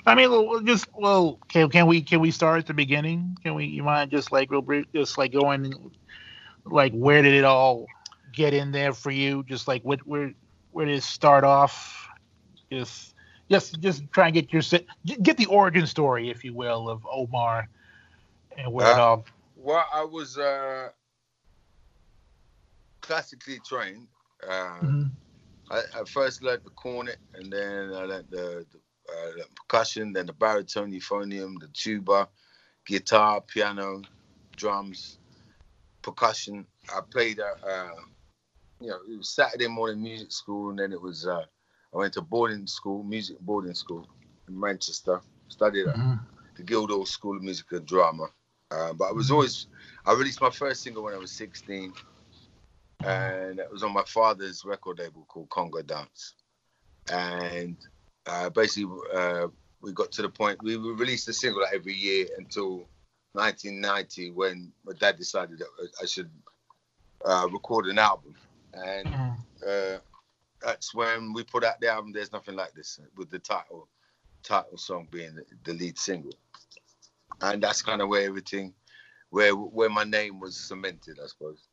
I 0.07 0.15
mean, 0.15 0.67
just 0.67 0.89
well, 0.97 1.39
can 1.49 1.69
can 1.71 1.87
we 1.87 2.03
can 2.03 2.21
we 2.21 2.31
start 2.31 2.59
at 2.61 2.67
the 2.67 2.75
beginning? 2.75 3.37
Can 3.43 3.55
we? 3.55 3.67
You 3.67 3.83
mind 3.83 4.11
just 4.11 4.33
like 4.33 4.51
real 4.51 4.63
brief, 4.63 4.87
just 4.95 5.19
like 5.19 5.33
going, 5.33 5.93
like 6.65 6.93
where 6.93 7.23
did 7.23 7.35
it 7.35 7.45
all 7.45 7.87
get 8.39 8.55
in 8.55 8.73
there 8.73 8.95
for 8.95 9.13
you? 9.13 9.45
Just 9.49 9.69
like 9.69 9.83
what 9.85 10.01
where 10.07 10.33
where 10.73 10.87
did 10.87 10.99
it 10.99 11.05
start 11.05 11.45
off? 11.45 12.09
Just 12.73 13.15
just 13.51 13.81
just 13.81 14.05
try 14.13 14.27
and 14.29 14.35
get 14.35 14.53
your 14.53 14.63
get 15.23 15.39
the 15.39 15.47
origin 15.47 15.87
story, 15.87 16.31
if 16.31 16.45
you 16.45 16.55
will, 16.55 16.89
of 16.89 17.07
Omar 17.13 17.69
and 18.59 18.73
where 18.73 18.91
it 18.93 18.99
Uh, 18.99 19.01
all. 19.01 19.27
Well, 19.57 19.87
I 19.93 20.05
was 20.05 20.39
uh, 20.39 20.91
classically 23.03 23.61
trained. 23.61 24.09
Uh, 24.49 24.85
Mhm. 24.85 25.13
I, 25.71 25.83
I 26.01 26.05
first 26.07 26.43
learned 26.43 26.63
the 26.65 26.71
cornet, 26.71 27.19
and 27.35 27.53
then 27.53 27.93
I 27.95 28.05
learned 28.05 28.29
the, 28.31 28.67
the, 28.73 28.79
uh, 29.13 29.33
the 29.39 29.45
percussion, 29.57 30.13
then 30.13 30.27
the 30.27 30.35
baritone, 30.35 30.93
euphonium, 30.93 31.61
the 31.61 31.69
tuba, 31.75 32.29
guitar, 32.87 33.43
piano, 33.43 34.03
drums, 34.57 35.19
percussion. 36.03 36.67
I 36.91 37.01
played, 37.11 37.41
uh, 37.41 37.67
uh, 37.67 37.91
you 38.81 38.89
know, 38.89 38.99
it 39.11 39.17
was 39.17 39.31
Saturday 39.31 39.69
morning 39.69 40.03
music 40.03 40.33
school, 40.33 40.71
and 40.71 40.79
then 40.79 40.93
it 40.93 41.01
was 41.01 41.27
uh, 41.27 41.45
I 41.93 41.97
went 41.97 42.15
to 42.15 42.23
boarding 42.23 42.67
school, 42.67 43.03
music 43.03 43.39
boarding 43.41 43.75
school 43.75 44.07
in 44.49 44.59
Manchester. 44.59 45.21
Studied 45.49 45.87
at 45.89 45.97
Mhm. 45.97 46.21
the 46.57 46.63
Guildhall 46.63 47.07
School 47.07 47.37
of 47.37 47.43
Music 47.43 47.73
and 47.73 47.87
Drama. 47.87 48.29
Uh, 48.71 48.93
but 48.93 49.09
I 49.09 49.13
was 49.13 49.31
always, 49.31 49.67
I 50.05 50.13
released 50.13 50.41
my 50.41 50.51
first 50.51 50.83
single 50.83 51.05
when 51.05 51.15
I 51.15 51.19
was 51.19 51.33
16, 51.33 51.93
and 53.03 53.59
it 53.59 53.71
was 53.71 53.83
on 53.83 53.93
my 53.93 54.05
father's 54.07 54.65
record 54.65 54.99
label 54.99 55.25
called 55.27 55.49
Kongo 55.49 55.83
Dance. 55.83 56.35
And 57.11 57.77
uh, 58.27 58.51
basically, 58.51 58.91
uh, 59.15 59.49
we 59.81 59.93
got 59.93 60.13
to 60.13 60.23
the 60.23 60.29
point 60.29 60.63
we 60.63 60.77
released 60.77 61.29
a 61.29 61.33
single 61.33 61.65
every 61.73 61.95
year 61.95 62.27
until 62.37 62.89
1990 63.33 64.31
when 64.33 64.73
my 64.85 64.93
dad 64.93 65.17
decided 65.17 65.59
that 65.59 65.69
I 66.03 66.07
should 66.07 66.31
uh, 67.25 67.49
record 67.51 67.87
an 67.87 67.99
album. 67.99 68.35
And 68.73 69.15
Mhm. 69.15 69.39
uh, 69.67 69.99
that's 70.63 70.95
when 70.95 71.33
we 71.33 71.45
put 71.45 71.65
out 71.65 71.81
the 71.81 71.89
album 71.89 72.13
"There's 72.13 72.33
Nothing 72.33 72.57
Like 72.57 72.73
This" 72.75 73.01
with 73.17 73.31
the 73.31 73.39
title 73.39 73.89
title 74.43 74.79
song 74.79 75.09
being 75.11 75.35
the, 75.35 75.45
the 75.65 75.73
lead 75.75 75.99
single, 75.99 76.35
and 77.41 77.63
that's 77.63 77.83
kind 77.83 78.03
of 78.03 78.09
where 78.09 78.27
everything, 78.27 78.75
where 79.31 79.53
where 79.55 79.91
my 79.91 80.05
name 80.05 80.41
was 80.41 80.57
cemented, 80.57 81.19
I 81.23 81.27
suppose. 81.27 81.69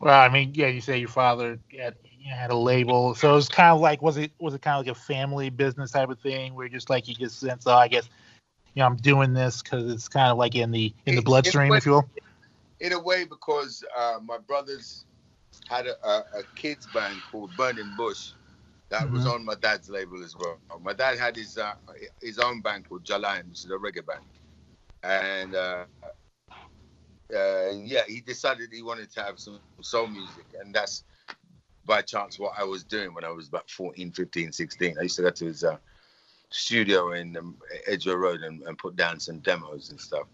Well, 0.00 0.20
I 0.20 0.28
mean, 0.28 0.52
yeah, 0.54 0.66
you 0.66 0.80
say 0.80 0.98
your 0.98 1.08
father 1.08 1.60
had, 1.78 1.94
had 2.28 2.50
a 2.50 2.56
label, 2.56 3.14
so 3.14 3.30
it 3.32 3.34
was 3.34 3.48
kind 3.48 3.70
of 3.72 3.80
like 3.80 4.02
was 4.02 4.16
it 4.16 4.32
was 4.40 4.54
it 4.54 4.62
kind 4.62 4.78
of 4.80 4.86
like 4.86 4.96
a 4.96 5.00
family 5.00 5.48
business 5.48 5.92
type 5.92 6.10
of 6.10 6.18
thing 6.20 6.54
where 6.54 6.68
just 6.68 6.90
like 6.90 7.06
you 7.08 7.14
just 7.14 7.38
sense, 7.38 7.66
oh, 7.66 7.74
I 7.74 7.88
guess, 7.88 8.08
you 8.74 8.80
know, 8.80 8.86
I'm 8.86 8.96
doing 8.96 9.32
this 9.32 9.62
because 9.62 9.92
it's 9.92 10.08
kind 10.08 10.30
of 10.30 10.38
like 10.38 10.56
in 10.56 10.72
the 10.72 10.92
in 11.06 11.14
the 11.14 11.20
It- 11.20 11.24
bloodstream, 11.24 11.72
it 11.72 11.76
if 11.78 11.86
you 11.86 11.92
will. 11.92 12.10
In 12.80 12.92
a 12.92 12.98
way, 13.00 13.24
because 13.24 13.84
uh, 13.96 14.18
my 14.24 14.38
brothers 14.38 15.04
had 15.68 15.86
a, 15.86 16.08
a, 16.08 16.24
a 16.40 16.42
kids 16.56 16.86
band 16.86 17.24
called 17.24 17.56
Burning 17.56 17.94
Bush 17.96 18.32
that 18.90 19.10
was 19.10 19.24
Mhm. 19.24 19.34
on 19.34 19.44
my 19.44 19.54
dad's 19.56 19.88
label 19.88 20.22
as 20.22 20.36
well. 20.36 20.60
My 20.80 20.92
dad 20.92 21.18
had 21.18 21.36
his 21.36 21.58
uh, 21.58 21.74
his 22.20 22.38
own 22.38 22.60
band 22.62 22.88
called 22.88 23.04
Jalayan, 23.04 23.48
which 23.48 23.64
is 23.64 23.70
a 23.70 23.74
reggae 23.74 24.06
band, 24.06 24.26
and 25.02 25.54
uh, 25.54 25.86
uh, 27.34 27.70
yeah, 27.84 28.02
he 28.06 28.20
decided 28.20 28.72
he 28.72 28.82
wanted 28.82 29.10
to 29.12 29.22
have 29.22 29.38
some 29.40 29.60
soul 29.82 30.06
music, 30.08 30.46
and 30.60 30.74
that's 30.74 31.04
by 31.84 32.02
chance 32.02 32.38
what 32.38 32.52
I 32.58 32.64
was 32.64 32.84
doing 32.84 33.14
when 33.14 33.24
I 33.24 33.30
was 33.30 33.48
about 33.48 33.70
14, 33.70 34.12
15, 34.12 34.52
16. 34.52 34.98
I 34.98 35.02
used 35.02 35.16
to 35.16 35.22
go 35.22 35.30
to 35.30 35.44
his 35.46 35.64
uh, 35.64 35.78
studio 36.50 37.12
in 37.12 37.36
um, 37.36 37.58
Edgware 37.86 38.18
Road 38.18 38.42
and, 38.42 38.62
and 38.62 38.78
put 38.78 38.96
down 38.96 39.20
some 39.20 39.40
demos 39.40 39.90
and 39.90 40.00
stuff. 40.00 40.28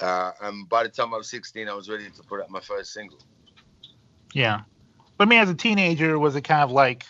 Uh, 0.00 0.32
and 0.42 0.68
by 0.68 0.82
the 0.84 0.88
time 0.90 1.14
I 1.14 1.18
was 1.18 1.30
16, 1.30 1.68
I 1.68 1.74
was 1.74 1.88
ready 1.90 2.10
to 2.10 2.22
put 2.24 2.40
out 2.42 2.50
my 2.50 2.60
first 2.60 2.92
single. 2.92 3.18
Yeah. 4.34 4.62
But 5.16 5.28
I 5.28 5.30
mean, 5.30 5.38
as 5.40 5.48
a 5.48 5.54
teenager, 5.54 6.18
was 6.18 6.36
it 6.36 6.42
kind 6.42 6.62
of 6.62 6.70
like, 6.70 7.06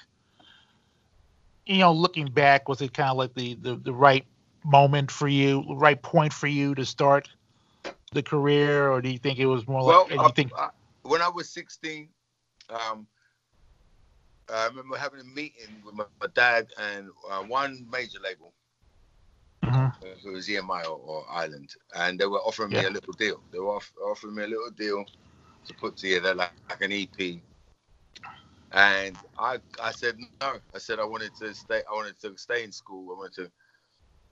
you 1.67 1.79
know, 1.79 1.93
looking 1.93 2.27
back, 2.27 2.69
was 2.69 2.81
it 2.83 2.93
kind 2.93 3.11
of 3.11 3.17
like 3.17 3.35
the, 3.35 3.55
the, 3.55 3.77
the 3.77 3.93
right 3.93 4.25
moment 4.65 5.11
for 5.11 5.27
you, 5.27 5.65
right 5.71 6.01
point 6.01 6.33
for 6.33 6.47
you 6.47 6.75
to 6.75 6.85
start 6.85 7.29
the 8.13 8.23
career, 8.23 8.91
or 8.91 9.01
do 9.01 9.09
you 9.09 9.19
think 9.19 9.39
it 9.39 9.47
was 9.47 9.67
more 9.67 9.85
Well, 9.85 10.07
like? 10.11 10.21
I- 10.21 10.29
think? 10.31 10.53
I- 10.57 10.69
when 11.03 11.21
I 11.21 11.29
was 11.29 11.51
16, 11.51 12.09
um, 12.71 13.07
I 14.51 14.67
remember 14.67 14.97
having 14.97 15.21
a 15.21 15.25
meeting 15.25 15.69
with 15.85 15.95
my, 15.95 16.05
my 16.21 16.29
dad 16.35 16.69
and 16.79 17.11
uh, 17.31 17.43
one 17.43 17.87
major 17.91 18.19
label. 18.23 18.53
Mhm. 19.65 19.93
uh, 20.03 20.07
it 20.07 20.31
was 20.31 20.47
EMI 20.49 20.85
or, 20.85 20.99
or 20.99 21.25
Island, 21.31 21.75
and 21.95 22.19
they 22.19 22.27
were 22.27 22.41
offering 22.41 22.71
me 22.71 22.85
a 22.85 22.91
little 22.91 23.13
deal. 23.15 23.41
They 23.51 23.59
were 23.59 23.77
off, 23.77 23.91
offering 24.03 24.35
me 24.35 24.45
a 24.45 24.47
little 24.47 24.71
deal 24.71 25.05
to 25.67 25.75
put 25.75 25.97
together 25.97 26.35
like, 26.35 26.53
like 26.69 26.81
an 26.83 26.93
EP. 26.93 27.43
And 28.73 29.17
I 29.39 29.61
I 29.83 29.93
said 29.93 30.17
no. 30.19 30.59
I 30.75 30.79
said 30.79 30.99
I 30.99 31.05
wanted 31.05 31.33
to 31.41 31.55
stay. 31.55 31.83
I 31.91 31.95
wanted 31.95 32.19
to 32.21 32.37
stay 32.37 32.65
in 32.65 32.73
school. 32.73 33.15
I 33.15 33.19
wanted 33.19 33.35
to 33.45 33.51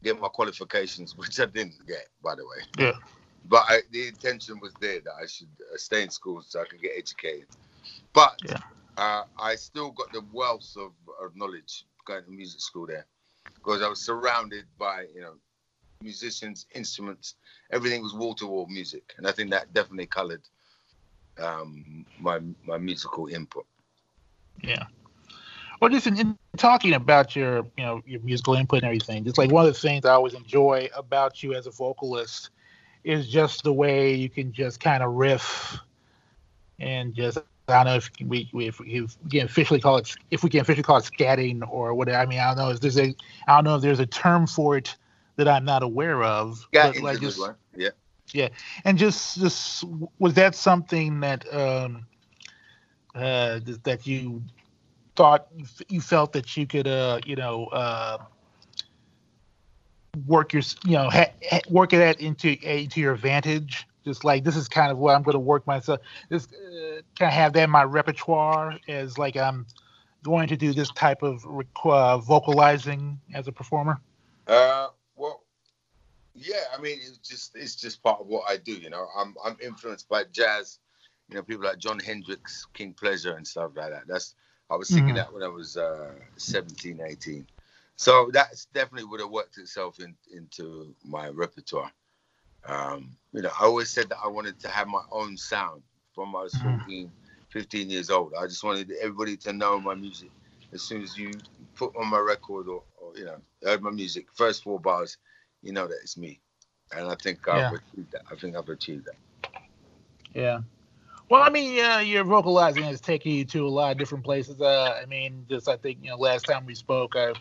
get 0.03 0.18
my 0.20 0.28
qualifications, 0.28 1.16
which 1.16 1.39
I 1.41 1.47
didn't 1.47 1.87
get, 1.87 2.09
by 2.22 2.35
the 2.35 2.45
way. 2.45 2.64
Yeah. 2.78 2.93
But 3.45 3.64
I, 3.68 3.80
the 3.91 4.09
intention 4.09 4.61
was 4.61 4.74
there 4.80 5.01
that 5.01 5.14
I 5.22 5.26
should 5.26 5.49
uh, 5.72 5.76
stay 5.76 6.03
in 6.03 6.11
school 6.11 6.43
so 6.43 6.61
I 6.61 6.64
could 6.64 6.80
get 6.83 6.93
educated. 6.97 7.47
But 8.12 8.41
Yeah. 8.45 8.59
uh, 8.97 9.24
I 9.39 9.55
still 9.57 9.91
got 9.93 10.12
the 10.12 10.22
wealth 10.33 10.70
of, 10.76 10.93
of 11.24 11.37
knowledge 11.37 11.87
going 12.07 12.24
to 12.24 12.30
music 12.30 12.61
school 12.61 12.87
there 12.87 13.07
because 13.57 13.83
I 13.83 13.89
was 13.89 14.05
surrounded 14.05 14.64
by 14.78 15.07
you 15.14 15.20
know 15.22 15.35
musicians, 16.03 16.66
instruments, 16.74 17.37
everything 17.70 18.03
was 18.03 18.14
wall 18.14 18.35
to 18.37 18.47
wall 18.47 18.66
music, 18.68 19.14
and 19.18 19.26
I 19.26 19.33
think 19.33 19.51
that 19.51 19.72
definitely 19.72 20.07
coloured 20.07 20.43
um, 21.39 22.07
my 22.18 22.41
my 22.64 22.78
musical 22.78 23.26
input. 23.28 23.66
Yeah. 24.62 24.85
Well, 25.80 25.91
just 25.91 26.07
in, 26.07 26.16
in 26.16 26.39
talking 26.57 26.95
about 26.95 27.35
your, 27.35 27.66
you 27.76 27.85
know, 27.85 28.03
your 28.07 28.20
musical 28.20 28.55
input 28.55 28.78
and 28.78 28.85
everything, 28.85 29.24
just 29.24 29.37
like 29.37 29.51
one 29.51 29.66
of 29.66 29.72
the 29.72 29.78
things 29.80 30.05
I 30.05 30.12
always 30.12 30.35
enjoy 30.35 30.89
about 30.95 31.43
you 31.43 31.55
as 31.55 31.66
a 31.66 31.72
vocalist 31.72 32.51
is 33.03 33.28
just 33.28 33.64
the 33.64 33.72
way 33.72 34.14
you 34.14 34.30
can 34.30 34.53
just 34.53 34.78
kind 34.78 35.03
of 35.03 35.12
riff 35.14 35.76
and 36.78 37.12
just 37.14 37.39
I 37.68 37.85
don't 37.85 37.87
know 37.87 37.95
if 37.97 38.11
we, 38.24 38.49
we 38.53 38.68
if, 38.68 38.78
we- 38.78 38.93
if 38.95 39.16
we 39.24 39.30
can 39.30 39.47
officially 39.47 39.80
call 39.80 39.97
it 39.97 40.14
if 40.30 40.45
we 40.45 40.51
can 40.51 40.61
officially 40.61 40.85
call 40.85 40.99
it 40.99 41.05
scatting 41.05 41.62
or 41.68 41.95
whatever. 41.95 42.18
I 42.18 42.26
mean, 42.26 42.39
I 42.39 42.49
don't 42.49 42.59
know 42.59 42.70
if 42.70 42.80
there's 42.80 42.99
a 42.99 43.14
I 43.49 43.55
don't 43.57 43.64
know 43.64 43.76
if 43.76 43.83
there's 43.83 44.01
a 44.01 44.07
term 44.07 44.47
for 44.47 44.76
it 44.76 44.95
that 45.37 45.49
I'm 45.49 45.64
not 45.64 45.83
aware 45.83 46.22
of. 46.22 46.64
Yeah, 46.72 46.93
but 46.93 47.03
like 47.03 47.20
just 47.20 47.41
one. 47.41 47.57
Yeah. 48.33 48.49
and 48.85 48.97
just 48.99 49.39
just 49.39 49.85
was 50.18 50.35
that 50.35 50.55
something 50.55 51.20
that 51.20 51.53
um 51.53 52.07
uh 53.14 53.61
that 53.85 54.07
you 54.07 54.43
thought 55.16 55.49
you 55.89 56.01
felt 56.01 56.33
that 56.33 56.57
you 56.57 56.66
could 56.66 56.87
uh 56.87 57.20
you 57.27 57.37
know 57.37 57.66
uh 57.66 58.18
work 60.27 60.53
your 60.53 60.62
you 60.85 60.93
know 60.93 61.11
ha- 61.11 61.61
work 61.70 61.91
that 61.91 62.20
into 62.20 62.51
into 62.62 63.01
your 63.01 63.14
advantage 63.14 63.87
just 64.05 64.25
like 64.25 64.45
this 64.45 64.57
is 64.57 64.68
kind 64.68 64.91
of 64.91 64.99
what 64.99 65.14
i'm 65.14 65.23
going 65.23 65.33
to 65.35 65.39
work 65.39 65.66
myself 65.66 66.01
just 66.31 66.53
uh, 66.53 67.01
kind 67.18 67.29
of 67.29 67.33
have 67.33 67.53
that 67.53 67.64
in 67.64 67.70
my 67.70 67.83
repertoire 67.83 68.79
as 68.89 69.18
like 69.18 69.37
i'm 69.37 69.66
going 70.23 70.49
to 70.49 70.57
do 70.57 70.73
this 70.73 70.91
type 70.91 71.23
of 71.23 71.45
uh, 71.85 72.18
vocalizing 72.18 73.18
as 73.35 73.49
a 73.49 73.53
performer 73.53 74.01
Uh, 74.47 74.89
yeah. 76.35 76.64
I 76.76 76.80
mean, 76.80 76.99
it's 77.03 77.18
just 77.18 77.57
it's 77.57 77.76
just 77.76 78.03
part 78.03 78.20
of 78.20 78.26
what 78.28 78.51
I 78.51 78.57
do. 78.59 78.72
You 78.74 78.91
know, 78.91 79.07
I'm 79.18 79.35
I'm 79.45 79.57
influenced 79.62 80.09
by 80.09 80.24
jazz. 80.33 80.80
You 81.28 81.37
know, 81.37 81.43
people 81.43 81.64
like 81.64 81.78
Jon 81.78 82.01
Hendricks, 82.01 82.66
King 82.74 82.95
Pleasure, 82.95 83.35
and 83.37 83.47
stuff 83.47 83.72
like 83.76 83.91
that. 83.91 84.09
That's 84.09 84.35
I 84.70 84.76
was 84.76 84.91
singing 84.91 85.14
Mhm. 85.14 85.16
that 85.16 85.33
when 85.33 85.43
I 85.43 85.49
was 85.49 85.76
uh, 85.76 86.14
17, 86.39 87.01
18. 87.01 87.47
So 87.97 88.30
that's 88.33 88.66
definitely 88.66 89.05
would 89.11 89.20
have 89.20 89.30
worked 89.30 89.59
itself 89.59 90.01
in, 90.01 90.16
into 90.35 90.95
my 91.05 91.28
repertoire. 91.28 91.93
Um, 92.66 93.16
you 93.33 93.43
know, 93.43 93.51
I 93.61 93.64
always 93.64 93.91
said 93.91 94.09
that 94.11 94.18
I 94.24 94.28
wanted 94.28 94.61
to 94.61 94.68
have 94.68 94.89
my 94.89 95.03
own 95.12 95.37
sound 95.37 95.83
from 96.14 96.37
I 96.37 96.43
was 96.43 96.57
Mhm. 96.57 96.59
14, 96.59 97.12
15 97.51 97.91
years 97.91 98.11
old. 98.11 98.35
I 98.39 98.47
just 98.47 98.64
wanted 98.64 98.93
everybody 99.01 99.37
to 99.39 99.53
know 99.53 99.80
my 99.80 99.95
music. 99.95 100.33
As 100.72 100.85
soon 100.85 101.03
as 101.03 101.16
you 101.18 101.33
put 101.76 101.93
on 101.97 102.09
my 102.09 102.18
record 102.20 102.68
or, 102.68 102.85
or 103.01 103.16
you 103.16 103.24
know, 103.24 103.39
heard 103.64 103.83
my 103.83 103.91
music, 103.91 104.28
first 104.35 104.62
four 104.64 104.80
bars, 104.80 105.18
you 105.63 105.73
know 105.73 105.87
that 105.87 105.99
it's 106.03 106.17
me. 106.17 106.41
And 106.95 107.09
I 107.09 107.15
think 107.17 107.49
I've 107.49 107.59
Yeah. 107.59 107.71
achieved 107.73 108.13
that. 108.13 108.23
I 108.31 108.37
think 108.37 108.57
I've 108.57 108.69
achieved 108.69 109.07
that. 109.07 109.17
Yeah. 110.35 110.61
Well, 111.29 111.43
I 111.43 111.51
mean, 111.51 111.83
uh, 111.85 111.99
your 111.99 112.25
vocalizing 112.25 112.83
has 112.85 113.01
taken 113.01 113.33
you 113.33 113.45
to 113.47 113.67
a 113.67 113.69
lot 113.69 113.93
of 113.93 113.99
different 113.99 114.25
places. 114.25 114.61
Uh, 114.61 115.01
I 115.03 115.07
mean, 115.07 115.47
just 115.49 115.69
I 115.69 115.77
think 115.77 115.99
you 116.03 116.11
know, 116.11 116.17
last 116.17 116.47
time 116.47 116.67
we 116.67 116.75
spoke, 116.75 117.17
I 117.17 117.33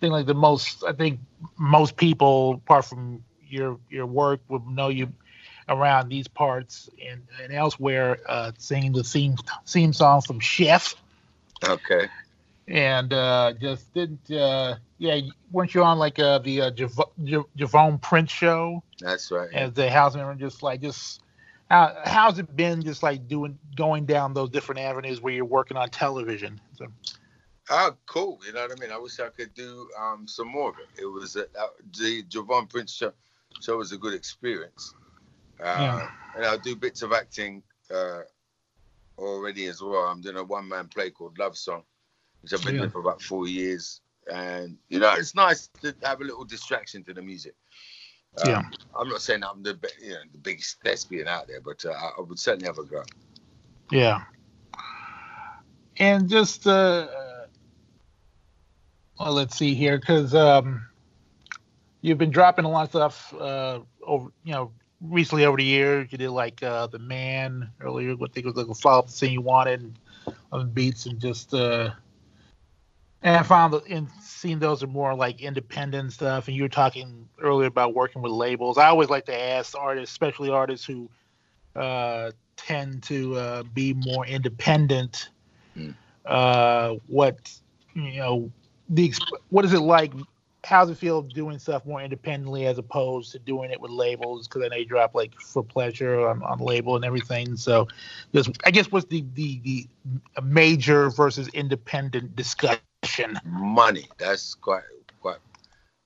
think 0.00 0.12
like 0.12 0.26
the 0.26 0.34
most, 0.34 0.82
I 0.84 0.92
think 0.92 1.20
most 1.58 1.96
people, 1.96 2.54
apart 2.64 2.86
from 2.86 3.22
your 3.46 3.78
your 3.90 4.06
work, 4.06 4.40
would 4.48 4.66
know 4.66 4.88
you 4.88 5.12
around 5.68 6.08
these 6.08 6.26
parts 6.28 6.88
and, 7.06 7.22
and 7.42 7.52
elsewhere, 7.52 8.18
uh, 8.28 8.52
singing 8.58 8.92
the 8.92 9.04
theme 9.04 9.36
theme 9.66 9.92
song 9.92 10.20
from 10.22 10.40
Chef, 10.40 10.94
Okay. 11.64 12.08
and 12.68 13.12
uh, 13.12 13.52
just 13.60 13.92
didn't, 13.92 14.30
uh, 14.30 14.76
yeah, 15.02 15.20
weren't 15.50 15.74
you 15.74 15.82
on 15.82 15.98
like 15.98 16.18
uh, 16.18 16.38
the 16.38 16.62
uh, 16.62 16.70
Jav- 16.70 17.10
Jav- 17.24 17.46
Javone 17.58 18.00
Prince 18.00 18.30
show? 18.30 18.82
That's 19.00 19.30
right. 19.32 19.52
as 19.52 19.72
the 19.72 19.90
house 19.90 20.14
member, 20.14 20.34
just 20.36 20.62
like 20.62 20.80
just 20.80 21.20
how 21.68 21.96
how's 22.04 22.38
it 22.38 22.54
been 22.54 22.82
just 22.82 23.02
like 23.02 23.26
doing 23.26 23.58
going 23.76 24.06
down 24.06 24.32
those 24.32 24.50
different 24.50 24.80
avenues 24.80 25.20
where 25.20 25.32
you're 25.32 25.44
working 25.44 25.76
on 25.76 25.88
television? 25.90 26.60
So 26.76 26.86
Oh, 27.70 27.96
cool. 28.06 28.38
You 28.46 28.52
know 28.52 28.62
what 28.62 28.72
I 28.72 28.80
mean? 28.80 28.92
I 28.92 28.98
wish 28.98 29.18
I 29.20 29.28
could 29.28 29.54
do 29.54 29.88
um, 29.98 30.26
some 30.28 30.48
more 30.48 30.70
of 30.70 30.76
it. 30.78 31.00
It 31.02 31.06
was 31.06 31.36
uh, 31.36 31.44
uh, 31.58 31.66
the 31.98 32.22
Javone 32.24 32.68
Prince 32.68 32.92
show, 32.92 33.12
show 33.60 33.76
was 33.78 33.92
a 33.92 33.98
good 33.98 34.14
experience. 34.14 34.94
Uh, 35.60 35.64
Yeah. 35.64 36.10
And 36.36 36.44
I'll 36.44 36.58
do 36.58 36.74
bits 36.76 37.02
of 37.02 37.12
acting 37.12 37.62
uh, 37.94 38.22
already 39.18 39.66
as 39.66 39.80
well. 39.82 40.02
I'm 40.04 40.20
doing 40.20 40.36
a 40.36 40.44
one 40.44 40.68
man 40.68 40.88
play 40.88 41.10
called 41.10 41.38
Love 41.38 41.56
Song, 41.56 41.82
which 42.42 42.52
I've 42.52 42.64
been 42.64 42.74
Yeah. 42.74 42.80
doing 42.80 42.90
for 42.90 43.00
about 43.00 43.22
four 43.22 43.46
years. 43.48 44.00
And, 44.30 44.76
you 44.88 45.00
know, 45.00 45.12
it's 45.16 45.34
nice 45.34 45.68
to 45.82 45.94
have 46.02 46.20
a 46.20 46.24
little 46.24 46.44
distraction 46.44 47.02
to 47.04 47.14
the 47.14 47.22
music. 47.22 47.54
Um, 48.38 48.48
Yeah. 48.50 48.62
I'm 48.98 49.08
not 49.08 49.22
saying 49.22 49.42
I'm 49.44 49.62
the, 49.62 49.78
you 50.00 50.10
know, 50.10 50.20
the 50.32 50.38
biggest 50.38 50.80
thespian 50.82 51.28
out 51.28 51.48
there, 51.48 51.60
but 51.60 51.84
uh, 51.84 51.90
I 51.90 52.12
I 52.18 52.20
would 52.20 52.38
certainly 52.38 52.66
have 52.66 52.78
a 52.78 52.84
go. 52.84 53.02
yeah, 53.90 54.22
and 55.98 56.28
just 56.28 56.66
uh, 56.66 57.06
well, 59.18 59.32
let's 59.32 59.56
see 59.56 59.74
here 59.74 59.98
because 59.98 60.34
um, 60.34 60.86
you've 62.00 62.18
been 62.18 62.30
dropping 62.30 62.64
a 62.64 62.70
lot 62.70 62.84
of 62.84 62.90
stuff 62.90 63.34
uh, 63.34 63.80
over 64.02 64.30
you 64.44 64.52
know 64.52 64.72
recently 65.00 65.44
over 65.44 65.56
the 65.56 65.64
years. 65.64 66.08
You 66.10 66.18
did 66.18 66.30
like 66.30 66.62
uh, 66.62 66.86
the 66.86 66.98
man 66.98 67.70
earlier. 67.80 68.16
What 68.16 68.30
I 68.30 68.32
think 68.32 68.46
was 68.46 68.56
like 68.56 68.68
a 68.68 68.74
follow 68.74 69.00
up 69.00 69.10
thing 69.10 69.32
you 69.32 69.40
wanted 69.42 69.98
on 70.52 70.70
beats 70.70 71.06
and 71.06 71.20
just 71.20 71.54
uh, 71.54 71.90
and 73.22 73.36
I 73.36 73.42
found 73.42 73.72
that 73.74 73.86
in 73.86 74.08
seeing 74.20 74.58
those 74.58 74.82
are 74.82 74.88
more 74.88 75.14
like 75.14 75.40
independent 75.40 76.12
stuff. 76.12 76.48
And 76.48 76.56
you 76.56 76.62
were 76.62 76.68
talking 76.68 77.28
earlier 77.40 77.68
about 77.68 77.94
working 77.94 78.22
with 78.22 78.32
labels. 78.32 78.78
I 78.78 78.88
always 78.88 79.10
like 79.10 79.26
to 79.26 79.38
ask 79.38 79.76
artists, 79.78 80.12
especially 80.12 80.50
artists 80.50 80.86
who 80.86 81.08
uh, 81.76 82.32
tend 82.56 83.02
to 83.04 83.36
uh, 83.36 83.62
be 83.62 83.94
more 83.94 84.26
independent, 84.26 85.30
Mm. 85.76 85.94
uh, 86.26 86.94
what 87.06 87.52
you 87.94 88.16
know, 88.18 88.50
the 88.88 89.12
what 89.48 89.64
is 89.64 89.72
it 89.72 89.80
like? 89.80 90.12
How's 90.64 90.90
it 90.90 90.96
feel 90.96 91.22
doing 91.22 91.58
stuff 91.58 91.84
more 91.86 92.00
independently 92.02 92.66
as 92.66 92.78
opposed 92.78 93.32
to 93.32 93.38
doing 93.38 93.70
it 93.70 93.80
with 93.80 93.90
labels? 93.90 94.46
Because 94.46 94.62
I 94.64 94.68
know 94.68 94.76
you 94.76 94.84
drop 94.84 95.14
like 95.14 95.32
for 95.40 95.62
pleasure 95.62 96.28
on, 96.28 96.42
on 96.42 96.58
label 96.58 96.96
and 96.96 97.04
everything. 97.04 97.56
So, 97.56 97.88
just 98.34 98.50
I 98.64 98.70
guess 98.70 98.92
what's 98.92 99.06
the 99.06 99.24
the 99.34 99.60
the 99.64 99.88
major 100.42 101.10
versus 101.10 101.48
independent 101.48 102.36
discussion? 102.36 102.91
Money. 103.44 104.08
That's 104.18 104.54
quite 104.54 104.82
quite. 105.20 105.38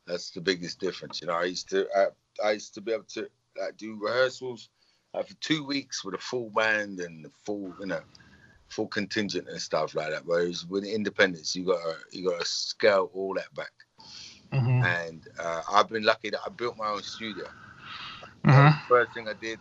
That's 0.06 0.30
the 0.30 0.40
biggest 0.40 0.80
difference. 0.80 1.20
You 1.20 1.28
know, 1.28 1.34
I 1.34 1.44
used 1.44 1.68
to 1.70 1.86
I, 1.96 2.06
I 2.44 2.52
used 2.52 2.74
to 2.74 2.80
be 2.80 2.92
able 2.92 3.04
to 3.14 3.28
like, 3.60 3.76
do 3.76 3.98
rehearsals 4.00 4.70
uh, 5.14 5.22
for 5.22 5.34
two 5.34 5.64
weeks 5.64 6.04
with 6.04 6.14
a 6.14 6.18
full 6.18 6.50
band 6.50 7.00
and 7.00 7.24
the 7.24 7.30
full 7.44 7.74
you 7.80 7.86
know 7.86 8.00
full 8.68 8.88
contingent 8.88 9.48
and 9.48 9.60
stuff 9.60 9.94
like 9.94 10.10
that. 10.10 10.24
Whereas 10.24 10.66
with 10.66 10.84
independence, 10.84 11.54
you 11.54 11.64
got 11.64 11.80
to 11.82 11.96
you 12.16 12.28
got 12.28 12.40
to 12.40 12.46
scale 12.46 13.10
all 13.14 13.34
that 13.34 13.52
back. 13.54 13.72
Mm-hmm. 14.52 14.84
And 14.84 15.28
uh, 15.38 15.62
I've 15.72 15.88
been 15.88 16.04
lucky 16.04 16.30
that 16.30 16.40
I 16.46 16.50
built 16.50 16.76
my 16.76 16.88
own 16.88 17.02
studio. 17.02 17.46
Mm-hmm. 18.44 18.86
First 18.88 19.12
thing 19.12 19.28
I 19.28 19.32
did, 19.34 19.58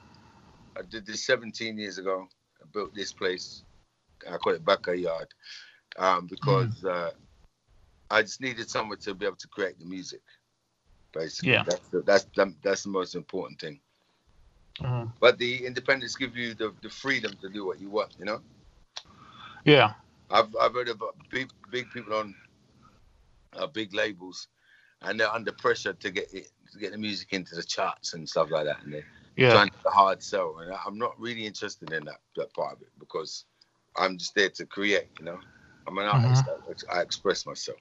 I 0.77 0.81
did 0.83 1.05
this 1.07 1.25
17 1.25 1.77
years 1.77 1.97
ago. 1.97 2.27
I 2.61 2.65
built 2.71 2.93
this 2.93 3.11
place. 3.11 3.63
I 4.29 4.37
call 4.37 4.53
it 4.53 4.63
Backyard 4.63 5.27
um, 5.97 6.27
because 6.27 6.83
uh, 6.85 7.11
I 8.09 8.21
just 8.21 8.41
needed 8.41 8.69
someone 8.69 8.99
to 8.99 9.13
be 9.13 9.25
able 9.25 9.37
to 9.37 9.47
create 9.47 9.79
the 9.79 9.85
music. 9.85 10.21
Basically, 11.13 11.51
Yeah. 11.53 11.63
that's 11.63 11.87
the, 11.89 12.01
that's 12.01 12.25
the, 12.35 12.53
that's 12.63 12.83
the 12.83 12.89
most 12.89 13.15
important 13.15 13.59
thing. 13.59 13.79
Mhm. 14.79 15.11
But 15.19 15.37
the 15.37 15.65
independents 15.65 16.15
give 16.15 16.35
you 16.35 16.53
the, 16.53 16.73
the 16.81 16.89
freedom 16.89 17.35
to 17.41 17.49
do 17.49 17.65
what 17.65 17.79
you 17.79 17.89
want. 17.89 18.15
You 18.19 18.25
know, 18.25 18.41
Yeah. 19.65 19.93
I've 20.29 20.55
I've 20.59 20.73
heard 20.73 20.89
of 20.89 21.01
uh, 21.01 21.07
big 21.31 21.49
big 21.71 21.89
people 21.91 22.13
on 22.15 22.35
uh, 23.57 23.67
big 23.67 23.93
labels, 23.93 24.47
and 25.01 25.19
they're 25.19 25.31
under 25.31 25.51
pressure 25.53 25.93
to 25.93 26.11
get 26.11 26.33
it 26.33 26.49
to 26.73 26.79
get 26.79 26.91
the 26.91 26.97
music 26.97 27.33
into 27.33 27.55
the 27.55 27.63
charts 27.63 28.13
and 28.13 28.27
stuff 28.27 28.51
like 28.51 28.65
that, 28.65 28.83
and 28.83 28.93
they're 28.93 29.05
Yeah. 29.37 29.51
trying 29.51 29.69
to 29.69 29.89
hard 29.89 30.21
sell. 30.21 30.57
And 30.59 30.73
I'm 30.85 30.97
not 30.97 31.19
really 31.19 31.45
interested 31.45 31.91
in 31.91 32.05
that 32.05 32.21
that 32.35 32.53
part 32.53 32.73
of 32.75 32.81
it 32.81 32.89
because 32.99 33.45
I'm 33.97 34.17
just 34.17 34.35
there 34.35 34.49
to 34.49 34.65
create. 34.65 35.09
You 35.19 35.25
know, 35.25 35.39
I'm 35.87 35.97
an 35.97 36.05
artist. 36.07 36.43
I, 36.91 36.97
I 36.99 37.01
express 37.01 37.45
myself. 37.45 37.79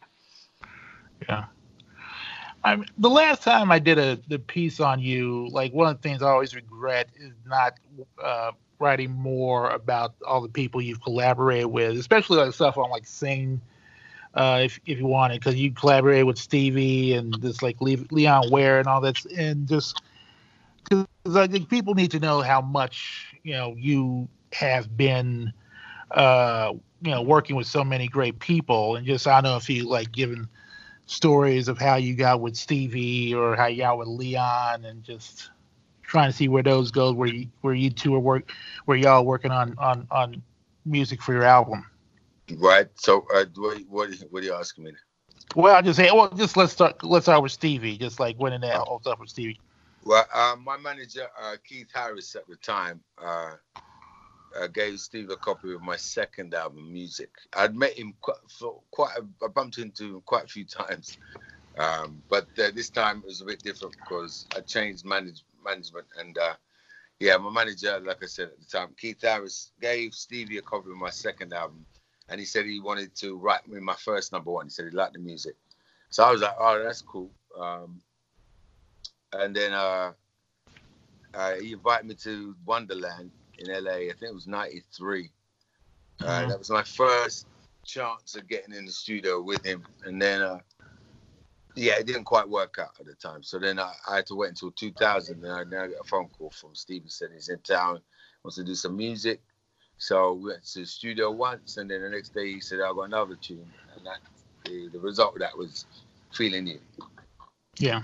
I 2.65 2.77
mean, 2.77 2.87
the 2.97 3.11
last 3.11 3.43
time 3.43 3.71
I 3.71 3.79
did 3.79 3.99
a 3.99 4.19
the 4.29 4.39
piece 4.39 4.81
on 4.81 4.99
you, 4.99 5.49
like 5.51 5.73
one 5.73 5.89
of 5.89 6.01
the 6.01 6.09
things 6.09 6.23
I 6.23 6.31
always 6.31 6.55
regret 6.55 7.11
is 7.17 7.33
not 7.47 7.75
uh, 8.23 8.53
writing 8.79 9.11
more 9.11 9.69
about 9.71 10.15
all 10.27 10.41
the 10.41 10.49
people 10.49 10.81
you've 10.81 11.03
collaborated 11.03 11.67
with, 11.67 11.99
especially 11.99 12.39
like 12.39 12.55
stuff 12.55 12.79
on 12.79 12.91
like 12.91 13.07
Sing, 13.07 13.61
uh, 14.33 14.62
if 14.65 14.81
if 14.87 14.99
you 14.99 15.07
wanted, 15.07 15.41
because 15.41 15.57
you 15.57 15.73
collaborated 15.73 16.25
with 16.25 16.39
Stevie 16.39 17.12
and 17.12 17.41
just 17.43 17.62
like 17.62 17.81
Le- 17.83 18.07
Leon 18.11 18.51
Ware 18.51 18.79
and 18.79 18.89
all 18.89 19.03
that, 19.03 19.23
and 19.37 19.69
just 19.69 20.01
because 20.85 21.07
I 21.37 21.47
think 21.47 21.69
people 21.69 21.95
need 21.95 22.11
to 22.12 22.19
know 22.19 22.41
how 22.41 22.62
much 22.62 23.35
you 23.43 23.53
know 23.53 23.75
you 23.77 24.27
have 24.53 24.97
been, 24.97 25.53
uh, 26.12 26.73
you 27.03 27.11
know, 27.11 27.21
working 27.21 27.57
with 27.57 27.67
so 27.67 27.85
many 27.85 28.09
great 28.09 28.39
people, 28.39 28.97
and 28.97 29.07
just 29.07 29.27
I 29.27 29.43
don't 29.43 29.51
know 29.51 29.57
if 29.59 29.69
you 29.69 29.87
like 29.87 30.12
given 30.12 30.49
stories 31.07 31.69
of 31.69 31.79
how 31.79 31.97
you 31.97 32.15
got 32.15 32.41
with 32.41 32.57
Stevie 32.57 33.35
or 33.35 33.57
how 33.57 33.67
you 33.67 33.79
got 33.79 33.99
with 33.99 34.09
Leon 34.09 34.85
and 34.85 35.03
just 35.03 35.51
trying 36.03 36.31
to 36.31 36.37
see 36.37 36.49
where 36.49 36.63
those 36.63 36.91
go 36.91 37.13
where 37.13 37.29
you 37.29 37.49
where 37.61 37.75
you 37.75 37.91
two 37.91 38.15
are 38.15 38.21
work 38.21 38.53
where 38.85 38.97
y'all 38.97 39.25
working 39.25 39.51
on 39.51 39.75
on 39.79 40.07
on 40.11 40.43
music 40.85 41.23
for 41.23 41.33
your 41.33 41.45
album. 41.45 41.85
Right. 42.57 42.89
So, 42.97 43.27
uh, 43.35 43.45
what 43.57 43.79
what 43.89 44.11
what 44.31 44.43
are 44.43 44.47
you 44.47 44.55
asking 44.55 44.85
me? 44.85 44.93
Well, 45.55 45.75
I'll 45.75 45.83
just 45.83 45.99
say 45.99 46.11
well 46.13 46.31
just 46.31 46.57
let's 46.57 46.73
start 46.73 47.03
let's 47.03 47.27
start 47.27 47.43
with 47.43 47.53
Stevie, 47.53 47.97
just 47.97 48.21
like 48.21 48.37
when 48.37 48.59
that 48.61 48.75
whole 48.77 49.01
stuff 49.01 49.21
with 49.21 49.31
Stevie. 49.31 49.61
Well, 50.05 50.27
uh, 50.35 50.57
my 50.63 50.77
manager 50.77 51.27
uh, 51.41 51.57
Keith 51.67 51.89
Harris 51.95 52.35
at 52.35 52.47
the 52.47 52.57
time 52.57 53.01
uh, 54.61 54.67
gave 54.69 55.01
Steve 55.01 55.31
a 55.31 55.37
copy 55.37 55.73
of 55.73 55.83
my 55.83 55.97
second 55.97 56.55
album, 56.55 56.93
Music. 56.93 57.31
I'd 57.55 57.75
met 57.75 57.95
him 57.95 58.15
quite, 58.21 58.37
for 58.49 58.81
quite 58.91 59.17
a, 59.17 59.45
I 59.45 59.49
bumped 59.49 59.79
into 59.79 60.17
him 60.17 60.23
quite 60.25 60.45
a 60.45 60.49
few 60.49 60.65
times, 60.65 61.19
um, 61.79 62.23
but 62.29 62.47
uh, 62.59 62.71
this 62.75 62.91
time 62.91 63.19
it 63.19 63.27
was 63.27 63.41
a 63.41 63.47
bit 63.47 63.63
different 63.63 63.97
because 63.97 64.47
I 64.57 64.61
changed 64.61 65.05
manage, 65.05 65.45
management 65.65 66.07
and 66.19 66.37
uh, 66.39 66.55
yeah, 67.21 67.37
my 67.37 67.51
manager, 67.51 68.01
like 68.01 68.23
I 68.23 68.27
said 68.27 68.49
at 68.49 68.59
the 68.59 68.67
time, 68.67 68.89
Keith 69.01 69.23
Harris 69.23 69.71
gave 69.81 70.15
Stevie 70.15 70.59
a 70.59 70.63
copy 70.63 70.91
of 70.91 70.97
my 70.97 71.11
second 71.11 71.53
album, 71.53 71.87
and 72.29 72.41
he 72.41 72.47
said 72.47 72.67
he 72.67 72.81
wanted 72.81 73.15
to 73.17 73.37
write 73.37 73.67
me 73.69 73.81
my 73.81 73.95
first 73.95 74.33
number 74.33 74.51
one. 74.51 74.67
He 74.67 74.71
said 74.71 74.87
he 74.87 74.91
liked 74.91 75.15
the 75.15 75.21
music, 75.21 75.55
so 76.11 76.25
I 76.25 76.33
was 76.33 76.43
like, 76.43 76.55
oh, 76.59 76.83
that's 76.83 77.03
cool. 77.03 77.31
Um, 77.59 78.01
and 79.33 79.55
then 79.55 79.73
uh, 79.73 80.13
uh, 81.35 81.55
he 81.55 81.73
invited 81.73 82.07
me 82.07 82.15
to 82.15 82.55
Wonderland 82.65 83.31
in 83.59 83.69
LA. 83.69 83.93
I 83.93 84.07
think 84.19 84.23
it 84.31 84.35
was 84.35 84.47
'93. 84.47 85.31
Uh, 86.21 86.45
Mhm. 86.45 86.49
that 86.49 86.59
was 86.59 86.71
my 86.71 86.83
first 86.83 87.47
chance 87.85 88.35
of 88.37 88.49
getting 88.49 88.75
in 88.75 88.87
the 88.87 88.93
studio 88.93 89.41
with 89.43 89.65
him, 89.65 89.85
and 90.05 90.21
then 90.21 90.43
uh, 90.43 90.61
yeah, 91.77 91.95
it 91.99 92.07
didn't 92.07 92.25
quite 92.25 92.49
work 92.49 92.79
out 92.79 92.99
at 93.01 93.07
the 93.07 93.15
time. 93.15 93.43
So 93.43 93.59
then 93.59 93.79
I, 93.79 93.93
I 94.09 94.17
had 94.17 94.27
to 94.27 94.35
wait 94.35 94.51
until 94.51 94.71
2000, 94.71 95.45
and 95.45 95.53
I, 95.53 95.61
I 95.61 95.65
got 95.89 96.01
a 96.01 96.05
phone 96.05 96.29
call 96.29 96.51
from 96.51 96.75
Steven 96.75 97.09
said 97.09 97.31
he's 97.35 97.49
in 97.49 97.59
town, 97.61 98.01
wants 98.45 98.57
to 98.57 98.65
do 98.65 98.75
some 98.75 98.97
music. 98.97 99.41
So 99.99 100.35
we 100.35 100.51
went 100.51 100.65
to 100.67 100.81
the 100.81 100.87
studio 100.87 101.31
once, 101.31 101.77
and 101.77 101.91
then 101.91 102.03
the 102.03 102.11
next 102.11 102.35
day 102.35 102.53
he 102.53 102.61
said 102.61 102.81
I 102.81 102.93
got 102.93 103.03
another 103.03 103.37
tune, 103.37 103.71
and 103.97 104.07
that 104.07 104.19
the, 104.65 104.89
the 104.93 105.01
result 105.01 105.35
of 105.35 105.41
that 105.41 105.57
was 105.57 105.87
feeling 106.33 106.67
you. 106.67 106.81
Yeah. 107.79 108.03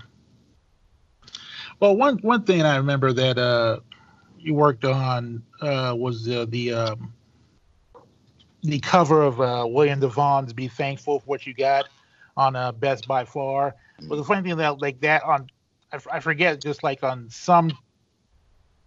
Well, 1.80 1.96
one 1.96 2.18
one 2.18 2.44
thing 2.44 2.62
I 2.62 2.76
remember 2.76 3.12
that 3.12 3.38
uh, 3.38 3.80
you 4.41 4.55
worked 4.55 4.84
on 4.84 5.43
uh, 5.61 5.95
was 5.97 6.28
uh, 6.28 6.47
the 6.49 6.72
um, 6.72 7.12
the 8.62 8.78
cover 8.80 9.22
of 9.22 9.41
uh, 9.41 9.64
William 9.68 10.01
DeVaughn's 10.01 10.53
"Be 10.53 10.68
Thankful 10.68 11.20
for 11.20 11.26
What 11.26 11.47
You 11.47 11.55
Got" 11.55 11.88
on 12.36 12.57
uh, 12.57 12.72
Best 12.72 13.07
by 13.07 13.24
Far. 13.24 13.74
But 14.09 14.16
the 14.16 14.24
funny 14.24 14.43
thing 14.49 14.57
that 14.57 14.80
like 14.80 15.01
that 15.01 15.22
on 15.24 15.49
I, 15.93 15.97
f- 15.97 16.09
I 16.11 16.20
forget 16.20 16.61
just 16.61 16.82
like 16.82 17.03
on 17.03 17.28
some 17.30 17.70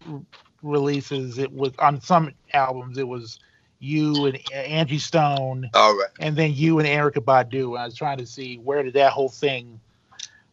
r- 0.09 0.21
releases 0.61 1.37
it 1.37 1.51
was 1.51 1.71
on 1.79 2.01
some 2.01 2.31
albums 2.53 2.97
it 2.97 3.07
was 3.07 3.39
you 3.79 4.25
and 4.25 4.39
Angie 4.53 4.97
Stone 4.97 5.69
All 5.73 5.95
right. 5.95 6.09
and 6.19 6.35
then 6.35 6.53
you 6.53 6.79
and 6.79 6.87
Erykah 6.87 7.23
Badu. 7.23 7.69
And 7.69 7.79
I 7.79 7.85
was 7.85 7.95
trying 7.95 8.17
to 8.17 8.25
see 8.25 8.57
where 8.57 8.81
did 8.83 8.93
that 8.93 9.11
whole 9.11 9.29
thing 9.29 9.79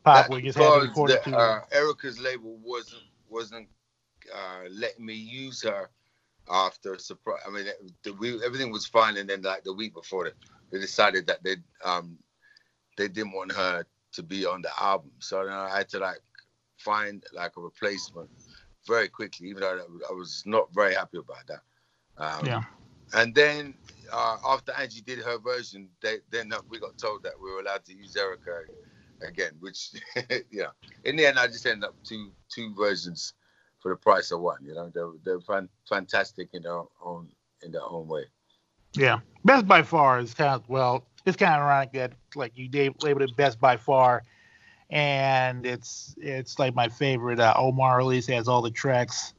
pop 0.05 0.31
you 0.31 0.41
just 0.43 0.59
had 0.59 0.73
to 0.73 0.81
because 0.81 0.89
record 0.89 1.11
it 1.11 1.25
the, 1.25 1.31
to 1.31 1.37
uh, 1.37 1.61
Erykah's 1.73 2.19
label 2.21 2.57
wasn't 2.63 3.03
wasn't 3.29 3.69
uh, 4.35 4.69
letting 4.71 5.07
me 5.07 5.15
use 5.15 5.63
her 5.63 5.91
after 6.51 6.99
surprise. 6.99 7.41
I 7.47 7.51
mean, 7.51 7.67
the, 8.03 8.13
we, 8.15 8.45
everything 8.45 8.71
was 8.73 8.87
fine, 8.87 9.17
and 9.17 9.29
then 9.29 9.43
like 9.43 9.65
the 9.65 9.73
week 9.75 9.95
before, 9.95 10.25
they, 10.25 10.33
they 10.73 10.81
decided 10.81 11.27
that 11.27 11.43
they 11.43 11.57
um 11.85 12.19
they 12.97 13.09
didn't 13.09 13.33
want 13.33 13.53
her 13.53 13.85
to 14.13 14.23
be 14.23 14.47
on 14.47 14.63
the 14.63 14.71
album. 14.81 15.13
So 15.21 15.45
then 15.45 15.55
I 15.55 15.77
had 15.79 15.89
to 15.91 15.99
like 15.99 16.21
find 16.79 17.25
like 17.33 17.57
a 17.57 17.61
replacement 17.61 18.29
very 18.87 19.09
quickly, 19.09 19.49
even 19.49 19.61
though 19.61 19.81
I 20.09 20.13
was 20.13 20.43
not 20.47 20.73
very 20.75 20.95
happy 20.95 21.19
about 21.19 21.47
that. 21.49 21.63
Um, 22.19 22.47
Yeah. 22.47 22.63
And 23.15 23.35
then 23.35 23.75
uh, 24.13 24.37
after 24.47 24.73
Angie 24.73 25.01
did 25.03 25.19
her 25.21 25.39
version, 25.39 25.89
they, 26.01 26.19
then 26.31 26.53
we 26.69 26.79
got 26.79 26.97
told 26.99 27.23
that 27.25 27.33
we 27.43 27.51
were 27.51 27.61
allowed 27.61 27.85
to 27.87 27.95
use 27.95 28.17
Erykah 28.17 28.65
again, 29.27 29.53
which 29.61 29.93
yeah. 30.51 30.71
In 31.05 31.17
the 31.17 31.27
end, 31.27 31.39
I 31.39 31.47
just 31.47 31.67
ended 31.67 31.89
up 31.89 31.97
two 32.05 32.33
two 32.49 32.75
versions 32.75 33.35
for 33.81 33.91
the 33.91 33.97
price 33.97 34.31
of 34.31 34.41
one. 34.41 34.59
You 34.65 34.75
know, 34.75 34.91
they're 34.95 35.11
they're 35.25 35.41
fan, 35.41 35.69
fantastic 35.89 36.51
in 36.53 36.63
their 36.63 36.83
own 37.03 37.29
in 37.63 37.73
their 37.73 37.85
own 37.85 38.07
way. 38.07 38.25
Yeah, 38.95 39.21
Best 39.45 39.67
by 39.67 39.83
Far 39.83 40.19
is 40.21 40.35
kind 40.35 40.51
of 40.51 40.69
well, 40.69 41.07
it's 41.27 41.37
kind 41.37 41.55
of 41.55 41.61
ironic 41.61 41.93
that 41.93 42.13
like 42.35 42.53
you 42.57 42.69
labeled 43.03 43.23
it 43.23 43.37
Best 43.37 43.61
by 43.61 43.77
Far, 43.77 44.23
and 44.91 45.65
it's 45.67 46.15
it's 46.19 46.59
like 46.59 46.75
my 46.75 46.89
favorite 46.89 47.41
uh, 47.41 47.55
Omar 47.57 47.99
release. 47.99 48.27
Has 48.27 48.49
all 48.49 48.63
the 48.63 48.71
tracks. 48.71 49.35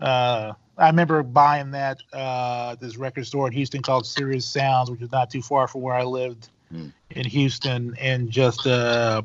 Uh, 0.00 0.52
I 0.76 0.86
remember 0.86 1.22
buying 1.24 1.72
that 1.72 1.98
uh, 2.12 2.76
this 2.76 2.96
record 2.96 3.26
store 3.26 3.48
in 3.48 3.52
Houston 3.52 3.82
called 3.82 4.06
Serious 4.06 4.46
Sounds, 4.46 4.90
which 4.90 5.02
is 5.02 5.10
not 5.10 5.28
too 5.28 5.42
far 5.42 5.66
from 5.66 5.80
where 5.80 5.94
I 5.94 6.04
lived 6.04 6.50
Hmm. 6.70 6.88
in 7.10 7.24
Houston, 7.24 7.96
and 7.98 8.30
just 8.30 8.66
uh, 8.66 9.22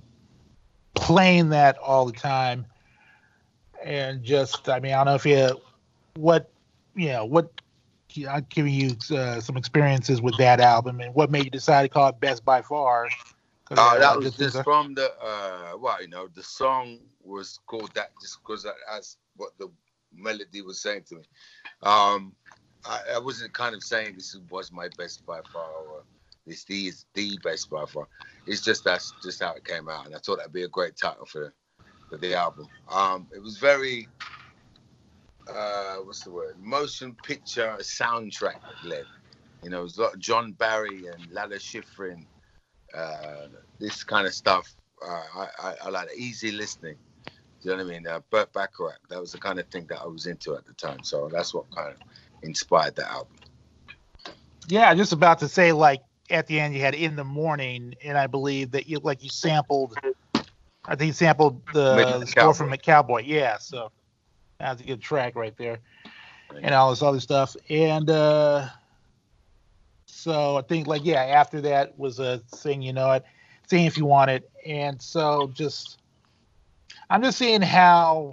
playing 0.96 1.50
that 1.50 1.78
all 1.78 2.06
the 2.06 2.14
time. 2.14 2.66
And 3.84 4.24
just, 4.24 4.70
I 4.70 4.80
mean, 4.80 4.94
I 4.94 4.98
don't 4.98 5.06
know 5.08 5.16
if 5.16 5.26
you, 5.26 5.62
what, 6.16 6.50
you 6.96 7.10
know, 7.10 7.26
what 7.26 7.52
I'm 8.30 8.46
giving 8.50 8.74
you 8.74 8.96
uh, 9.16 9.42
some 9.42 9.58
experiences 9.58 10.22
with 10.22 10.38
that 10.38 10.60
album, 10.60 11.00
and 11.02 11.14
what 11.16 11.32
made 11.32 11.46
you 11.46 11.50
decide 11.50 11.84
to 11.84 11.90
call 11.90 12.10
it 12.10 12.20
Best 12.20 12.46
by 12.46 12.62
far. 12.62 13.08
Uh, 13.72 13.76
uh, 13.76 14.00
that 14.00 14.16
was 14.16 14.26
just- 14.26 14.38
just 14.54 14.64
from 14.64 14.94
the 14.94 15.12
uh, 15.20 15.76
well, 15.78 16.02
you 16.02 16.08
know, 16.08 16.28
the 16.28 16.44
song 16.44 17.00
was 17.24 17.60
called 17.66 17.92
that 17.96 18.12
just 18.22 18.38
because 18.42 18.68
that's 18.88 19.18
what 19.36 19.52
the 19.58 19.68
melody 20.14 20.62
was 20.62 20.82
saying 20.82 21.04
to 21.10 21.16
me. 21.16 21.24
Um, 21.82 22.36
I, 22.86 23.00
I 23.16 23.20
wasn't 23.20 23.54
kind 23.54 23.74
of 23.74 23.84
saying 23.84 24.16
this 24.16 24.38
was 24.50 24.72
my 24.72 24.90
best 24.98 25.26
by 25.26 25.40
far 25.52 25.72
or 25.72 26.04
this 26.46 26.66
is 26.70 27.06
the 27.14 27.40
best 27.44 27.70
by 27.70 27.86
far. 27.86 28.08
It's 28.46 28.62
just 28.62 28.84
that's 28.84 29.14
just 29.24 29.42
how 29.42 29.54
it 29.54 29.66
came 29.66 29.90
out, 29.90 30.06
and 30.06 30.14
I 30.16 30.20
thought 30.20 30.38
that'd 30.38 30.54
be 30.54 30.64
a 30.64 30.68
great 30.68 30.96
title 30.98 31.26
for 31.26 31.54
the, 32.18 32.34
album. 32.34 32.68
Um, 32.90 33.28
it 33.34 33.42
was 33.42 33.58
very 33.58 34.08
uh, 35.48 35.96
what's 35.98 36.24
the 36.24 36.32
word? 36.32 36.56
Motion 36.60 37.16
picture 37.24 37.76
soundtrack 37.80 38.60
led. 38.84 39.06
You 39.62 39.70
know, 39.70 39.82
it 39.82 39.84
was 39.84 39.98
a 39.98 40.04
lot 40.04 40.14
of 40.14 40.20
John 40.20 40.52
Barry 40.54 41.08
and 41.08 41.32
Lalo 41.32 41.56
Schifrin 41.56 42.26
uh, 42.94 43.48
this 43.80 44.04
kind 44.04 44.28
of 44.28 44.34
stuff. 44.34 44.74
Uh, 45.06 45.24
I, 45.36 45.48
I, 45.60 45.76
I 45.86 45.90
like 45.90 46.10
easy 46.16 46.52
listening. 46.52 46.96
Do 47.26 47.70
you 47.70 47.72
know 47.72 47.84
what 47.84 47.92
I 47.92 48.00
mean? 48.00 48.08
Uh, 48.08 48.20
Burt 48.30 48.52
Bacharach, 48.54 49.00
that 49.10 49.20
was 49.20 49.32
the 49.32 49.38
kind 49.38 49.60
of 49.60 49.68
thing 49.68 49.86
that 49.88 50.02
I 50.02 50.06
was 50.06 50.28
into 50.28 50.56
at 50.56 50.66
the 50.66 50.74
time. 50.74 51.04
So 51.04 51.30
that's 51.32 51.54
what 51.54 51.70
kind 51.76 51.94
of 51.94 51.98
inspired 52.44 52.96
the 52.96 53.10
album. 53.10 53.36
Yeah, 54.68 54.94
just 54.94 55.14
about 55.14 55.40
to 55.40 55.48
say 55.48 55.72
like 55.72 56.02
at 56.30 56.48
the 56.48 56.60
end 56.60 56.74
you 56.74 56.82
had 56.82 56.96
in 56.96 57.16
the 57.16 57.24
morning, 57.24 57.96
and 58.04 58.18
I 58.18 58.28
believe 58.28 58.72
that 58.72 58.88
you 58.88 59.00
like 59.00 59.24
you 59.24 59.30
sampled. 59.30 59.98
I 60.86 60.96
think 60.96 61.08
you 61.08 61.14
sampled 61.14 61.66
the, 61.74 62.20
the 62.20 62.26
score 62.28 62.54
from 62.54 62.76
Cowboy. 62.78 63.22
McCowboy. 63.22 63.28
Yeah, 63.28 63.58
so 63.58 63.92
that's 64.60 64.82
a 64.82 64.86
good 64.86 65.02
track 65.02 65.36
right 65.36 65.56
there, 65.58 65.80
and 66.62 66.74
all 66.74 66.90
this 66.90 67.02
other 67.02 67.20
stuff. 67.20 67.56
And 67.70 68.10
uh 68.10 68.68
so 70.06 70.58
I 70.58 70.62
think 70.62 70.88
like 70.88 71.04
yeah, 71.04 71.22
after 71.22 71.62
that 71.62 71.98
was 71.98 72.20
a 72.20 72.40
thing, 72.56 72.82
you 72.82 72.94
know, 72.94 73.12
it, 73.12 73.26
seeing 73.68 73.86
if 73.86 73.98
you 73.98 74.06
want 74.06 74.32
it, 74.32 74.50
and 74.66 75.02
so 75.02 75.52
just 75.54 76.00
I'm 77.10 77.22
just 77.22 77.38
seeing 77.38 77.62
how 77.62 78.32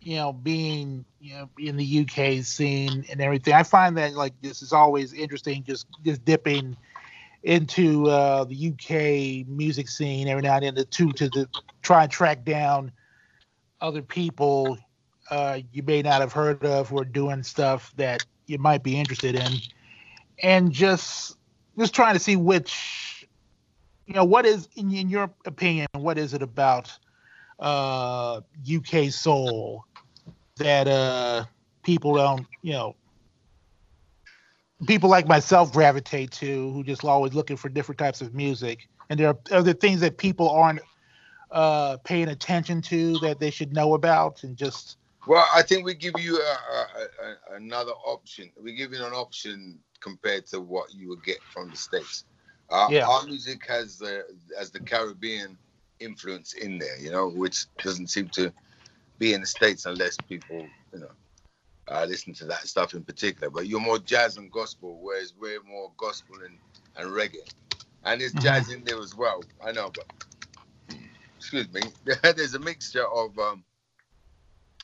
you 0.00 0.16
know 0.16 0.32
being 0.32 1.04
you 1.20 1.34
know 1.34 1.50
in 1.58 1.76
the 1.76 2.00
UK 2.00 2.44
scene 2.44 3.04
and 3.10 3.20
everything. 3.20 3.54
I 3.54 3.62
find 3.62 3.96
that 3.98 4.14
like 4.14 4.34
this 4.40 4.62
is 4.62 4.72
always 4.72 5.12
interesting, 5.12 5.64
just 5.64 5.86
just 6.04 6.24
dipping 6.24 6.76
into 7.48 8.06
uh, 8.10 8.44
the 8.44 8.68
UK 8.68 9.48
music 9.48 9.88
scene 9.88 10.28
every 10.28 10.42
now 10.42 10.56
and 10.56 10.76
then 10.76 10.84
to 10.84 11.12
to, 11.12 11.30
to 11.30 11.48
try 11.80 12.02
and 12.02 12.12
track 12.12 12.44
down 12.44 12.92
other 13.80 14.02
people 14.02 14.76
uh, 15.30 15.58
you 15.72 15.82
may 15.82 16.02
not 16.02 16.20
have 16.20 16.32
heard 16.32 16.62
of 16.62 16.90
who 16.90 16.98
are 16.98 17.06
doing 17.06 17.42
stuff 17.42 17.92
that 17.96 18.22
you 18.46 18.58
might 18.58 18.82
be 18.82 18.98
interested 18.98 19.34
in, 19.34 19.52
and 20.42 20.72
just 20.72 21.38
just 21.78 21.94
trying 21.94 22.12
to 22.12 22.18
see 22.18 22.36
which 22.36 23.26
you 24.06 24.12
know 24.12 24.24
what 24.24 24.44
is 24.44 24.68
in, 24.76 24.92
in 24.94 25.08
your 25.08 25.30
opinion 25.46 25.86
what 25.94 26.18
is 26.18 26.34
it 26.34 26.42
about 26.42 26.92
uh, 27.60 28.42
UK 28.70 29.10
soul 29.10 29.86
that 30.56 30.86
uh, 30.86 31.44
people 31.82 32.14
don't 32.14 32.46
you 32.60 32.72
know 32.72 32.94
people 34.86 35.10
like 35.10 35.26
myself 35.26 35.72
gravitate 35.72 36.30
to 36.30 36.70
who 36.72 36.84
just 36.84 37.04
always 37.04 37.34
looking 37.34 37.56
for 37.56 37.68
different 37.68 37.98
types 37.98 38.20
of 38.20 38.34
music 38.34 38.88
and 39.10 39.18
there 39.18 39.28
are 39.28 39.38
other 39.50 39.72
things 39.72 40.00
that 40.00 40.18
people 40.18 40.48
aren't 40.50 40.80
uh, 41.50 41.96
paying 42.04 42.28
attention 42.28 42.82
to 42.82 43.18
that 43.18 43.40
they 43.40 43.50
should 43.50 43.72
know 43.72 43.94
about 43.94 44.42
and 44.44 44.56
just 44.56 44.98
Well, 45.26 45.46
I 45.54 45.62
think 45.62 45.84
we 45.84 45.94
give 45.94 46.14
you 46.18 46.36
a, 46.36 46.40
a, 46.40 47.54
a, 47.54 47.56
another 47.56 47.92
option. 47.92 48.50
We 48.62 48.74
give 48.74 48.92
you 48.92 49.04
an 49.04 49.12
option 49.12 49.78
compared 50.00 50.46
to 50.48 50.60
what 50.60 50.94
you 50.94 51.08
would 51.08 51.24
get 51.24 51.38
from 51.52 51.70
the 51.70 51.76
states. 51.76 52.24
Uh, 52.70 52.88
Yeah. 52.90 53.06
Our 53.06 53.24
music 53.24 53.66
has 53.66 53.98
the 53.98 54.24
has 54.58 54.70
the 54.70 54.80
Caribbean 54.80 55.56
influence 56.00 56.52
in 56.52 56.78
there, 56.78 56.98
you 56.98 57.10
know, 57.10 57.28
which 57.28 57.66
doesn't 57.82 58.08
seem 58.08 58.28
to 58.30 58.52
be 59.18 59.32
in 59.34 59.40
the 59.40 59.46
states 59.46 59.86
unless 59.86 60.16
people, 60.28 60.66
you 60.92 61.00
know, 61.00 61.10
uh, 61.90 62.04
listen 62.08 62.34
to 62.34 62.44
that 62.46 62.66
stuff 62.66 62.94
in 62.94 63.02
particular. 63.02 63.50
But 63.50 63.66
you're 63.66 63.80
more 63.80 63.98
jazz 63.98 64.36
and 64.36 64.50
gospel, 64.50 64.98
whereas 65.02 65.32
we're 65.38 65.62
more 65.62 65.90
gospel 65.96 66.36
and, 66.44 66.58
and 66.96 67.14
reggae. 67.14 67.48
And 68.04 68.20
there's 68.20 68.32
jazz 68.34 68.70
in 68.70 68.84
there 68.84 69.00
as 69.00 69.14
well. 69.14 69.42
I 69.64 69.72
know, 69.72 69.90
but 69.94 70.98
excuse 71.36 71.72
me, 71.72 71.80
there's 72.22 72.54
a 72.54 72.58
mixture 72.58 73.06
of 73.06 73.38
um, 73.38 73.64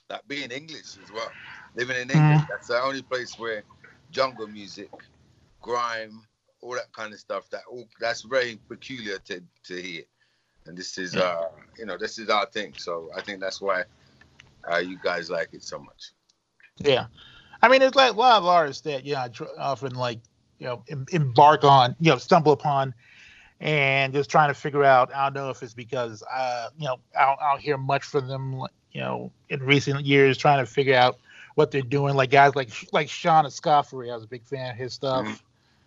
that 0.09 0.27
being 0.29 0.51
English 0.51 0.97
as 1.03 1.13
well. 1.13 1.31
Living 1.75 1.97
in 1.97 2.11
England, 2.11 2.43
that's 2.49 2.69
the 2.69 2.81
only 2.81 3.03
place 3.03 3.39
where 3.39 3.65
jungle 4.11 4.47
music, 4.47 4.91
grime, 5.61 6.23
all 6.61 6.75
that 6.75 6.93
kind 6.93 7.13
of 7.13 7.19
stuff. 7.19 7.49
That 7.51 7.63
all 7.71 7.87
that's 8.01 8.23
very 8.23 8.59
peculiar 8.69 9.19
to 9.27 9.43
to 9.65 9.83
hear. 9.83 10.03
And 10.67 10.77
this 10.79 10.97
is 10.99 11.17
uh, 11.17 11.49
you 11.79 11.87
know, 11.87 11.99
this 11.99 12.19
is 12.19 12.29
our 12.31 12.47
thing. 12.47 12.75
So 12.79 13.11
I 13.17 13.23
think 13.23 13.41
that's 13.41 13.61
why 13.61 13.85
uh, 14.71 14.79
you 14.79 14.99
guys 15.03 15.31
like 15.31 15.51
it 15.53 15.63
so 15.63 15.79
much. 15.79 16.13
Yeah, 16.79 17.07
I 17.63 17.69
mean, 17.69 17.81
there's 17.81 17.95
like 17.95 18.13
a 18.13 18.17
lot 18.17 18.39
of 18.39 18.47
artists 18.47 18.83
that 18.83 19.05
you 19.05 19.15
know 19.15 19.29
tr- 19.29 19.45
often 19.59 19.95
like 19.95 20.21
you 20.59 20.67
know 20.67 20.83
em- 20.89 21.07
embark 21.13 21.65
on, 21.65 21.95
you 22.01 22.11
know, 22.11 22.19
stumble 22.19 22.53
upon, 22.53 22.95
and 23.61 24.13
just 24.13 24.31
trying 24.31 24.49
to 24.49 24.55
figure 24.55 24.85
out. 24.85 25.15
I 25.15 25.25
don't 25.27 25.35
know 25.35 25.51
if 25.51 25.63
it's 25.63 25.75
because 25.75 26.23
uh, 26.33 26.69
you 26.79 26.87
know 26.87 26.97
I 27.19 27.27
don't, 27.27 27.41
I 27.41 27.53
don't 27.53 27.61
hear 27.61 27.77
much 27.79 28.05
from 28.05 28.27
them, 28.29 28.61
you 28.93 29.01
know, 29.01 29.31
in 29.49 29.61
recent 29.63 30.05
years, 30.05 30.37
trying 30.37 30.59
to 30.59 30.67
figure 30.71 30.97
out 30.97 31.19
what 31.55 31.71
they're 31.71 31.83
doing. 31.83 32.15
Like 32.15 32.31
guys 32.31 32.55
like 32.57 32.71
like 32.93 33.09
Sean 33.09 33.45
Escoffery, 33.45 34.11
I 34.11 34.15
was 34.15 34.25
a 34.25 34.29
big 34.29 34.45
fan 34.45 34.73
of 34.73 34.77
his 34.77 34.93
stuff, 34.93 35.27
Mhm. 35.27 35.41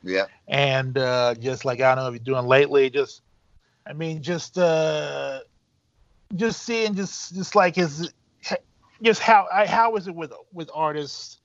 Yeah. 0.04 0.26
and 0.48 0.98
uh, 0.98 1.36
just 1.36 1.66
like 1.66 1.82
I 1.82 1.94
don't 1.96 2.04
know 2.06 2.08
if 2.10 2.14
you're 2.14 2.36
doing 2.36 2.48
lately, 2.48 2.90
just 2.90 3.22
I 3.86 3.94
mean, 3.94 4.22
just 4.22 4.58
uh, 4.58 5.42
just 6.36 6.64
seeing 6.64 6.96
just 6.96 7.36
just 7.36 7.56
like 7.56 7.76
his 7.76 8.12
just 9.02 9.22
how 9.22 9.48
I, 9.54 9.66
how 9.66 9.96
is 9.96 10.08
it 10.08 10.16
with 10.16 10.34
with 10.54 10.70
artists 10.74 11.40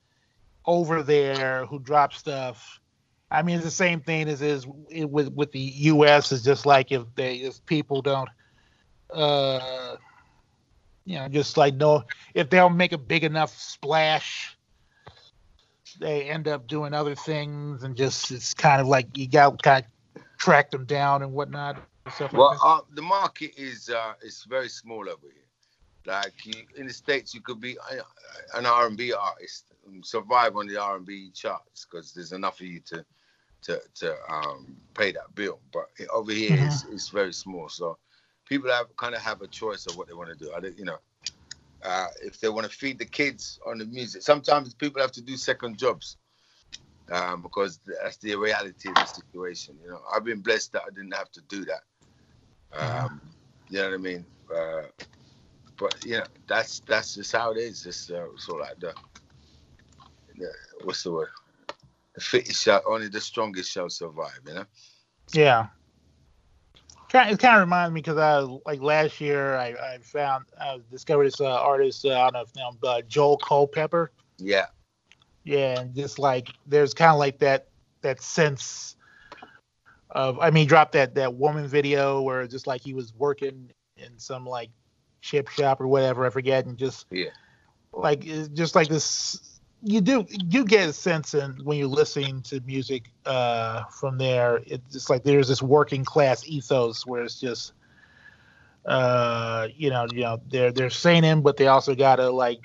over 0.66 1.02
there 1.02 1.66
who 1.66 1.78
drop 1.78 2.12
stuff? 2.12 2.80
I 3.30 3.42
mean, 3.42 3.56
it's 3.56 3.64
the 3.64 3.70
same 3.70 4.00
thing 4.00 4.28
as 4.28 4.42
is 4.42 4.66
with 4.66 5.32
with 5.32 5.52
the 5.52 5.60
U.S. 5.60 6.32
It's 6.32 6.42
just 6.42 6.66
like 6.66 6.92
if 6.92 7.02
they 7.14 7.36
if 7.36 7.64
people 7.66 8.02
don't, 8.02 8.28
uh, 9.12 9.96
you 11.04 11.18
know, 11.18 11.28
just 11.28 11.56
like 11.56 11.74
no, 11.74 12.04
if 12.34 12.50
they 12.50 12.58
don't 12.58 12.76
make 12.76 12.92
a 12.92 12.98
big 12.98 13.24
enough 13.24 13.56
splash, 13.58 14.56
they 15.98 16.24
end 16.24 16.48
up 16.48 16.66
doing 16.66 16.92
other 16.92 17.14
things, 17.14 17.82
and 17.82 17.96
just 17.96 18.30
it's 18.30 18.54
kind 18.54 18.80
of 18.80 18.86
like 18.86 19.16
you 19.16 19.28
got 19.28 19.62
kind 19.62 19.84
of 20.16 20.22
track 20.36 20.70
them 20.70 20.84
down 20.84 21.22
and 21.22 21.32
whatnot. 21.32 21.76
and 22.04 22.32
Well, 22.32 22.50
like 22.50 22.58
uh, 22.62 22.80
the 22.94 23.02
market 23.02 23.52
is 23.56 23.88
uh, 23.88 24.12
is 24.22 24.44
very 24.48 24.68
small 24.68 25.08
over 25.08 25.22
here. 25.22 25.42
Like 26.06 26.44
you, 26.44 26.54
in 26.76 26.86
the 26.86 26.92
states, 26.92 27.34
you 27.34 27.40
could 27.40 27.60
be 27.60 27.78
uh, 27.78 28.02
an 28.54 28.66
R 28.66 28.86
and 28.86 28.96
B 28.96 29.12
artist, 29.12 29.72
and 29.86 30.04
survive 30.04 30.56
on 30.56 30.66
the 30.66 30.80
R 30.80 30.96
and 30.96 31.06
B 31.06 31.30
charts 31.32 31.86
because 31.86 32.12
there's 32.12 32.32
enough 32.32 32.60
of 32.60 32.66
you 32.66 32.80
to 32.80 33.04
to 33.62 33.80
to 33.96 34.16
um, 34.28 34.76
pay 34.94 35.12
that 35.12 35.34
bill. 35.34 35.60
But 35.72 35.86
over 36.12 36.32
here, 36.32 36.56
it's, 36.58 36.84
it's 36.90 37.08
very 37.10 37.32
small. 37.32 37.68
So 37.68 37.98
people 38.46 38.70
have 38.70 38.94
kind 38.96 39.14
of 39.14 39.22
have 39.22 39.42
a 39.42 39.46
choice 39.48 39.86
of 39.86 39.96
what 39.96 40.08
they 40.08 40.14
want 40.14 40.30
to 40.30 40.44
do. 40.44 40.52
I 40.52 40.60
you 40.76 40.84
know, 40.84 40.98
uh, 41.84 42.08
if 42.22 42.40
they 42.40 42.48
want 42.48 42.68
to 42.68 42.76
feed 42.76 42.98
the 42.98 43.04
kids 43.06 43.60
on 43.66 43.78
the 43.78 43.86
music, 43.86 44.22
sometimes 44.22 44.74
people 44.74 45.00
have 45.00 45.12
to 45.12 45.22
do 45.22 45.36
second 45.36 45.78
jobs. 45.78 46.16
Um, 47.10 47.42
because 47.42 47.80
that's 48.00 48.16
the 48.18 48.36
reality 48.36 48.88
of 48.88 48.94
the 48.94 49.04
situation. 49.04 49.76
You 49.82 49.90
know, 49.90 50.00
I've 50.14 50.24
been 50.24 50.40
blessed 50.40 50.72
that 50.72 50.82
I 50.86 50.90
didn't 50.90 51.14
have 51.14 51.30
to 51.32 51.42
do 51.42 51.64
that. 51.66 51.82
Um, 52.72 53.20
you 53.68 53.78
know 53.78 53.90
what 53.90 53.94
I 53.94 53.98
mean? 53.98 54.26
Uh, 54.54 54.82
but 55.78 56.04
you 56.04 56.18
know, 56.18 56.24
that's 56.46 56.80
that's 56.80 57.14
just 57.14 57.32
how 57.32 57.52
it 57.52 57.58
is. 57.58 57.82
Just 57.82 58.10
uh, 58.10 58.26
sort 58.36 58.60
like 58.60 58.78
the, 58.80 58.94
the 60.36 60.50
what's 60.84 61.02
the 61.02 61.12
word? 61.12 61.28
The 62.14 62.20
fittest 62.20 62.62
shall 62.62 62.82
only 62.86 63.08
the 63.08 63.20
strongest 63.20 63.70
shall 63.70 63.88
survive. 63.88 64.40
You 64.46 64.54
know? 64.54 64.64
Yeah. 65.32 65.66
It 67.14 67.38
kind 67.38 67.56
of 67.56 67.60
reminds 67.60 67.92
me 67.92 68.00
because 68.00 68.16
I 68.16 68.38
like 68.64 68.80
last 68.80 69.20
year 69.20 69.56
I, 69.56 69.68
I 69.68 69.98
found 69.98 70.46
I 70.58 70.80
discovered 70.90 71.26
this 71.26 71.42
uh, 71.42 71.60
artist 71.60 72.06
uh, 72.06 72.10
I 72.10 72.30
don't 72.30 72.32
know 72.32 72.40
if 72.40 72.56
now 72.56 72.88
uh, 72.88 73.02
Joel 73.02 73.36
Culpepper. 73.36 74.12
Yeah. 74.38 74.66
Yeah, 75.44 75.80
and 75.80 75.94
just 75.94 76.18
like 76.18 76.48
there's 76.66 76.94
kind 76.94 77.12
of 77.12 77.18
like 77.18 77.38
that 77.40 77.68
that 78.00 78.22
sense 78.22 78.96
of 80.10 80.38
I 80.38 80.50
mean, 80.50 80.66
dropped 80.66 80.92
that 80.92 81.14
that 81.16 81.34
woman 81.34 81.66
video 81.66 82.22
where 82.22 82.46
just 82.46 82.66
like 82.66 82.80
he 82.80 82.94
was 82.94 83.12
working 83.14 83.70
in 83.96 84.18
some 84.18 84.46
like 84.46 84.70
chip 85.22 85.48
shop 85.48 85.80
or 85.80 85.88
whatever 85.88 86.26
I 86.26 86.30
forget, 86.30 86.66
and 86.66 86.78
just 86.78 87.06
Yeah. 87.10 87.30
like 87.94 88.22
just 88.54 88.76
like 88.76 88.88
this. 88.88 89.60
You 89.84 90.00
do 90.00 90.26
you 90.28 90.64
get 90.64 90.88
a 90.90 90.92
sense 90.92 91.34
in 91.34 91.52
when 91.64 91.78
you're 91.78 91.88
listening 91.88 92.42
to 92.44 92.60
music 92.60 93.10
uh, 93.26 93.84
from 94.00 94.18
there. 94.18 94.60
It's 94.66 94.92
just 94.92 95.10
like 95.10 95.24
there's 95.24 95.48
this 95.48 95.62
working 95.62 96.04
class 96.04 96.46
ethos 96.46 97.06
where 97.06 97.22
it's 97.22 97.40
just 97.40 97.72
uh, 98.86 99.68
you 99.74 99.90
know 99.90 100.06
you 100.06 100.22
know 100.22 100.40
they're 100.48 100.72
they're 100.72 100.90
sane 100.90 101.42
but 101.42 101.56
they 101.56 101.68
also 101.68 101.94
gotta 101.94 102.30
like 102.30 102.60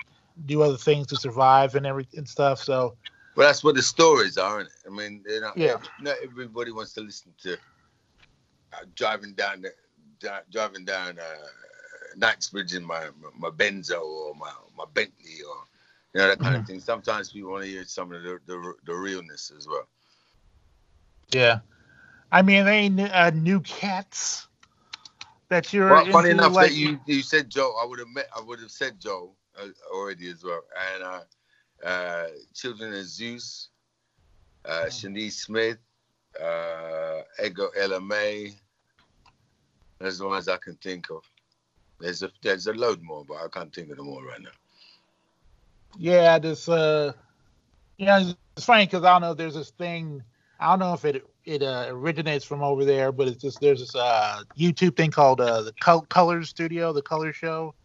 do 0.45 0.61
other 0.61 0.77
things 0.77 1.07
to 1.07 1.17
survive 1.17 1.75
and 1.75 1.85
every 1.85 2.07
and 2.15 2.27
stuff. 2.27 2.59
So 2.59 2.97
Well, 3.35 3.47
that's 3.47 3.63
what 3.63 3.75
the 3.75 3.81
stories 3.83 4.37
are, 4.37 4.61
it? 4.61 4.69
I 4.85 4.89
mean, 4.89 5.23
you 5.27 5.41
know, 5.41 5.55
Yeah. 5.55 5.77
not 5.99 6.17
everybody 6.23 6.71
wants 6.71 6.93
to 6.93 7.01
listen 7.01 7.33
to 7.43 7.53
uh, 8.73 8.85
driving 8.95 9.33
down 9.33 9.61
the 9.61 9.71
driving 10.51 10.85
down 10.85 11.19
uh, 11.19 11.47
Knightsbridge 12.17 12.75
in 12.75 12.83
my 12.85 13.09
my 13.37 13.49
Benzo 13.49 14.01
or 14.03 14.35
my 14.35 14.51
my 14.77 14.85
Bentley 14.93 15.41
or 15.47 15.57
you 16.13 16.21
know 16.21 16.27
that 16.27 16.39
kind 16.41 16.55
of 16.55 16.65
thing. 16.65 16.79
Sometimes 16.81 17.31
people 17.31 17.51
want 17.51 17.63
to 17.65 17.69
hear 17.69 17.85
some 17.85 18.13
of 18.13 18.23
the, 18.23 18.39
the 18.47 18.73
the 18.85 18.95
realness 18.95 19.51
as 19.55 19.67
well. 19.67 19.87
yeah, 21.31 21.59
I 22.31 22.41
mean 22.41 22.65
they 22.65 22.77
ain't 22.79 22.99
uh, 22.99 23.31
new 23.31 23.59
cats 23.61 24.47
that 25.49 25.73
you're 25.73 26.01
Well, 26.01 26.05
funny 26.05 26.31
enough 26.31 26.53
like, 26.53 26.71
that 26.71 26.73
you 26.73 26.99
you 27.05 27.21
said 27.21 27.49
Joe, 27.49 27.75
I 27.81 27.85
would 27.85 27.99
have 27.99 28.09
met 28.09 28.27
I 28.35 28.41
would 28.41 28.59
have 28.59 28.71
said 28.71 28.99
Joe 28.99 29.35
uh, 29.59 29.67
already 29.93 30.29
as 30.29 30.43
well, 30.43 30.61
and 30.93 31.03
uh, 31.03 31.87
uh, 31.87 32.27
Children 32.53 32.93
of 32.93 33.05
Zeus, 33.05 33.69
uh, 34.65 34.85
Shanice 34.87 35.33
Smith, 35.33 35.77
uh, 36.41 37.21
Ego 37.43 37.69
Ella 37.77 38.01
May. 38.01 38.53
Those 39.99 40.19
are 40.19 40.23
the 40.23 40.29
ones 40.29 40.47
I 40.47 40.57
can 40.57 40.75
think 40.75 41.09
of. 41.11 41.23
There's 41.99 42.23
a 42.23 42.31
there's 42.41 42.67
a 42.67 42.73
load 42.73 43.01
more, 43.01 43.25
but 43.25 43.35
I 43.35 43.47
can't 43.51 43.73
think 43.73 43.89
of 43.91 43.97
them 43.97 44.09
all 44.09 44.23
right 44.23 44.41
now. 44.41 44.51
yeah, 45.97 46.39
this 46.39 46.69
uh, 46.69 47.13
you 47.97 48.05
know, 48.05 48.33
it's 48.55 48.65
funny 48.65 48.85
because 48.85 49.03
I 49.03 49.13
don't 49.13 49.21
know. 49.21 49.33
There's 49.33 49.55
this 49.55 49.71
thing. 49.71 50.23
I 50.59 50.69
don't 50.69 50.79
know 50.79 50.93
if 50.93 51.05
it 51.05 51.25
it 51.45 51.63
uh, 51.63 51.87
originates 51.89 52.45
from 52.45 52.63
over 52.63 52.85
there, 52.85 53.11
but 53.11 53.27
it's 53.27 53.41
just 53.41 53.61
there's 53.61 53.79
this 53.79 53.95
uh 53.95 54.43
YouTube 54.57 54.95
thing 54.95 55.11
called 55.11 55.41
uh 55.41 55.61
the 55.61 55.73
Col- 55.81 56.07
Color 56.07 56.43
Studio, 56.43 56.93
the 56.93 57.01
Color 57.01 57.33
Show, 57.33 57.75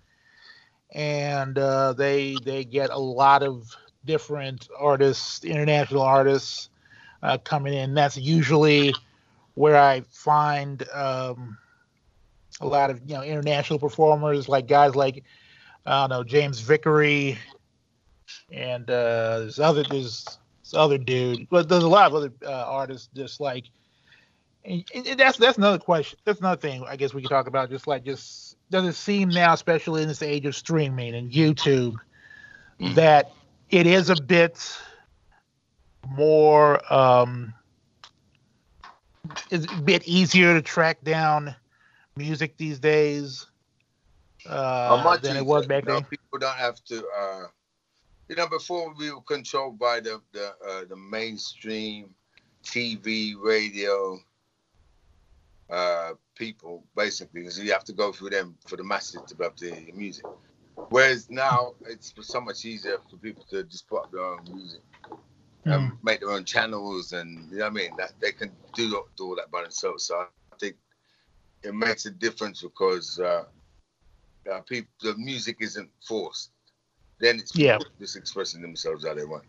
and 0.92 1.58
uh, 1.58 1.92
they 1.94 2.38
they 2.40 2.64
get 2.64 2.90
a 2.90 2.98
lot 2.98 3.42
of 3.42 3.74
different 4.04 4.68
artists, 4.78 5.44
international 5.44 6.02
artists. 6.02 6.68
uh, 7.22 7.38
coming 7.38 7.74
in. 7.74 7.94
That's 7.94 8.16
usually 8.16 8.94
where 9.54 9.76
I 9.76 10.02
find 10.10 10.88
um, 10.90 11.58
a 12.62 12.66
lot 12.66 12.90
of 12.90 13.00
you 13.06 13.14
know 13.14 13.22
international 13.22 13.78
performers, 13.78 14.48
like 14.48 14.66
guys 14.66 14.94
like 14.94 15.24
I 15.84 16.02
don't 16.02 16.10
know 16.10 16.24
James 16.24 16.60
Vickery, 16.60 17.38
and 18.50 18.88
uh, 18.88 19.40
there's 19.40 19.58
other 19.58 19.82
there's 19.82 20.24
this 20.62 20.74
other 20.74 20.98
dude, 20.98 21.48
but 21.50 21.68
there's 21.68 21.84
a 21.84 21.88
lot 21.88 22.06
of 22.06 22.14
other 22.14 22.32
uh, 22.44 22.64
artists 22.66 23.08
just 23.14 23.40
like. 23.40 23.66
And, 24.64 24.84
and 24.94 25.18
that's 25.18 25.38
that's 25.38 25.58
another 25.58 25.78
question. 25.78 26.18
That's 26.24 26.38
another 26.38 26.60
thing 26.60 26.84
I 26.88 26.94
guess 26.94 27.12
we 27.12 27.20
could 27.20 27.30
talk 27.30 27.48
about. 27.48 27.68
Just 27.68 27.88
like 27.88 28.04
just 28.04 28.56
does 28.70 28.86
it 28.86 28.94
seem 28.94 29.28
now, 29.28 29.52
especially 29.52 30.02
in 30.02 30.08
this 30.08 30.22
age 30.22 30.46
of 30.46 30.54
streaming 30.54 31.14
and 31.16 31.30
YouTube, 31.32 31.96
Mm. 32.82 32.94
that 32.96 33.30
it 33.70 33.86
is 33.86 34.10
a 34.10 34.20
bit 34.20 34.76
more 36.08 36.80
um, 36.92 37.54
is 39.50 39.66
a 39.66 39.82
bit 39.82 40.02
easier 40.04 40.54
to 40.54 40.62
track 40.62 41.02
down 41.04 41.54
music 42.16 42.56
these 42.56 42.78
days 42.78 43.46
uh, 44.46 44.96
How 44.96 45.04
much 45.04 45.22
than 45.22 45.36
it 45.36 45.40
is 45.40 45.44
was 45.44 45.66
back 45.66 45.86
You 45.86 45.94
then. 45.94 46.04
People 46.04 46.38
don't 46.38 46.56
have 46.56 46.82
to. 46.84 47.04
Uh, 47.18 47.44
you 48.28 48.36
know, 48.36 48.48
before 48.48 48.94
we 48.94 49.10
were 49.12 49.20
controlled 49.22 49.78
by 49.78 50.00
the 50.00 50.20
the 50.32 50.54
uh, 50.66 50.84
the 50.88 50.96
mainstream 50.96 52.14
TV, 52.64 53.34
radio 53.40 54.18
uh, 55.70 56.12
people, 56.34 56.84
basically, 56.96 57.42
because 57.42 57.58
you 57.58 57.72
have 57.72 57.84
to 57.84 57.92
go 57.92 58.12
through 58.12 58.30
them 58.30 58.56
for 58.66 58.76
the 58.76 58.84
masses 58.84 59.20
to 59.26 59.34
be 59.34 59.44
able 59.44 59.54
to 59.56 59.70
hear 59.70 59.80
your 59.80 59.96
music. 59.96 60.24
Whereas 60.88 61.30
now 61.30 61.74
it's 61.86 62.12
so 62.20 62.40
much 62.40 62.64
easier 62.64 62.98
for 63.10 63.16
people 63.18 63.44
to 63.50 63.62
just 63.64 63.88
put 63.88 64.04
up 64.04 64.12
their 64.12 64.24
own 64.24 64.40
music 64.50 64.80
and 65.64 65.92
make 66.02 66.20
their 66.20 66.30
own 66.30 66.44
channels, 66.44 67.12
and 67.12 67.50
you 67.50 67.58
know 67.58 67.64
what 67.64 67.70
I 67.70 67.74
mean. 67.74 67.96
That 67.96 68.12
they 68.20 68.32
can 68.32 68.50
do 68.74 69.04
do 69.16 69.28
all 69.28 69.36
that 69.36 69.50
by 69.50 69.62
themselves. 69.62 70.04
So 70.06 70.16
I 70.16 70.56
think 70.58 70.76
it 71.62 71.74
makes 71.74 72.06
a 72.06 72.10
difference 72.10 72.62
because 72.62 73.18
uh, 73.20 73.44
uh, 74.52 74.60
people 74.60 74.90
the 75.00 75.14
music 75.16 75.58
isn't 75.60 75.90
forced. 76.06 76.50
Then 77.18 77.38
it's 77.38 77.52
Yeah. 77.56 77.78
people 77.78 77.92
just 78.00 78.16
expressing 78.16 78.62
themselves 78.62 79.06
how 79.06 79.14
they 79.14 79.24
want. 79.24 79.44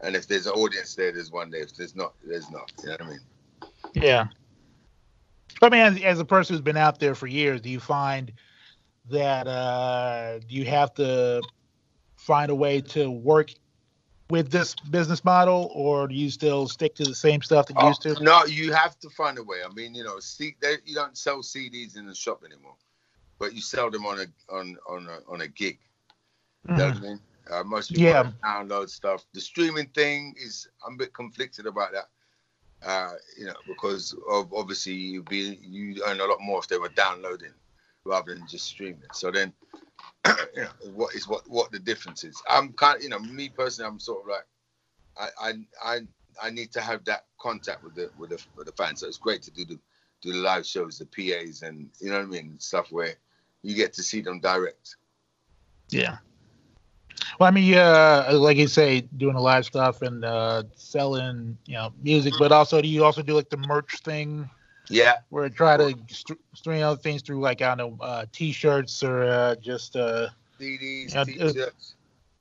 And 0.00 0.14
if 0.14 0.28
there's 0.28 0.46
an 0.46 0.52
audience 0.52 0.94
there, 0.94 1.12
there's 1.12 1.32
one 1.32 1.50
there. 1.50 1.62
If 1.62 1.76
there's 1.76 1.96
not, 1.96 2.14
there's 2.24 2.50
not. 2.50 2.70
You 2.82 2.86
know 2.86 2.92
what 2.92 3.02
I 3.02 3.08
mean? 3.08 3.20
Yeah. 3.94 4.26
I 5.62 5.68
mean, 5.70 5.80
as, 5.80 6.02
as 6.02 6.20
a 6.20 6.24
person 6.24 6.54
who's 6.54 6.60
been 6.60 6.76
out 6.76 7.00
there 7.00 7.14
for 7.14 7.26
years, 7.26 7.60
do 7.62 7.70
you 7.70 7.80
find 7.80 8.32
that 9.08 9.46
uh, 9.46 10.40
you 10.48 10.66
have 10.66 10.92
to 10.94 11.40
find 12.16 12.50
a 12.50 12.54
way 12.54 12.80
to 12.80 13.10
work 13.10 13.50
with 14.30 14.50
this 14.50 14.74
business 14.90 15.24
model, 15.24 15.70
or 15.74 16.08
do 16.08 16.14
you 16.14 16.30
still 16.30 16.66
stick 16.66 16.94
to 16.96 17.04
the 17.06 17.14
same 17.14 17.42
stuff 17.42 17.66
that 17.66 17.74
you 17.78 17.84
Oh, 17.84 17.88
used 17.88 18.02
to? 18.02 18.22
No, 18.22 18.44
you 18.44 18.72
have 18.72 18.98
to 19.00 19.10
find 19.10 19.38
a 19.38 19.42
way. 19.42 19.58
I 19.64 19.72
mean, 19.72 19.94
you 19.94 20.04
know, 20.04 20.18
see, 20.20 20.56
they, 20.60 20.76
you 20.84 20.94
don't 20.94 21.16
sell 21.16 21.38
CDs 21.38 21.96
in 21.96 22.06
the 22.06 22.14
shop 22.14 22.42
anymore, 22.44 22.74
but 23.38 23.54
you 23.54 23.60
sell 23.60 23.90
them 23.90 24.06
on 24.06 24.20
a 24.20 24.54
on 24.54 24.76
on 24.88 25.08
a, 25.08 25.32
on 25.32 25.40
a 25.42 25.48
gig. 25.48 25.78
You 26.68 26.74
know 26.76 26.86
what 26.86 26.96
I 26.96 27.00
mean? 27.00 27.20
Uh, 27.50 27.62
most 27.64 27.92
people 27.92 28.04
Yeah. 28.04 28.30
download 28.44 28.88
stuff. 28.90 29.24
The 29.32 29.40
streaming 29.40 29.86
thing 29.88 30.34
is 30.36 30.68
I'm 30.86 30.94
a 30.94 30.98
bit 30.98 31.14
conflicted 31.14 31.66
about 31.66 31.92
that. 31.92 32.08
Uh, 32.86 33.14
you 33.38 33.46
know, 33.46 33.54
because 33.66 34.14
of 34.28 34.52
obviously 34.52 34.92
you 34.94 35.22
be 35.22 35.58
you 35.62 36.02
earn 36.06 36.20
a 36.20 36.24
lot 36.24 36.40
more 36.40 36.58
if 36.58 36.68
they 36.68 36.78
were 36.78 36.90
downloading 36.90 37.52
rather 38.04 38.34
than 38.34 38.46
just 38.46 38.66
streaming. 38.66 39.08
So 39.12 39.30
then, 39.30 39.52
you 40.54 40.62
know, 40.62 40.68
what 40.94 41.14
is 41.14 41.28
what 41.28 41.48
what 41.48 41.70
the 41.72 41.78
difference 41.78 42.24
is? 42.24 42.40
I'm 42.48 42.72
kind 42.72 42.96
of 42.96 43.02
you 43.02 43.08
know 43.08 43.18
me 43.18 43.48
personally, 43.48 43.90
I'm 43.90 44.00
sort 44.00 44.22
of 44.22 44.28
like 44.28 44.46
I 45.18 45.48
I 45.48 45.52
I, 45.82 46.00
I 46.42 46.50
need 46.50 46.72
to 46.72 46.80
have 46.80 47.04
that 47.04 47.26
contact 47.40 47.82
with 47.82 47.94
the 47.94 48.10
with 48.18 48.30
the 48.30 48.44
with 48.56 48.66
the 48.66 48.72
fans. 48.72 49.00
So 49.00 49.08
it's 49.08 49.18
great 49.18 49.42
to 49.42 49.50
do 49.50 49.64
the 49.64 49.78
do 50.22 50.32
the 50.32 50.38
live 50.38 50.66
shows, 50.66 50.98
the 50.98 51.06
PAs, 51.06 51.62
and 51.62 51.88
you 52.00 52.10
know 52.10 52.18
what 52.18 52.24
I 52.24 52.28
mean, 52.28 52.58
stuff 52.58 52.90
where 52.90 53.14
you 53.62 53.74
get 53.74 53.92
to 53.94 54.02
see 54.02 54.20
them 54.20 54.40
direct. 54.40 54.96
Yeah. 55.90 56.18
Well, 57.38 57.48
I 57.48 57.50
mean, 57.50 57.74
uh, 57.74 58.30
like 58.32 58.56
you 58.56 58.68
say, 58.68 59.02
doing 59.16 59.34
the 59.34 59.40
live 59.40 59.64
stuff 59.64 60.02
and 60.02 60.24
uh, 60.24 60.64
selling, 60.74 61.56
you 61.66 61.74
know, 61.74 61.92
music, 62.02 62.34
but 62.38 62.52
also 62.52 62.80
do 62.80 62.88
you 62.88 63.04
also 63.04 63.22
do 63.22 63.34
like 63.34 63.50
the 63.50 63.56
merch 63.56 64.00
thing 64.00 64.48
Yeah, 64.88 65.16
we're 65.30 65.48
try 65.48 65.76
to 65.76 65.94
st- 66.08 66.40
string 66.54 66.82
other 66.82 67.00
things 67.00 67.22
through 67.22 67.40
like 67.40 67.62
I 67.62 67.74
don't 67.74 67.98
know, 67.98 68.04
uh, 68.04 68.26
t-shirts 68.32 69.02
or 69.02 69.24
uh, 69.24 69.54
just 69.56 69.96
uh, 69.96 70.28
CDs, 70.60 71.14
Yeah, 71.14 71.20
uh, 71.20 71.24
t-shirts. 71.24 71.94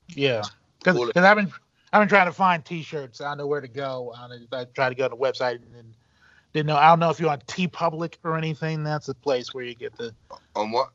yeah, 0.09 0.41
because 0.83 1.11
I've 1.15 1.35
been 1.37 1.51
I've 1.91 2.01
been 2.01 2.09
trying 2.09 2.27
to 2.27 2.33
find 2.33 2.63
t-shirts. 2.63 3.21
I 3.21 3.29
don't 3.29 3.39
know 3.39 3.47
where 3.47 3.61
to 3.61 3.67
go. 3.67 4.13
I, 4.17 4.27
know, 4.27 4.37
I 4.51 4.65
tried 4.65 4.89
to 4.89 4.95
go 4.95 5.05
to 5.07 5.09
the 5.09 5.17
website 5.17 5.55
and 5.55 5.73
then 5.73 5.93
didn't 6.53 6.67
know. 6.67 6.77
I 6.77 6.89
don't 6.89 6.99
know 6.99 7.09
if 7.09 7.19
you're 7.19 7.29
on 7.29 7.39
TeePublic 7.41 8.15
or 8.23 8.37
anything. 8.37 8.83
That's 8.83 9.09
a 9.09 9.13
place 9.13 9.53
where 9.53 9.63
you 9.63 9.75
get 9.75 9.95
the 9.97 10.13
On 10.55 10.71
what? 10.71 10.91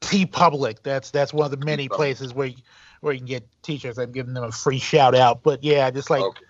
TeePublic. 0.00 0.78
That's 0.82 1.10
that's 1.10 1.32
one 1.32 1.50
of 1.52 1.58
the 1.58 1.64
many 1.64 1.88
TeePublic. 1.88 1.96
places 1.96 2.34
where 2.34 2.48
you, 2.48 2.56
where 3.00 3.12
you 3.12 3.20
can 3.20 3.26
get 3.26 3.48
t-shirts. 3.62 3.98
I'm 3.98 4.12
giving 4.12 4.34
them 4.34 4.44
a 4.44 4.52
free 4.52 4.78
shout 4.78 5.14
out. 5.14 5.42
But 5.42 5.64
yeah, 5.64 5.90
just 5.90 6.10
like 6.10 6.22
okay. 6.22 6.44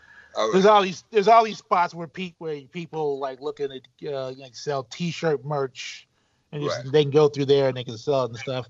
There's 0.52 0.66
all 0.66 0.82
these 0.82 1.04
there's 1.10 1.28
all 1.28 1.44
these 1.44 1.58
spots 1.58 1.94
where 1.94 2.06
pe- 2.06 2.34
where 2.38 2.60
people 2.62 3.18
like 3.18 3.40
looking 3.40 3.70
at 3.72 4.12
uh, 4.12 4.32
like 4.32 4.54
sell 4.54 4.84
t-shirt 4.84 5.44
merch 5.44 6.08
and 6.52 6.62
just 6.62 6.84
Right. 6.84 6.92
they 6.92 7.02
can 7.02 7.10
go 7.10 7.28
through 7.28 7.46
there 7.46 7.68
and 7.68 7.76
they 7.76 7.84
can 7.84 7.96
sell 7.98 8.24
it 8.24 8.30
and 8.30 8.38
stuff. 8.38 8.66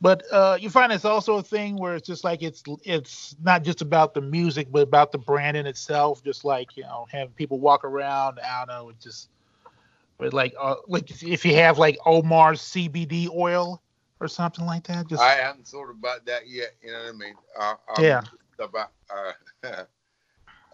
But 0.00 0.22
uh, 0.30 0.58
you 0.60 0.68
find 0.70 0.92
it's 0.92 1.04
also 1.04 1.36
a 1.36 1.42
thing 1.42 1.76
where 1.76 1.94
it's 1.94 2.06
just 2.06 2.24
like 2.24 2.42
it's 2.42 2.62
it's 2.84 3.36
not 3.42 3.62
just 3.62 3.80
about 3.80 4.14
the 4.14 4.20
music, 4.20 4.68
but 4.70 4.82
about 4.82 5.12
the 5.12 5.18
brand 5.18 5.56
in 5.56 5.66
itself. 5.66 6.22
Just 6.22 6.44
like 6.44 6.76
you 6.76 6.82
know, 6.82 7.06
having 7.10 7.32
people 7.34 7.58
walk 7.58 7.84
around. 7.84 8.38
I 8.40 8.64
don't 8.66 8.68
know, 8.68 8.92
just 9.00 9.30
but 10.18 10.32
like 10.32 10.54
uh, 10.60 10.76
like 10.86 11.10
if 11.22 11.44
you 11.44 11.54
have 11.54 11.78
like 11.78 11.98
Omar's 12.04 12.60
CBD 12.60 13.28
oil 13.34 13.82
or 14.20 14.28
something 14.28 14.66
like 14.66 14.86
that. 14.88 15.08
Just 15.08 15.22
I 15.22 15.34
haven't 15.34 15.66
thought 15.66 15.90
about 15.90 16.26
that 16.26 16.48
yet. 16.48 16.74
You 16.82 16.92
know 16.92 16.98
what 16.98 17.14
I 17.14 17.16
mean? 17.16 17.34
Uh, 17.58 17.74
Yeah. 18.00 18.20
About 18.58 18.90
uh, 19.64 19.84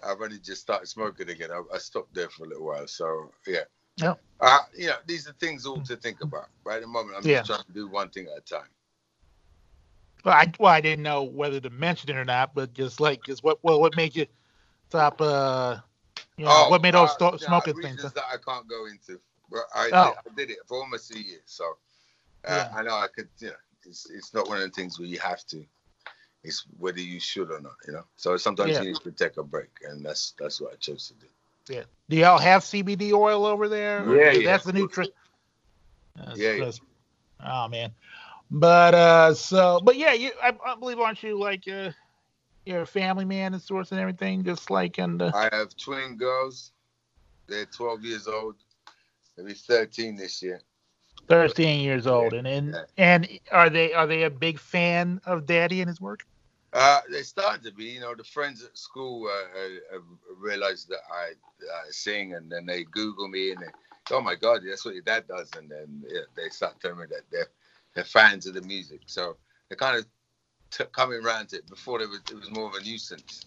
I've 0.05 0.21
only 0.21 0.39
just 0.39 0.63
started 0.63 0.87
smoking 0.89 1.29
again. 1.31 1.51
I, 1.51 1.63
I 1.75 1.79
stopped 1.79 2.15
there 2.15 2.29
for 2.31 2.45
a 2.45 2.49
little 2.49 2.67
while, 2.67 2.87
so 2.87 3.31
yeah. 3.47 3.65
Yep. 3.97 4.21
Uh, 4.41 4.59
you 4.77 4.87
know, 4.89 4.97
these 5.07 5.29
are 5.29 5.33
things 5.35 5.67
all 5.67 5.81
to 5.83 5.97
think 5.97 6.21
about. 6.23 6.49
Right 6.65 6.77
at 6.77 6.83
the 6.83 6.89
moment, 6.89 7.17
I'm 7.17 7.25
Yeah. 7.25 7.39
just 7.41 7.47
trying 7.47 7.65
to 7.65 7.73
do 7.73 7.89
one 7.89 8.11
thing 8.11 8.27
at 8.35 8.39
a 8.39 8.41
time. 8.41 8.69
Well, 10.25 10.35
I 10.35 10.53
well, 10.59 10.73
I 10.73 10.81
didn't 10.81 11.03
know 11.03 11.23
whether 11.23 11.61
to 11.61 11.71
mention 11.71 12.11
it 12.11 12.17
or 12.17 12.25
not, 12.25 12.55
but 12.55 12.73
just 12.75 13.01
like, 13.01 13.23
just 13.25 13.43
what 13.43 13.59
well, 13.63 13.81
what 13.81 13.97
made 13.97 14.15
you 14.17 14.27
stop? 14.89 15.21
Uh, 15.21 15.77
you 16.37 16.45
know, 16.45 16.69
what 16.69 16.83
made 16.83 16.95
those 16.95 17.17
uh, 17.21 17.33
yeah, 17.39 17.39
smoking 17.39 17.75
reasons 17.75 18.01
things? 18.03 18.13
that 18.15 18.25
I 18.33 18.37
can't 18.37 18.69
go 18.69 18.87
into. 18.87 19.21
But 19.51 19.65
I, 19.75 19.91
Oh. 19.93 20.05
did, 20.05 20.15
I 20.27 20.35
did 20.37 20.51
it 20.51 20.59
for 20.67 20.79
almost 20.79 21.15
a 21.15 21.19
year, 21.19 21.41
so 21.45 21.65
uh, 22.47 22.67
Yeah. 22.69 22.69
I 22.75 22.83
know 22.83 22.95
I 22.95 23.09
could. 23.15 23.29
You 23.39 23.49
know, 23.49 23.55
it's 23.87 24.11
it's 24.11 24.35
not 24.35 24.49
one 24.49 24.59
of 24.59 24.65
the 24.65 24.71
things 24.71 24.99
where 24.99 25.09
you 25.09 25.19
have 25.21 25.45
to. 25.47 25.65
It's 26.43 26.65
whether 26.79 27.01
you 27.01 27.21
should 27.21 27.51
or 27.51 27.61
not. 27.61 27.77
You 27.87 27.93
know, 27.95 28.05
so 28.17 28.37
sometimes 28.37 28.71
Yeah. 28.71 28.83
you 28.83 28.89
need 28.89 29.01
to 29.03 29.13
take 29.13 29.37
a 29.37 29.43
break, 29.43 29.71
and 29.87 30.05
that's 30.05 30.33
that's 30.39 30.61
what 30.61 30.73
I 30.73 30.77
chose 30.77 31.09
to 31.09 31.15
do. 31.15 31.27
Yeah. 31.69 31.85
Do 32.09 32.17
y'all 32.17 32.39
have 32.39 32.63
CBD 32.63 33.13
oil 33.13 33.45
over 33.45 33.69
there? 33.69 34.05
Yeah, 34.17 34.33
yeah. 34.33 34.47
That's 34.47 34.65
the 34.65 34.73
new 34.73 34.89
trend. 34.89 35.11
Yeah, 36.35 36.53
yeah. 36.53 36.71
Oh 37.45 37.69
man, 37.69 37.93
but 38.51 38.95
uh, 38.95 39.35
so 39.35 39.81
but 39.83 39.97
yeah, 39.97 40.13
you 40.13 40.33
I, 40.43 40.53
I 40.67 40.75
believe 40.77 40.99
aren't 40.99 41.23
you 41.23 41.39
like 41.39 41.67
uh, 41.69 41.91
you're 42.65 42.83
a 42.83 42.87
family 42.87 43.25
man 43.25 43.55
and 43.55 43.63
source 43.63 43.93
and 43.93 44.01
everything, 44.01 44.45
just 44.45 44.71
like 44.71 44.99
and 44.99 45.21
uh, 45.23 45.33
I 45.35 45.49
have 45.53 45.77
twin 45.77 46.17
girls. 46.17 46.73
They're 47.47 47.67
12 47.67 48.05
years 48.05 48.29
old. 48.29 48.57
They'll 49.37 49.47
be 49.47 49.55
13 49.55 50.17
this 50.17 50.43
year. 50.43 50.61
13 51.29 51.81
years 51.81 52.07
old, 52.07 52.33
and 52.35 52.47
and 52.47 52.75
Yeah. 52.75 52.83
and 52.99 53.29
are 53.53 53.71
they 53.71 53.93
are 53.93 54.07
they 54.07 54.25
a 54.25 54.31
big 54.31 54.59
fan 54.59 55.21
of 55.25 55.47
Daddy 55.47 55.81
and 55.81 55.89
his 55.89 56.01
work? 56.01 56.27
Uh, 56.73 57.01
they 57.11 57.23
started 57.23 57.65
to 57.65 57.73
be, 57.73 57.85
you 57.85 58.01
know, 58.01 58.15
the 58.15 58.25
friends 58.25 58.63
at 58.63 58.77
school 58.79 59.29
uh, 59.29 59.97
uh, 59.97 60.01
realized 60.39 60.89
that 60.89 61.01
I 61.13 61.33
sing, 61.91 62.35
and 62.35 62.51
then 62.51 62.67
they 62.67 62.85
Google 62.85 63.29
me 63.29 63.51
and 63.53 63.61
they, 63.61 64.15
oh 64.15 64.21
my 64.21 64.37
God, 64.37 64.61
that's 64.67 64.85
what 64.85 64.95
your 64.95 65.03
dad 65.03 65.27
does, 65.27 65.51
and 65.57 65.69
then 65.69 66.05
yeah, 66.09 66.21
they 66.37 66.49
start 66.49 66.81
telling 66.81 66.99
me 66.99 67.07
that 67.11 67.23
they're 67.31 67.49
they're 67.95 68.05
fans 68.05 68.47
of 68.47 68.55
the 68.55 68.63
music, 68.63 69.01
so 69.07 69.37
they're 69.69 69.77
kind 69.77 69.97
of 69.99 70.07
t- 70.71 70.85
coming 70.93 71.25
around 71.25 71.49
to 71.49 71.57
it. 71.57 71.67
Before 71.69 72.01
it 72.01 72.09
was 72.09 72.21
it 72.31 72.37
was 72.37 72.51
more 72.53 72.69
of 72.69 72.75
a 72.75 72.83
nuisance. 72.85 73.47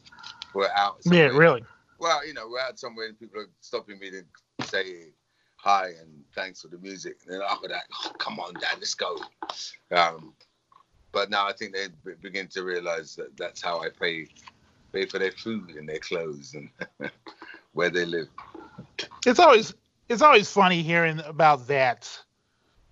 We're 0.53 0.69
out. 0.75 0.97
Yeah, 1.05 1.27
really. 1.27 1.63
Well, 1.99 2.25
you 2.27 2.33
know, 2.33 2.47
we're 2.49 2.59
out 2.59 2.77
somewhere 2.77 3.07
and 3.07 3.19
people 3.19 3.41
are 3.41 3.49
stopping 3.61 3.97
me 3.99 4.11
to 4.11 4.67
say 4.67 5.13
hi 5.55 5.87
and 6.01 6.23
thanks 6.35 6.61
for 6.61 6.67
the 6.67 6.77
music. 6.77 7.17
And 7.25 7.35
then 7.35 7.41
after 7.49 7.69
that, 7.69 7.83
oh, 8.05 8.11
come 8.17 8.39
on, 8.39 8.53
Dad, 8.55 8.75
let's 8.77 8.93
go. 8.93 9.17
Um, 9.91 10.33
but 11.13 11.29
now 11.29 11.47
I 11.47 11.53
think 11.53 11.73
they 11.73 11.87
be- 12.03 12.15
begin 12.21 12.47
to 12.49 12.63
realize 12.63 13.15
that 13.15 13.37
that's 13.37 13.61
how 13.61 13.79
I 13.81 13.89
pay 13.89 14.27
pay 14.91 15.05
for 15.05 15.19
their 15.19 15.31
food 15.31 15.69
and 15.71 15.87
their 15.87 15.99
clothes 15.99 16.55
and 16.55 16.69
where 17.73 17.89
they 17.89 18.05
live. 18.05 18.27
it's 19.25 19.39
always 19.39 19.73
it's 20.09 20.21
always 20.21 20.51
funny 20.51 20.83
hearing 20.83 21.19
about 21.21 21.67
that 21.67 22.09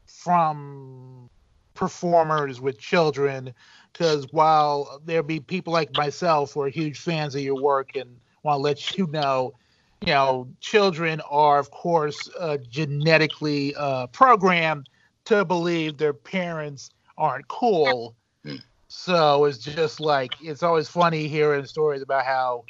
from 0.06 1.30
performers 1.74 2.62
with 2.62 2.80
children 2.80 3.54
because 3.92 4.26
while 4.32 5.02
there 5.06 5.24
be 5.24 5.40
people 5.40 5.74
like 5.74 5.94
myself 5.94 6.54
who 6.54 6.62
are 6.62 6.70
huge 6.70 7.00
fans 7.00 7.36
of 7.36 7.42
your 7.42 7.56
work 7.56 7.96
and 7.96 8.18
want 8.44 8.58
to 8.58 8.62
let 8.62 8.98
you 8.98 9.08
know 9.08 9.54
you 10.02 10.14
know, 10.14 10.48
children 10.60 11.22
are, 11.30 11.60
of 11.60 11.70
course, 11.70 12.28
uh, 12.40 12.58
genetically 12.70 13.76
uh, 13.76 14.08
programmed 14.08 14.90
to 15.26 15.46
believe 15.46 15.98
their 15.98 16.14
parents 16.14 16.90
aren't 17.22 17.48
cool. 17.48 18.18
Hmm. 18.44 18.58
So 18.90 19.46
it's 19.46 19.60
just 19.60 20.02
like 20.02 20.34
it's 20.42 20.64
always 20.64 20.90
funny 20.90 21.28
hearing 21.28 21.66
stories 21.66 22.02
about 22.02 22.26
how, 22.26 22.66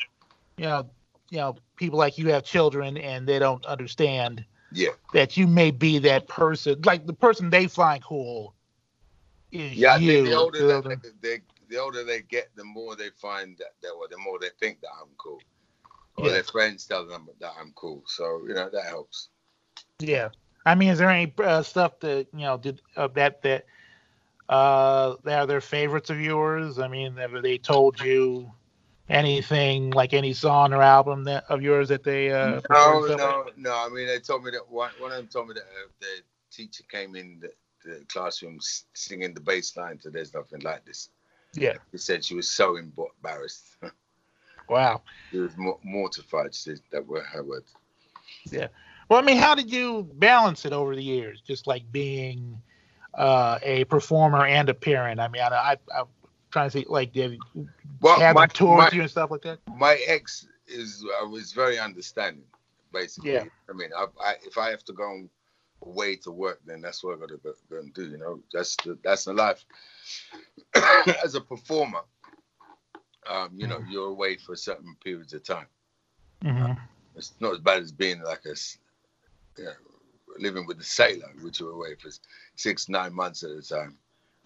you 0.57 0.65
know, 0.65 0.90
you 1.32 1.38
know, 1.38 1.56
people 1.78 1.98
like 1.98 2.18
you 2.18 2.30
have 2.30 2.44
children 2.44 2.98
and 2.98 3.28
they 3.28 3.40
don't 3.40 3.65
understand 3.65 4.45
Yeah, 4.72 4.91
that 5.14 5.38
you 5.38 5.48
may 5.48 5.72
be 5.72 5.99
that 5.99 6.28
person, 6.28 6.82
like 6.86 7.07
the 7.07 7.14
person 7.14 7.49
they 7.49 7.68
find 7.68 8.03
cool. 8.03 8.56
Is 9.52 9.78
yeah. 9.78 9.94
I 9.95 9.99
you. 9.99 10.14
think 10.14 10.26
the 10.26 10.36
older 10.36 10.82
they, 10.82 11.10
they, 11.22 11.41
the 11.69 11.78
older 11.78 12.03
they 12.03 12.22
get, 12.22 12.49
the 12.56 12.64
more 12.65 12.95
they 12.95 13.10
find 13.22 13.57
that, 13.57 13.73
that 13.82 13.95
well, 13.98 14.07
the 14.10 14.18
more 14.18 14.40
they 14.40 14.49
think 14.60 14.82
that 14.82 14.91
I'm 15.02 15.10
cool, 15.18 15.40
or 16.18 16.28
Yeah. 16.28 16.34
their 16.34 16.44
friends 16.44 16.86
tell 16.86 17.07
them 17.07 17.30
that 17.40 17.53
I'm 17.60 17.72
cool. 17.76 18.03
So 18.06 18.44
you 18.48 18.53
know 18.53 18.69
that 18.69 18.86
helps. 18.86 19.30
Yeah, 19.99 20.30
I 20.65 20.76
mean, 20.76 20.90
is 20.90 20.99
there 20.99 21.10
any 21.10 21.34
uh, 21.44 21.64
stuff 21.64 21.99
that 22.02 22.28
you 22.34 22.41
know 22.41 22.57
did 22.57 22.82
uh, 22.95 23.07
that 23.15 23.41
that 23.44 23.65
uh 24.52 25.15
are 25.26 25.48
their 25.48 25.61
favorites 25.61 26.10
of 26.10 26.22
yours? 26.22 26.80
I 26.80 26.88
mean, 26.88 27.15
have 27.18 27.41
they 27.41 27.57
told 27.57 27.99
you 27.99 28.52
anything 29.10 29.91
like 29.91 30.14
any 30.14 30.34
song 30.34 30.73
or 30.73 30.82
album 30.82 31.23
that 31.26 31.45
of 31.49 31.61
yours 31.61 31.90
that 31.90 32.03
they 32.03 32.32
uh? 32.32 32.48
No, 32.52 32.61
prefer 32.61 32.95
and 32.95 33.06
stuff 33.06 33.19
no, 33.19 33.45
no. 33.57 33.73
I 33.73 33.90
mean, 33.90 34.07
they 34.07 34.19
told 34.19 34.44
me 34.44 34.52
that 34.52 34.69
one, 34.69 34.91
one 34.99 35.11
of 35.11 35.18
them 35.18 35.28
told 35.28 35.48
me 35.48 35.53
that 35.56 35.64
uh, 35.64 35.90
the 36.02 36.22
teacher 36.52 36.84
came 36.91 37.15
in 37.15 37.40
the, 37.41 37.52
the 37.86 38.06
classroom 38.07 38.60
singing 38.94 39.34
the 39.34 39.41
bass 39.41 39.76
line 39.78 39.98
to 39.99 40.10
"There's 40.10 40.34
Nothing 40.34 40.61
Like 40.61 40.86
This." 40.86 41.10
Yeah. 41.53 41.78
He 41.91 41.98
said 41.98 42.23
she 42.23 42.36
was 42.36 42.49
so 42.49 42.78
embarrassed. 42.78 43.78
Wow. 44.69 45.02
she 45.32 45.38
was 45.38 45.57
mo- 45.57 45.80
mortified. 45.84 46.56
She 46.56 46.61
said 46.61 46.82
that 46.91 47.06
were 47.06 47.22
her 47.22 47.44
words. 47.44 47.73
Yeah. 48.49 48.68
Well, 49.10 49.19
I 49.19 49.23
mean, 49.23 49.38
how 49.38 49.53
did 49.56 49.69
you 49.72 50.10
balance 50.14 50.65
it 50.65 50.72
over 50.72 50.95
the 50.95 51.03
years? 51.03 51.41
Just 51.41 51.68
like 51.68 51.91
being 51.91 52.61
uh, 53.13 53.59
a 53.61 53.83
performer 53.85 54.45
and 54.45 54.69
a 54.69 54.73
parent. 54.73 55.19
I 55.19 55.27
mean, 55.27 55.41
I, 55.41 55.47
I 55.47 55.99
I'm 55.99 56.05
trying 56.51 56.69
to 56.69 56.71
see 56.79 56.85
like 56.88 57.13
did 57.13 57.39
Well, 58.01 58.19
have 58.19 58.35
my, 58.35 58.41
them 58.43 58.49
tour 58.49 58.77
my, 58.77 58.85
with 58.85 58.93
you 58.93 59.01
and 59.01 59.09
stuff 59.09 59.31
like 59.31 59.41
that? 59.43 59.59
my 59.75 59.97
ex 60.07 60.47
is 60.67 61.03
uh, 61.21 61.27
was 61.27 61.51
very 61.53 61.79
understanding. 61.79 62.43
Basically, 62.93 63.31
Yeah. 63.31 63.43
I 63.69 63.73
mean, 63.73 63.89
I, 63.97 64.05
I, 64.21 64.35
if 64.45 64.57
I 64.57 64.69
have 64.69 64.83
to 64.85 64.93
go 64.93 65.27
away 65.83 66.15
to 66.17 66.31
work, 66.31 66.59
then 66.65 66.81
that's 66.81 67.03
what 67.03 67.15
I 67.15 67.19
got 67.19 67.29
to 67.29 67.38
go, 67.38 67.53
go 67.69 67.77
and 67.79 67.93
do. 67.93 68.09
You 68.09 68.17
know, 68.17 68.39
that's 68.51 68.75
the, 68.77 68.97
that's 69.03 69.25
the 69.25 69.33
life. 69.33 69.65
As 71.23 71.35
a 71.35 71.41
performer, 71.41 72.01
um, 73.29 73.49
you 73.55 73.67
know, 73.67 73.79
you're 73.89 74.09
away 74.09 74.38
for 74.38 74.55
certain 74.55 74.95
periods 75.03 75.33
of 75.33 75.43
time. 75.43 75.67
hmm 76.43 76.73
It's 77.15 77.33
not 77.39 77.53
as 77.53 77.59
bad 77.59 77.81
as 77.81 77.91
being 77.91 78.21
like 78.23 78.45
a 78.45 78.55
you 79.57 79.65
know, 79.65 79.71
living 80.39 80.65
with 80.67 80.77
the 80.77 80.83
sailor, 80.83 81.31
which 81.41 81.59
you're 81.59 81.71
away 81.71 81.95
for 81.95 82.09
six, 82.55 82.89
nine 82.89 83.13
months 83.13 83.43
at 83.43 83.51
a 83.51 83.61
time. 83.61 83.97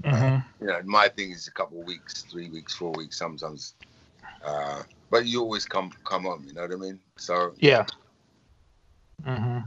hmm 0.04 0.38
You 0.60 0.68
know, 0.68 0.82
my 0.86 1.08
thing 1.10 1.32
is 1.32 1.48
a 1.48 1.52
couple 1.52 1.80
of 1.82 1.88
weeks, 1.88 2.24
three 2.32 2.50
weeks, 2.50 2.74
four 2.76 2.94
weeks, 2.94 3.18
sometimes. 3.18 3.76
Uh, 4.46 4.84
but 5.10 5.26
you 5.26 5.42
always 5.42 5.66
come 5.66 5.92
come 6.06 6.24
home. 6.24 6.44
You 6.48 6.54
know 6.54 6.62
what 6.62 6.72
I 6.74 6.76
mean? 6.76 7.00
So 7.18 7.56
Yeah. 7.58 7.86
hmm 9.24 9.60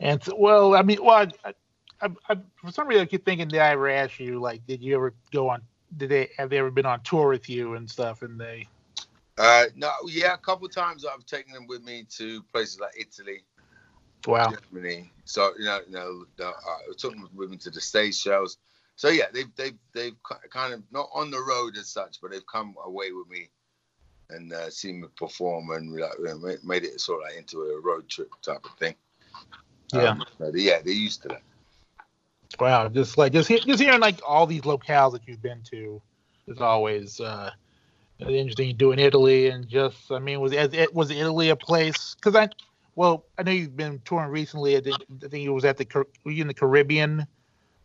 And 0.00 0.22
so, 0.22 0.34
well, 0.38 0.74
I 0.74 0.82
mean, 0.82 0.98
well, 1.02 1.26
I, 1.44 1.54
I, 2.02 2.08
I, 2.28 2.36
for 2.56 2.70
some 2.72 2.88
reason, 2.88 3.02
I 3.02 3.06
keep 3.06 3.24
thinking 3.24 3.48
that 3.50 3.60
I 3.60 3.72
ever 3.72 3.88
asked 3.88 4.18
you, 4.20 4.40
like, 4.40 4.66
did 4.66 4.82
you 4.82 4.94
ever 4.96 5.14
go 5.32 5.48
on? 5.48 5.62
Did 5.96 6.10
they 6.10 6.30
have 6.36 6.50
they 6.50 6.58
ever 6.58 6.70
been 6.70 6.86
on 6.86 7.02
tour 7.02 7.28
with 7.28 7.48
you 7.48 7.74
and 7.74 7.88
stuff? 7.90 8.22
And 8.22 8.40
they, 8.40 8.68
Uh, 9.38 9.66
no, 9.74 9.90
yeah, 10.06 10.34
a 10.34 10.38
couple 10.38 10.66
of 10.66 10.74
times 10.74 11.04
I've 11.04 11.24
taken 11.26 11.54
them 11.54 11.66
with 11.66 11.82
me 11.82 12.04
to 12.18 12.42
places 12.52 12.78
like 12.80 12.92
Italy, 12.98 13.44
wow, 14.26 14.52
Germany. 14.72 15.10
So 15.24 15.52
you 15.58 15.64
know, 15.64 15.80
you 15.86 15.92
know, 15.92 16.24
the, 16.36 16.48
uh, 16.48 16.52
I 16.52 16.92
took 16.98 17.12
them 17.12 17.28
with 17.34 17.50
me 17.50 17.56
to 17.58 17.70
the 17.70 17.80
stage 17.80 18.16
shows. 18.16 18.58
So 18.96 19.08
yeah, 19.08 19.26
they've 19.32 19.54
they've 19.56 19.78
they've 19.92 20.16
kind 20.50 20.74
of 20.74 20.82
not 20.90 21.08
on 21.14 21.30
the 21.30 21.40
road 21.40 21.76
as 21.76 21.88
such, 21.88 22.20
but 22.20 22.30
they've 22.30 22.46
come 22.46 22.74
away 22.84 23.12
with 23.12 23.28
me 23.28 23.48
and 24.30 24.52
uh, 24.52 24.70
seen 24.70 25.00
me 25.00 25.08
perform 25.16 25.70
and 25.70 25.92
like, 25.94 26.12
you 26.18 26.24
know, 26.26 26.38
ma- 26.38 26.54
made 26.62 26.84
it 26.84 27.00
sort 27.00 27.22
of 27.22 27.28
like 27.28 27.38
into 27.38 27.62
a 27.62 27.80
road 27.80 28.08
trip 28.08 28.30
type 28.42 28.64
of 28.64 28.72
thing. 28.78 28.94
Yeah. 29.92 30.10
Um, 30.10 30.24
so 30.38 30.50
they- 30.50 30.60
yeah, 30.60 30.80
they're 30.84 30.92
used 30.92 31.22
to 31.22 31.28
that. 31.28 31.42
wow, 32.60 32.88
just 32.88 33.18
like 33.18 33.32
just 33.32 33.48
he- 33.48 33.60
just 33.60 33.80
hearing 33.80 34.00
like 34.00 34.20
all 34.26 34.46
these 34.46 34.62
locales 34.62 35.12
that 35.12 35.26
you've 35.26 35.42
been 35.42 35.62
to 35.70 36.00
is 36.46 36.60
always 36.60 37.20
uh 37.20 37.50
interesting. 38.28 38.68
You 38.68 38.74
do 38.74 38.92
in 38.92 38.98
Italy 38.98 39.48
and 39.48 39.66
just, 39.66 40.10
I 40.10 40.18
mean, 40.18 40.40
was 40.40 40.52
it 40.52 40.94
was 40.94 41.10
Italy 41.10 41.48
a 41.48 41.56
place? 41.56 42.14
Because 42.14 42.36
I, 42.36 42.48
well, 42.94 43.26
I 43.38 43.42
know 43.42 43.52
you've 43.52 43.76
been 43.76 44.00
touring 44.04 44.30
recently. 44.30 44.76
I 44.76 44.80
think 44.80 44.98
I 45.24 45.28
think 45.28 45.46
it 45.46 45.50
was 45.50 45.64
at 45.64 45.76
the 45.76 45.86
were 46.24 46.32
you 46.32 46.42
in 46.42 46.48
the 46.48 46.54
Caribbean? 46.54 47.26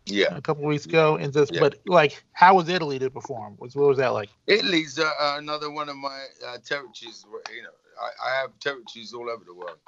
Yeah, 0.07 0.38
a 0.38 0.41
couple 0.41 0.64
of 0.64 0.68
weeks 0.68 0.86
ago, 0.86 1.15
and 1.15 1.34
just 1.34 1.52
Yeah. 1.53 1.61
but 1.61 1.80
like, 1.88 2.23
how 2.34 2.56
was 2.56 2.69
Italy 2.69 2.99
to 2.99 3.10
perform? 3.10 3.56
Was 3.57 3.76
what 3.76 3.88
was 3.88 3.98
that 3.98 4.10
like? 4.10 4.30
Italy's 4.45 4.99
uh, 4.99 5.11
uh, 5.19 5.36
another 5.40 5.72
one 5.72 5.90
of 5.90 5.95
my 5.95 6.26
uh, 6.45 6.57
territories. 6.60 7.26
Where, 7.27 7.41
you 7.56 7.64
know, 7.64 7.69
I, 7.99 8.30
I 8.30 8.41
have 8.41 8.57
territories 8.60 9.14
all 9.14 9.30
over 9.30 9.44
the 9.44 9.53
world 9.53 9.80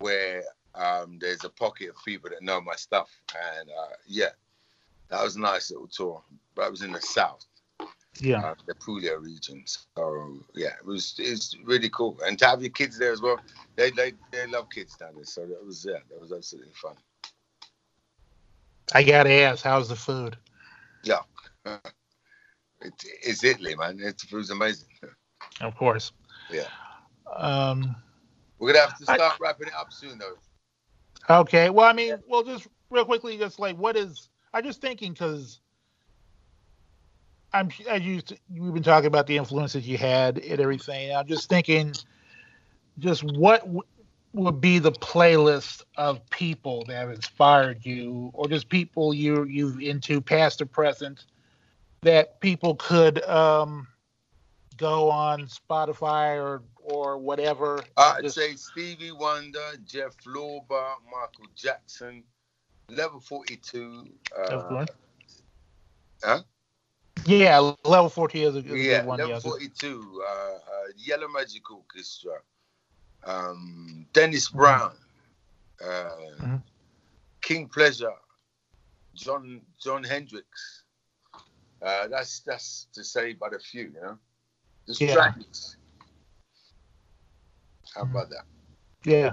where 0.00 0.42
um, 0.74 1.18
there's 1.20 1.44
a 1.44 1.48
pocket 1.48 1.90
of 1.90 1.96
people 2.04 2.30
that 2.30 2.42
know 2.42 2.60
my 2.60 2.74
stuff, 2.74 3.10
and 3.58 3.70
uh, 3.70 3.94
yeah, 4.06 4.30
that 5.08 5.22
was 5.22 5.36
a 5.36 5.40
nice 5.40 5.70
little 5.70 5.88
tour. 5.88 6.22
But 6.54 6.66
I 6.66 6.68
was 6.68 6.82
in 6.82 6.92
the 6.92 7.00
south, 7.00 7.46
Yeah, 8.18 8.40
uh, 8.40 8.54
the 8.66 8.74
Puglia 8.74 9.16
region. 9.18 9.62
So 9.66 10.38
yeah, 10.54 10.74
it 10.78 10.84
was 10.84 11.14
it's 11.18 11.56
really 11.64 11.88
cool, 11.90 12.18
and 12.26 12.38
to 12.40 12.46
have 12.46 12.60
your 12.60 12.70
kids 12.70 12.98
there 12.98 13.12
as 13.12 13.20
well. 13.22 13.38
They 13.76 13.90
they, 13.90 14.12
they 14.32 14.46
love 14.46 14.68
kids 14.70 14.96
down 14.96 15.14
there, 15.14 15.24
so 15.24 15.46
that 15.46 15.64
was 15.64 15.86
yeah, 15.88 15.98
that 16.10 16.20
was 16.20 16.32
absolutely 16.32 16.72
fun. 16.74 16.96
I 18.92 19.04
gotta 19.04 19.30
ask, 19.30 19.62
how's 19.64 19.88
the 19.88 19.96
food? 19.96 20.36
It, 22.82 22.94
it's 23.22 23.44
Italy, 23.44 23.76
man. 23.76 23.98
It's, 24.00 24.24
it 24.24 24.32
was 24.32 24.50
amazing. 24.50 24.88
Of 25.60 25.76
course. 25.76 26.12
Yeah. 26.50 26.64
Um. 27.36 27.94
We're 28.58 28.72
gonna 28.72 28.86
have 28.86 28.98
to 28.98 29.04
I- 29.10 29.16
start 29.16 29.38
wrapping 29.40 29.68
it 29.68 29.74
up 29.74 29.92
soon, 29.92 30.18
though. 30.18 30.36
Okay. 31.40 31.68
Well, 31.68 31.86
I 31.86 31.92
mean, 31.92 32.16
well, 32.26 32.42
just 32.42 32.66
real 32.88 33.04
quickly, 33.04 33.36
just 33.36 33.58
like, 33.58 33.76
what 33.76 33.96
is? 33.96 34.30
I'm 34.54 34.64
just 34.64 34.80
thinking 34.80 35.12
because 35.12 35.60
I'm 37.52 37.68
as 37.88 38.02
you 38.02 38.22
we've 38.56 38.72
been 38.74 38.82
talking 38.82 39.06
about 39.08 39.26
the 39.26 39.36
influences 39.36 39.86
you 39.86 39.98
had 39.98 40.38
and 40.38 40.60
everything. 40.60 41.14
I'm 41.14 41.26
just 41.26 41.48
thinking, 41.48 41.92
just 42.98 43.22
what 43.24 43.60
w- 43.62 43.82
would 44.32 44.60
be 44.60 44.78
the 44.78 44.92
playlist 44.92 45.82
of 45.96 46.28
people 46.30 46.84
that 46.86 46.94
have 46.94 47.10
inspired 47.10 47.84
you, 47.84 48.30
or 48.34 48.46
just 48.48 48.68
people 48.68 49.12
you 49.12 49.44
you've 49.44 49.80
into 49.80 50.20
past 50.20 50.62
or 50.62 50.66
present, 50.66 51.24
that 52.02 52.40
people 52.40 52.76
could 52.76 53.22
um 53.24 53.88
go 54.76 55.10
on 55.10 55.46
Spotify 55.46 56.40
or 56.40 56.62
or 56.82 57.18
whatever. 57.18 57.80
I'd 57.96 58.22
Just- 58.22 58.36
say 58.36 58.54
Stevie 58.54 59.12
Wonder, 59.12 59.72
Jeff 59.84 60.16
Lorber, 60.24 60.94
Michael 61.04 61.46
Jackson, 61.56 62.22
Level 62.88 63.20
42. 63.20 64.08
Of 64.36 64.72
Uh. 64.72 64.86
Huh? 66.22 66.42
Yeah, 67.26 67.58
level 67.84 68.08
40 68.08 68.42
is 68.42 68.54
a, 68.54 68.58
is 68.58 68.64
yeah, 68.64 69.00
good 69.00 69.06
one. 69.06 69.18
Level 69.18 69.34
Yeah. 69.34 69.40
42. 69.40 70.22
Uh, 70.26 70.30
uh, 70.32 70.58
Yellow 70.96 71.28
Magic 71.28 71.70
Orchestra. 71.70 72.40
Um, 73.24 74.06
Dennis 74.12 74.48
Mm-hmm. 74.48 74.58
Brown. 74.58 74.96
Uh, 75.84 76.10
Mhm. 76.40 76.62
King 77.42 77.68
Pleasure. 77.68 78.12
Jon 79.14 79.60
Jon 79.82 80.04
Hendricks. 80.04 80.84
Uh, 81.82 82.08
that's 82.08 82.40
that's 82.40 82.86
to 82.92 83.02
say 83.02 83.32
but 83.32 83.54
a 83.54 83.58
few, 83.58 83.84
you 83.94 84.00
know. 84.00 84.18
The 84.86 84.96
Yeah. 85.04 85.32
How 87.94 88.02
about 88.02 88.30
that? 88.30 88.44
Yeah. 89.04 89.32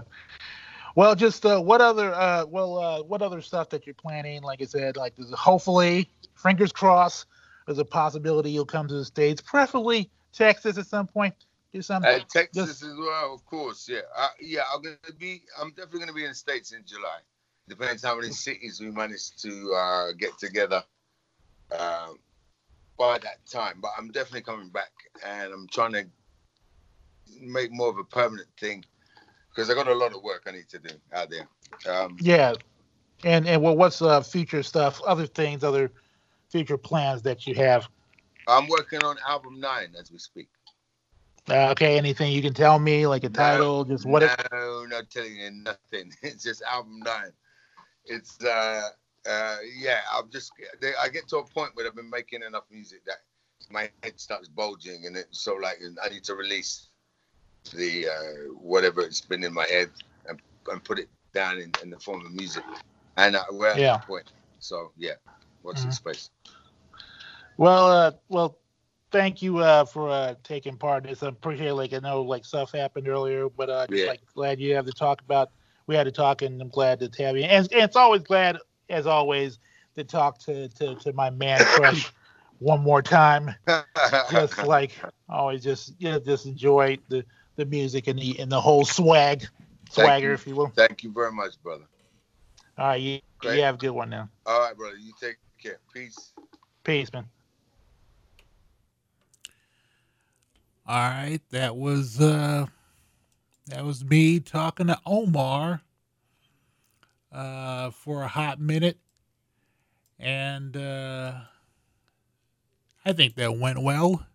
Well, 0.95 1.13
just 1.15 1.45
uh, 1.45 1.59
what 1.59 1.79
other 1.79 2.13
uh, 2.13 2.45
well 2.45 2.79
uh, 2.79 3.03
what 3.03 3.21
other 3.21 3.41
stuff 3.41 3.69
that 3.69 3.85
you're 3.85 3.95
planning? 3.95 4.41
Like 4.41 4.61
I 4.61 4.65
said, 4.65 4.97
like 4.97 5.15
there's 5.15 5.31
hopefully, 5.31 6.09
fingers 6.35 6.71
crossed, 6.71 7.27
there's 7.67 7.77
a 7.77 7.85
possibility 7.85 8.49
you'll 8.49 8.65
come 8.65 8.87
to 8.87 8.93
the 8.93 9.05
states, 9.05 9.41
preferably 9.41 10.09
Texas 10.33 10.77
at 10.77 10.87
some 10.87 11.05
point. 11.05 11.33
Do 11.73 11.81
something. 11.81 12.09
Uh, 12.09 12.23
Texas 12.29 12.67
Just- 12.67 12.83
as 12.83 12.95
well, 12.97 13.33
of 13.33 13.45
course. 13.45 13.87
Yeah, 13.89 13.99
uh, 14.15 14.29
yeah. 14.39 14.63
I'm 14.73 14.81
gonna 14.81 14.97
be. 15.19 15.43
I'm 15.61 15.69
definitely 15.71 15.99
gonna 15.99 16.13
be 16.13 16.23
in 16.23 16.29
the 16.29 16.35
states 16.35 16.71
in 16.71 16.83
July. 16.85 17.19
Depends 17.67 18.03
how 18.03 18.15
many 18.15 18.31
cities 18.31 18.79
we 18.79 18.89
manage 18.89 19.35
to 19.41 19.73
uh, 19.73 20.11
get 20.13 20.37
together 20.37 20.81
uh, 21.77 22.07
by 22.97 23.19
that 23.19 23.45
time. 23.45 23.79
But 23.81 23.91
I'm 23.97 24.11
definitely 24.11 24.43
coming 24.43 24.69
back, 24.69 24.91
and 25.25 25.53
I'm 25.53 25.67
trying 25.67 25.91
to 25.91 26.05
make 27.41 27.73
more 27.73 27.89
of 27.89 27.97
a 27.97 28.05
permanent 28.05 28.47
thing 28.57 28.85
because 29.49 29.69
I 29.69 29.73
got 29.73 29.89
a 29.89 29.93
lot 29.93 30.15
of 30.15 30.23
work 30.23 30.43
I 30.47 30.51
need 30.51 30.69
to 30.69 30.79
do 30.79 30.95
out 31.11 31.29
there. 31.29 31.47
Um, 31.93 32.15
yeah. 32.21 32.53
And 33.25 33.45
and 33.45 33.61
well, 33.61 33.75
what's 33.75 34.01
uh, 34.01 34.21
future 34.21 34.63
stuff? 34.63 35.01
Other 35.05 35.25
things, 35.25 35.65
other 35.65 35.91
future 36.49 36.77
plans 36.77 37.21
that 37.23 37.45
you 37.47 37.55
have? 37.55 37.89
I'm 38.47 38.67
working 38.67 39.03
on 39.03 39.17
album 39.27 39.59
nine 39.59 39.93
as 39.99 40.11
we 40.11 40.17
speak. 40.19 40.49
Uh, 41.49 41.69
okay, 41.71 41.97
anything 41.97 42.31
you 42.31 42.41
can 42.41 42.53
tell 42.53 42.79
me, 42.79 43.07
like 43.07 43.23
a 43.23 43.29
title, 43.29 43.85
just 43.85 44.05
what? 44.05 44.23
it, 44.23 44.31
No, 44.51 44.85
not 44.85 45.09
telling 45.09 45.35
you 45.37 45.51
nothing. 45.51 46.11
It's 46.23 46.43
just 46.43 46.61
album 46.63 46.99
nine. 46.99 47.31
It's 48.05 48.43
uh, 48.43 48.89
uh, 49.29 49.57
yeah. 49.77 49.99
I'm 50.13 50.29
just. 50.29 50.51
I 51.01 51.09
get 51.09 51.27
to 51.29 51.37
a 51.37 51.45
point 51.45 51.71
where 51.75 51.87
I've 51.87 51.95
been 51.95 52.09
making 52.09 52.43
enough 52.43 52.65
music 52.71 53.05
that 53.05 53.17
my 53.69 53.89
head 54.03 54.19
starts 54.19 54.47
bulging, 54.49 55.05
and 55.05 55.15
it's 55.17 55.41
so 55.41 55.55
like 55.55 55.77
I 56.03 56.09
need 56.09 56.23
to 56.25 56.35
release 56.35 56.89
the 57.73 58.07
uh, 58.07 58.53
whatever 58.59 59.01
it's 59.01 59.21
been 59.21 59.43
in 59.43 59.53
my 59.53 59.65
head 59.67 59.89
and, 60.27 60.39
and 60.71 60.83
put 60.83 60.99
it 60.99 61.09
down 61.33 61.57
in, 61.59 61.71
in 61.83 61.89
the 61.89 61.99
form 61.99 62.25
of 62.25 62.31
music. 62.33 62.63
And 63.17 63.35
uh, 63.35 63.43
we're 63.51 63.67
at 63.69 63.79
Yeah. 63.79 63.97
that 63.97 64.01
point. 64.03 64.31
So 64.59 64.91
yeah, 64.97 65.15
this 65.75 65.95
space. 65.95 66.29
well, 67.57 67.87
uh, 67.87 68.11
well, 68.29 68.57
thank 69.11 69.41
you 69.41 69.59
uh, 69.59 69.85
for 69.85 70.09
uh, 70.09 70.35
taking 70.43 70.77
part 70.77 71.03
in 71.03 71.09
this. 71.09 71.23
I 71.23 71.27
appreciate. 71.27 71.71
Like 71.71 71.93
I 71.93 71.99
know, 71.99 72.21
like 72.21 72.45
stuff 72.45 72.71
happened 72.71 73.07
earlier, 73.07 73.49
but 73.49 73.69
uh, 73.69 73.87
just 73.87 74.03
Yeah. 74.03 74.09
like 74.09 74.21
glad 74.33 74.59
you 74.59 74.75
have 74.75 74.85
to 74.85 74.93
talk 74.93 75.21
about. 75.21 75.51
We 75.87 75.95
had 75.95 76.03
to 76.03 76.11
talk, 76.11 76.41
and 76.41 76.61
I'm 76.61 76.69
glad 76.69 76.99
to 76.99 77.23
have 77.23 77.37
you. 77.37 77.43
And, 77.43 77.71
and 77.71 77.83
it's 77.83 77.95
always 77.95 78.23
glad, 78.23 78.57
as 78.89 79.07
always, 79.07 79.59
to 79.95 80.03
talk 80.03 80.39
to 80.45 80.67
to, 80.69 80.95
to 80.95 81.13
my 81.13 81.29
man 81.29 81.61
crush 81.73 82.11
one 82.59 82.81
more 82.81 83.01
time. 83.01 83.55
just 84.29 84.63
like 84.63 84.91
always 85.29 85.63
just 85.63 85.93
you 85.99 86.09
know 86.09 86.19
just 86.19 86.45
enjoy 86.45 86.97
the 87.09 87.25
the 87.55 87.65
music 87.65 88.07
and 88.07 88.19
the 88.19 88.39
and 88.39 88.51
the 88.51 88.59
whole 88.59 88.85
swag 88.85 89.45
swagger 89.89 90.33
if 90.33 90.47
you 90.47 90.55
will 90.55 90.69
Thank 90.75 91.03
you 91.03 91.11
very 91.11 91.31
much, 91.31 91.61
brother. 91.63 91.85
all 92.77 92.87
right 92.87 93.01
you, 93.01 93.19
Great. 93.39 93.57
you 93.57 93.61
have 93.63 93.75
a 93.75 93.77
good 93.77 93.91
one 93.91 94.09
now 94.09 94.29
All 94.45 94.61
right, 94.61 94.75
brother. 94.77 94.95
You 94.97 95.13
take 95.19 95.37
care. 95.67 95.79
Peace. 95.93 96.31
peace 96.83 97.11
man 97.11 97.25
All 100.89 100.95
right, 100.95 101.41
that 101.51 101.75
was 101.75 102.21
uh 102.21 102.67
that 103.67 103.83
was 103.83 104.05
me 104.05 104.39
talking 104.39 104.87
to 104.87 104.97
Omar 105.05 105.81
uh 107.33 107.89
for 107.91 108.23
a 108.23 108.27
hot 108.29 108.61
minute. 108.61 108.97
And 110.17 110.77
uh 110.77 111.33
I 113.03 113.11
think 113.11 113.35
that 113.35 113.57
went 113.57 113.81
well. 113.83 114.25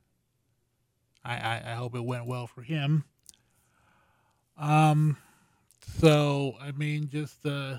I, 1.25 1.37
I, 1.37 1.63
I 1.69 1.75
hope 1.75 1.95
it 1.95 2.05
went 2.05 2.27
well 2.27 2.47
for 2.47 2.61
him. 2.61 3.05
Um 4.59 5.17
so 5.99 6.57
I 6.61 6.73
mean 6.73 7.09
just 7.09 7.47
uh 7.47 7.79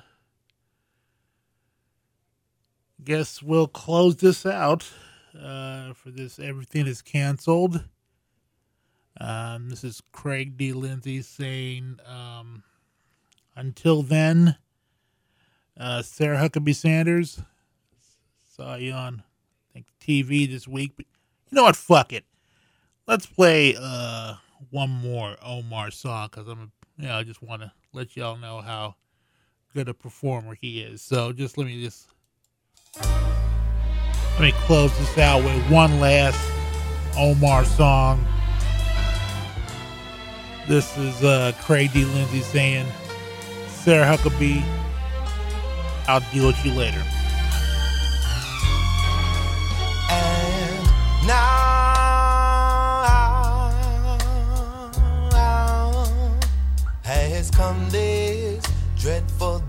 guess 3.03 3.43
we'll 3.43 3.67
close 3.67 4.15
this 4.17 4.45
out 4.45 4.89
uh 5.39 5.93
for 5.93 6.11
this 6.11 6.39
everything 6.39 6.87
is 6.87 7.01
canceled. 7.01 7.83
Um, 9.19 9.69
this 9.69 9.83
is 9.83 10.01
Craig 10.11 10.57
D. 10.57 10.73
Lindsey 10.73 11.21
saying, 11.21 11.99
um, 12.05 12.63
until 13.55 14.01
then, 14.01 14.57
uh, 15.79 16.01
Sarah 16.01 16.37
Huckabee 16.37 16.75
Sanders 16.75 17.39
saw 18.55 18.75
you 18.75 18.91
on, 18.91 19.23
I 19.69 19.73
think, 19.73 19.85
TV 20.01 20.49
this 20.49 20.67
week. 20.67 20.93
But 20.95 21.05
you 21.49 21.55
know 21.55 21.63
what? 21.63 21.75
Fuck 21.75 22.13
it. 22.13 22.25
Let's 23.07 23.25
play 23.25 23.75
uh, 23.79 24.35
one 24.71 24.89
more 24.89 25.35
Omar 25.43 25.91
song 25.91 26.29
because 26.31 26.47
I'm, 26.47 26.71
you 26.97 27.07
know, 27.07 27.15
I 27.15 27.23
just 27.23 27.41
want 27.41 27.61
to 27.61 27.71
let 27.91 28.17
y'all 28.17 28.37
know 28.37 28.61
how 28.61 28.95
good 29.73 29.89
a 29.89 29.93
performer 29.93 30.55
he 30.59 30.81
is. 30.81 31.01
So 31.01 31.33
just 31.33 31.57
let 31.57 31.67
me 31.67 31.83
just 31.83 32.07
let 32.99 34.41
me 34.41 34.51
close 34.65 34.97
this 34.97 35.17
out 35.17 35.43
with 35.43 35.71
one 35.71 35.99
last 35.99 36.39
Omar 37.17 37.65
song. 37.65 38.25
This 40.67 40.97
is 40.97 41.23
uh, 41.23 41.53
Craig 41.61 41.93
D. 41.93 42.05
Lindsey 42.05 42.41
saying, 42.41 42.85
Sarah 43.67 44.05
Huckabee, 44.05 44.63
I'll 46.07 46.21
deal 46.31 46.47
with 46.47 46.65
you 46.65 46.73
later. 46.73 47.03
And 50.09 51.27
now 51.27 51.73
has 57.43 57.49
come 57.49 57.89
this 57.89 58.63
dreadful 58.97 59.62